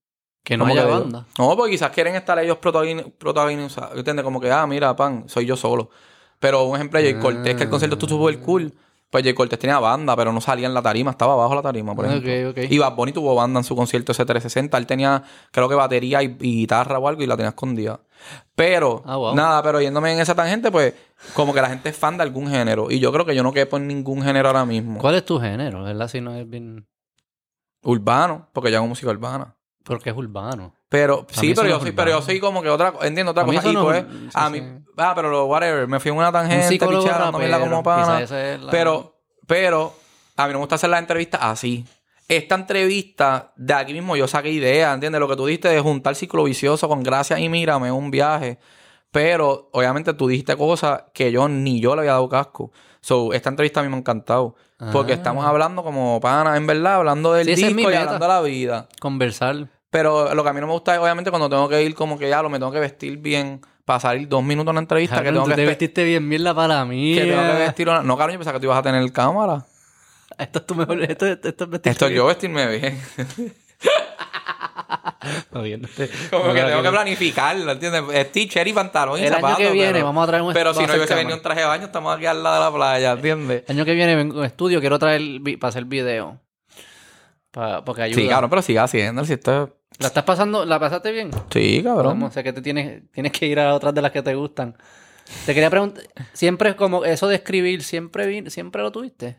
[0.45, 1.27] Que no haya que- banda.
[1.39, 3.97] No, porque quizás quieren estar ellos protagoni- protagonizados.
[3.99, 4.23] ¿Entiendes?
[4.25, 5.91] Como que, ah, mira, pan, soy yo solo.
[6.39, 8.73] Pero un ejemplo, Jay Cortés, que el concierto estuvo súper cool.
[9.09, 11.95] Pues Jay Cortés tenía banda, pero no salía en la tarima, estaba abajo la tarima,
[11.95, 12.29] por ejemplo.
[12.69, 14.77] Y Bad Bunny tuvo banda en su concierto ese 360.
[14.77, 15.23] Él tenía,
[15.53, 18.01] creo que batería y, y guitarra o algo y la tenía escondida.
[18.57, 19.35] Pero, Ah, wow.
[19.35, 20.95] nada, pero yéndome en esa tangente, pues,
[21.35, 22.91] como que la gente es fan de algún género.
[22.91, 24.99] Y yo creo que yo no quepo en ningún género ahora mismo.
[24.99, 25.85] ¿Cuál es tu género?
[25.85, 26.09] ¿Verdad?
[26.09, 26.87] Si no es bien...
[27.83, 29.55] Urbano, porque yo hago música urbana.
[29.85, 30.75] Porque es urbano.
[30.89, 33.47] Pero, A sí, pero yo soy, pero yo soy como que otra, entiendo otra A
[33.47, 33.69] cosa.
[33.69, 34.53] Y no pues, sí, a sí.
[34.61, 37.61] mí, ah, pero lo whatever, me fui en una Un tangente, mierda rapero.
[37.61, 38.23] como pana.
[38.23, 39.17] Es la- Pero,
[39.47, 39.93] pero,
[40.37, 41.85] a mí no me gusta hacer las entrevistas así.
[42.29, 45.21] Esta entrevista, de aquí mismo yo saqué idea, ¿entiendes?
[45.21, 48.59] Lo que tú dijiste de juntar ciclo vicioso con gracias y mírame, un viaje.
[49.11, 52.73] Pero, obviamente, tú dijiste cosas que yo ni yo le había dado casco.
[53.01, 54.55] So, esta entrevista a mí me ha encantado.
[54.93, 55.17] Porque Ah.
[55.17, 58.29] estamos hablando como pana, en verdad, hablando del Sí, esa es disco y hablando de
[58.33, 58.89] la vida.
[59.01, 59.69] Conversar.
[59.95, 62.19] Pero lo que a mí no me gusta es, obviamente, cuando tengo que ir como
[62.19, 65.23] que ya lo me tengo que vestir bien para salir dos minutos en una entrevista,
[65.23, 67.15] que tengo que, te vestiste bien mierda para mí.
[67.15, 68.03] que tengo que vestir una...
[68.03, 69.65] No, cabrón, yo pensaba que tú ibas a tener cámara.
[70.37, 71.01] Esto es tu mejor...
[71.01, 72.19] Esto, esto, esto es vestirte Esto es bien.
[72.23, 73.01] yo vestirme bien.
[75.53, 76.11] Jodiéndote.
[76.31, 78.03] Como que No, tengo que no, planificarlo, ¿entiendes?
[78.13, 79.59] Es t-shirt y pantalón y El año zapatos.
[79.59, 81.61] que viene pero, vamos a traer un Pero si no a hubiese venido un traje
[81.61, 83.63] de baño, estamos aquí al lado de la playa, ¿entiendes?
[83.69, 85.23] El año que viene vengo en estudio, quiero traer
[85.61, 86.41] para hacer video.
[87.53, 88.21] Pa- porque ayuda.
[88.21, 89.25] Sí, cabrón, pero siga haciendo.
[89.25, 90.65] Si esto es- ¿La estás pasando?
[90.65, 91.31] ¿La pasaste bien?
[91.51, 92.07] Sí, cabrón.
[92.19, 94.77] Vamos, sé que te tienes, tienes que ir a otras de las que te gustan.
[95.47, 99.37] Te quería preguntar, siempre es como eso de escribir, ¿siempre, vi- siempre lo tuviste?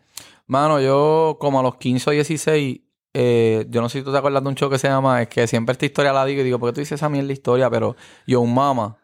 [0.47, 2.79] Mano, yo como a los 15 o 16,
[3.13, 5.27] eh, yo no sé si tú te acuerdas de un show que se llama, es
[5.27, 7.69] que siempre esta historia la digo y digo, ¿por qué tú dices esa mierda historia?
[7.69, 7.95] Pero
[8.25, 8.97] yo, un mama.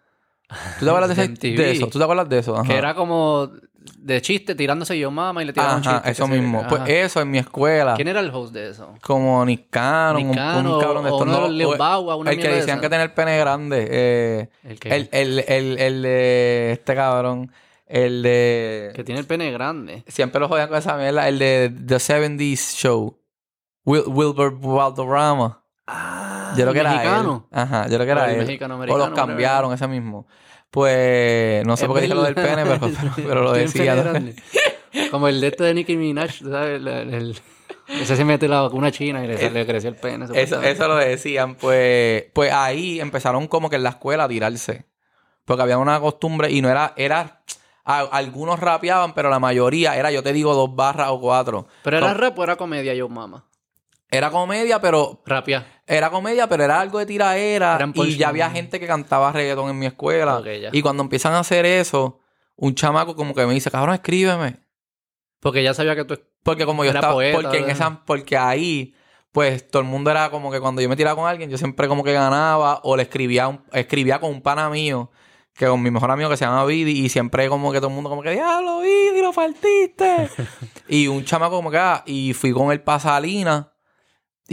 [0.79, 1.87] ¿Tú te acuerdas de, ese- de eso?
[1.87, 2.55] ¿Tú te acuerdas de eso?
[2.55, 2.67] Ajá.
[2.67, 3.51] Que era como
[3.97, 6.11] de chiste, tirándose yo mamá y le tiraban Ajá, chistes.
[6.11, 6.63] eso se- mismo.
[6.69, 6.91] Pues ajá.
[6.91, 7.95] eso en mi escuela.
[7.95, 8.93] ¿Quién era el host de eso?
[9.01, 10.35] Como Nick Cannon, un- un,
[10.79, 11.27] cabrón de estos.
[11.27, 12.81] no, los Lil o- Bow Wow, una el que decían esa.
[12.81, 13.87] que tenía el pene grande.
[13.89, 17.51] Eh, El que, el, el, el, el de este cabrón.
[17.87, 18.91] El de...
[18.95, 20.03] que tiene el pene grande.
[20.07, 21.27] Siempre lo jodían con esa mierda.
[21.27, 23.17] El de The 70s Show.
[23.85, 25.61] Wil- Wilbur Valderrama.
[25.87, 27.47] Ah, Yo creo que era mexicano.
[27.51, 27.59] él.
[27.59, 28.59] Ajá, yo creo que era el él.
[28.91, 30.25] o los cambiaron, ese mismo.
[30.71, 33.65] Pues no sé Es por qué dije lo del pene, pero, pero, pero lo el
[33.65, 34.21] decía.
[35.11, 36.77] Como el de este de Nicki Minaj, ¿tú ¿sabes?
[36.77, 37.39] El- el- el-
[38.01, 40.25] ese se mete la vacuna china y le, le creció el pene.
[40.33, 41.55] Eso, eso lo decían.
[41.55, 44.85] Pues, pues ahí empezaron como que en la escuela a tirarse.
[45.43, 47.41] Porque había una costumbre y no era, era,
[47.83, 51.67] a- algunos rapeaban, pero la mayoría era, yo te digo, dos barras o cuatro.
[51.83, 53.45] Pero era rap o era comedia, yo mama.
[54.09, 55.80] Era comedia, pero Rapia.
[55.91, 57.75] Era comedia, pero era algo de tiraera.
[57.75, 60.41] Eran Y ya había gente que cantaba reggaetón en mi escuela.
[60.71, 62.19] Y cuando empiezan a hacer eso,
[62.55, 64.61] un chamaco como que me dice, cabrón, escríbeme.
[65.41, 66.17] Porque ya sabía que tú...
[66.43, 68.95] Porque como yo estaba, poeta, porque en esa, porque ahí,
[69.33, 71.87] pues todo el mundo era como que cuando yo me tiraba con alguien, yo siempre
[71.89, 75.11] como que ganaba o le escribía, un- escribía con un pana mío,
[75.53, 77.95] que con mi mejor amigo que se llama Vidi, y siempre como que todo el
[77.95, 80.29] mundo como que, diablo, Vidi, lo partiste.
[80.87, 83.67] y un chamaco como que, ah, y fui con él para Salinas,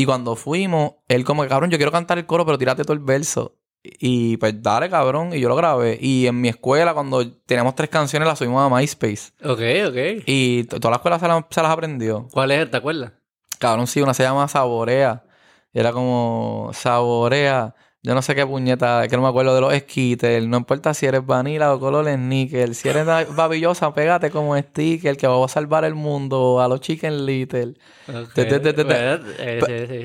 [0.00, 2.92] y cuando fuimos, él como que, cabrón, yo quiero cantar el coro, pero tírate todo
[2.94, 3.56] el verso.
[3.82, 5.98] Y pues dale, cabrón, y yo lo grabé.
[6.00, 9.32] Y en mi escuela, cuando teníamos tres canciones, las subimos a MySpace.
[9.44, 10.22] Ok, ok.
[10.26, 12.28] Y toda la escuela se, la- se las aprendió.
[12.32, 12.70] ¿Cuál es?
[12.70, 13.12] ¿Te acuerdas?
[13.58, 15.24] Cabrón, sí, una se llama Saborea.
[15.72, 17.74] Y era como Saborea.
[18.08, 20.42] Yo no sé qué puñeta, que no me acuerdo de los esquites.
[20.48, 22.74] No importa si eres vanilla o color níquel.
[22.74, 26.80] Si eres ba- babillosa, pégate como sticker, que va a salvar el mundo a los
[26.80, 27.74] chicken little.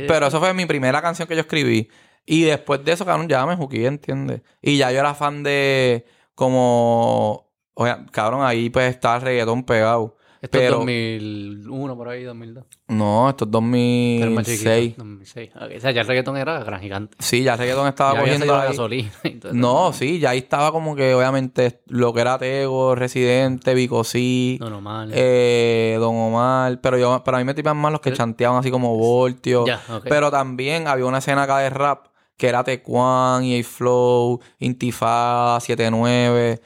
[0.06, 1.88] Pero eso fue mi primera canción que yo escribí.
[2.26, 4.42] Y después de eso, cabrón, ya me juqué, ¿entiendes?
[4.62, 6.06] Y ya yo era fan de
[6.36, 7.48] como...
[7.76, 10.18] Oye, cabrón, ahí pues estaba el reggaetón pegado.
[10.44, 12.66] Esto es pero- 2001, por ahí, 2002.
[12.90, 14.84] No, esto es Pero más 2006.
[14.84, 15.04] chiquito.
[15.04, 15.50] 2006.
[15.56, 17.16] Ok, O sea, ya el reggaetón era gran gigante.
[17.20, 18.68] Sí, ya el reggaetón estaba ya cogiendo ahí.
[18.68, 19.58] gasolina y todo eso.
[19.58, 24.58] No, sí, ya ahí estaba como que obviamente lo que era Tego, Residente, Vico sí,
[24.60, 25.12] No, normal.
[25.14, 28.70] eh, Don Omar, pero yo, para mí me tipan más los que Eh, chanteaban así
[28.70, 29.66] como Voltio.
[29.66, 30.04] Ya, ok.
[30.10, 36.60] Pero también había una escena acá de rap que era Tecuan, EA Flow, Intifada, 79,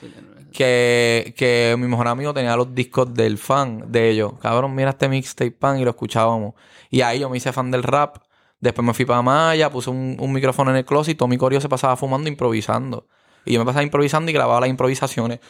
[0.57, 4.33] que, que mi mejor amigo tenía los discos del fan de ellos.
[4.41, 6.55] Cabrón, mira este mixtape pan y lo escuchábamos.
[6.89, 8.17] Y ahí yo me hice fan del rap.
[8.59, 11.37] Después me fui para Maya, puse un, un micrófono en el closet y todo mi
[11.37, 13.07] corio se pasaba fumando improvisando.
[13.45, 15.41] Y yo me pasaba improvisando y grababa las improvisaciones.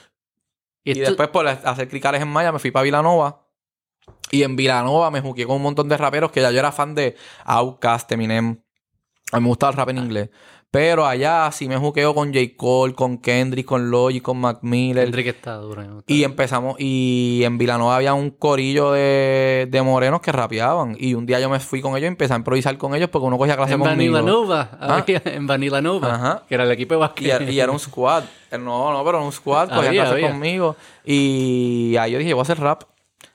[0.84, 3.48] y después por hacer cricales en Maya me fui para Vilanova.
[4.30, 6.96] Y en Vilanova me jugué con un montón de raperos que ya yo era fan
[6.96, 7.16] de
[7.46, 8.62] Outkast, Eminem.
[9.32, 10.30] A mí me gustaba el rap en inglés.
[10.69, 12.45] Pero allá sí me juqueo con J.
[12.57, 15.06] Cole, con Kendrick, con Logic, con Mac Miller.
[15.06, 15.81] Kendrick está duro.
[15.81, 16.14] gusta.
[16.14, 20.98] Y empezamos, y en Vilanova había un corillo de, de morenos que rapeaban.
[20.99, 23.26] Y un día yo me fui con ellos y empecé a improvisar con ellos porque
[23.27, 24.14] uno cogía clase en conmigo.
[24.15, 24.69] Vanilla Nova.
[24.80, 25.03] Ah.
[25.07, 26.14] en Vanilla Nova.
[26.14, 26.44] Ajá.
[26.49, 28.23] Que era el equipo de Y, era- y era un squad.
[28.52, 29.69] Eh, No, no, pero era un squad.
[29.69, 30.30] Cogía Había, clase había.
[30.31, 30.76] conmigo.
[31.06, 32.84] Y ahí yo dije, voy a hacer rap.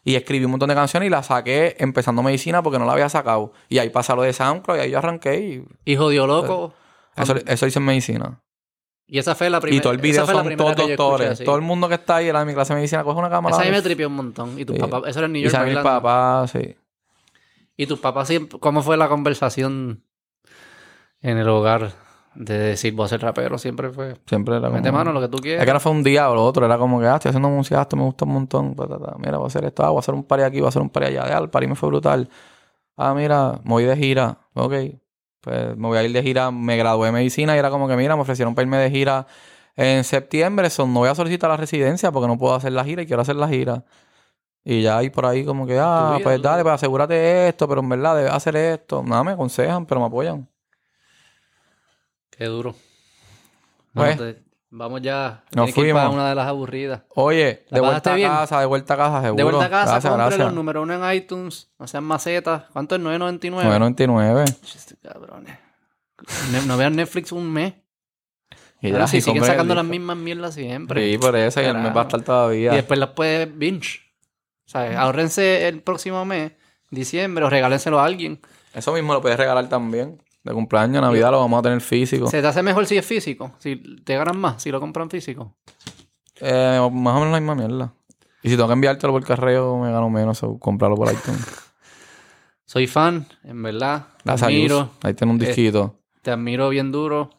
[0.05, 3.09] Y escribí un montón de canciones y las saqué empezando medicina porque no la había
[3.09, 3.53] sacado.
[3.69, 6.75] Y ahí pasa lo de SoundCloud y ahí yo arranqué y Y jodió loco.
[7.17, 8.41] Eso, eso hice en medicina.
[9.07, 9.79] Y esa fue la primera.
[9.79, 11.39] Y todo el video son todos escuché, doctores.
[11.39, 11.45] sí.
[11.45, 13.55] Todo el mundo que está ahí era de mi clase de medicina coge una cámara.
[13.57, 14.59] Esa a mí me tripió un montón.
[14.59, 14.81] Y tus Sí.
[14.81, 15.53] papás, eso era en New Y York.
[15.53, 16.01] sabe mi bailando.
[16.01, 16.77] papá, sí.
[17.77, 20.03] Y tus papás siempre, ¿cómo fue la conversación
[21.21, 21.93] en el hogar
[22.35, 23.59] de decir voy a ser rapero?
[23.59, 24.77] Siempre fue, Siempre era como...
[24.77, 25.67] mete mano lo que tú Es quieras.
[25.67, 27.83] que no fue un día o lo otro, era como que, ah, estoy haciendo música,
[27.83, 28.75] esto me gusta un montón.
[29.19, 30.81] Mira, voy a hacer esto, ah, voy a hacer un party aquí, voy a hacer
[30.83, 31.29] un party allá.
[31.29, 32.29] Ya, el party me fue brutal.
[32.97, 34.39] Ah, mira, me voy de gira.
[34.55, 34.73] Ok.
[35.43, 36.51] Pues me voy a ir de gira.
[36.51, 39.27] Me gradué de medicina y era como que, mira, me ofrecieron para irme de gira
[39.77, 40.71] en septiembre.
[40.71, 43.23] Son, no voy a solicitar la residencia porque no puedo hacer la gira y quiero
[43.23, 43.85] hacer la gira.
[44.65, 46.63] Y ya ahí por ahí como que, ah, vida, pues dale, vida.
[46.63, 49.03] pues asegúrate esto, pero en verdad debes hacer esto.
[49.03, 50.49] Nada, me aconsejan, pero me apoyan.
[52.31, 52.75] Qué duro.
[53.93, 54.43] Pues, te-
[54.73, 55.45] vamos ya.
[55.55, 56.15] nos que ir para fuimos.
[56.15, 57.03] una de las aburridas.
[57.15, 58.29] Oye, ¿La de vuelta a bien?
[58.31, 59.37] casa, de vuelta a casa, seguro.
[59.37, 60.47] De vuelta a casa, Gracias, compre gracias.
[60.47, 61.71] los número uno en iTunes.
[61.79, 62.65] No sean macetas.
[62.73, 63.01] ¿Cuánto es?
[63.01, 63.63] 9.99.
[63.97, 64.61] 9.99.
[64.63, 65.57] Chiste, cabrones.
[66.51, 67.75] Ne- No vean Netflix un mes.
[68.81, 71.13] Y ya, y siguen sacando las mismas mierdas siempre.
[71.13, 72.73] Sí, por eso, y el mes va a estar todavía.
[72.73, 74.01] Y después las puedes binge.
[74.67, 76.53] O sea, ahorrense el próximo mes,
[76.91, 78.41] diciembre, o regálenselo a alguien.
[78.75, 80.21] Eso mismo lo puedes regalar también.
[80.45, 82.27] De cumpleaños, Navidad, lo vamos a tener físico.
[82.29, 83.53] Se te hace mejor si es físico.
[83.59, 85.55] Si te ganan más, si lo compran físico.
[86.41, 87.93] Eh, más o menos la misma mierda.
[88.43, 90.43] Y si tengo que enviártelo por correo, me gano menos.
[90.43, 91.47] O comprarlo por iTunes.
[92.65, 94.07] Soy fan, en verdad.
[94.17, 94.91] Te Gracias, admiro.
[95.03, 96.01] Ahí tiene un Eh, disquito.
[96.23, 97.31] Te admiro bien duro.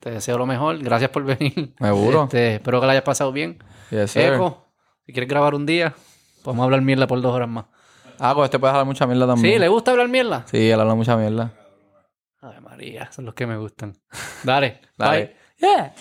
[0.00, 0.78] Te deseo lo mejor.
[0.80, 1.74] Gracias por venir.
[1.80, 2.24] Seguro.
[2.24, 3.58] Este, espero que la hayas pasado bien.
[3.90, 4.16] Yes.
[4.16, 4.66] Eco,
[5.06, 5.94] si quieres grabar un día,
[6.42, 7.64] podemos hablar mierda por dos horas más.
[8.18, 9.54] Ah, pues este puede hablar mucha mierda también.
[9.54, 9.58] ¿Sí?
[9.58, 10.44] ¿Le gusta hablar mierda?
[10.46, 11.52] Sí, él habla mucha mierda.
[12.40, 13.94] Ay, María, son los que me gustan.
[14.42, 14.80] Dale.
[14.96, 15.26] Dale.
[15.26, 15.36] Bye.
[15.58, 15.94] Yeah.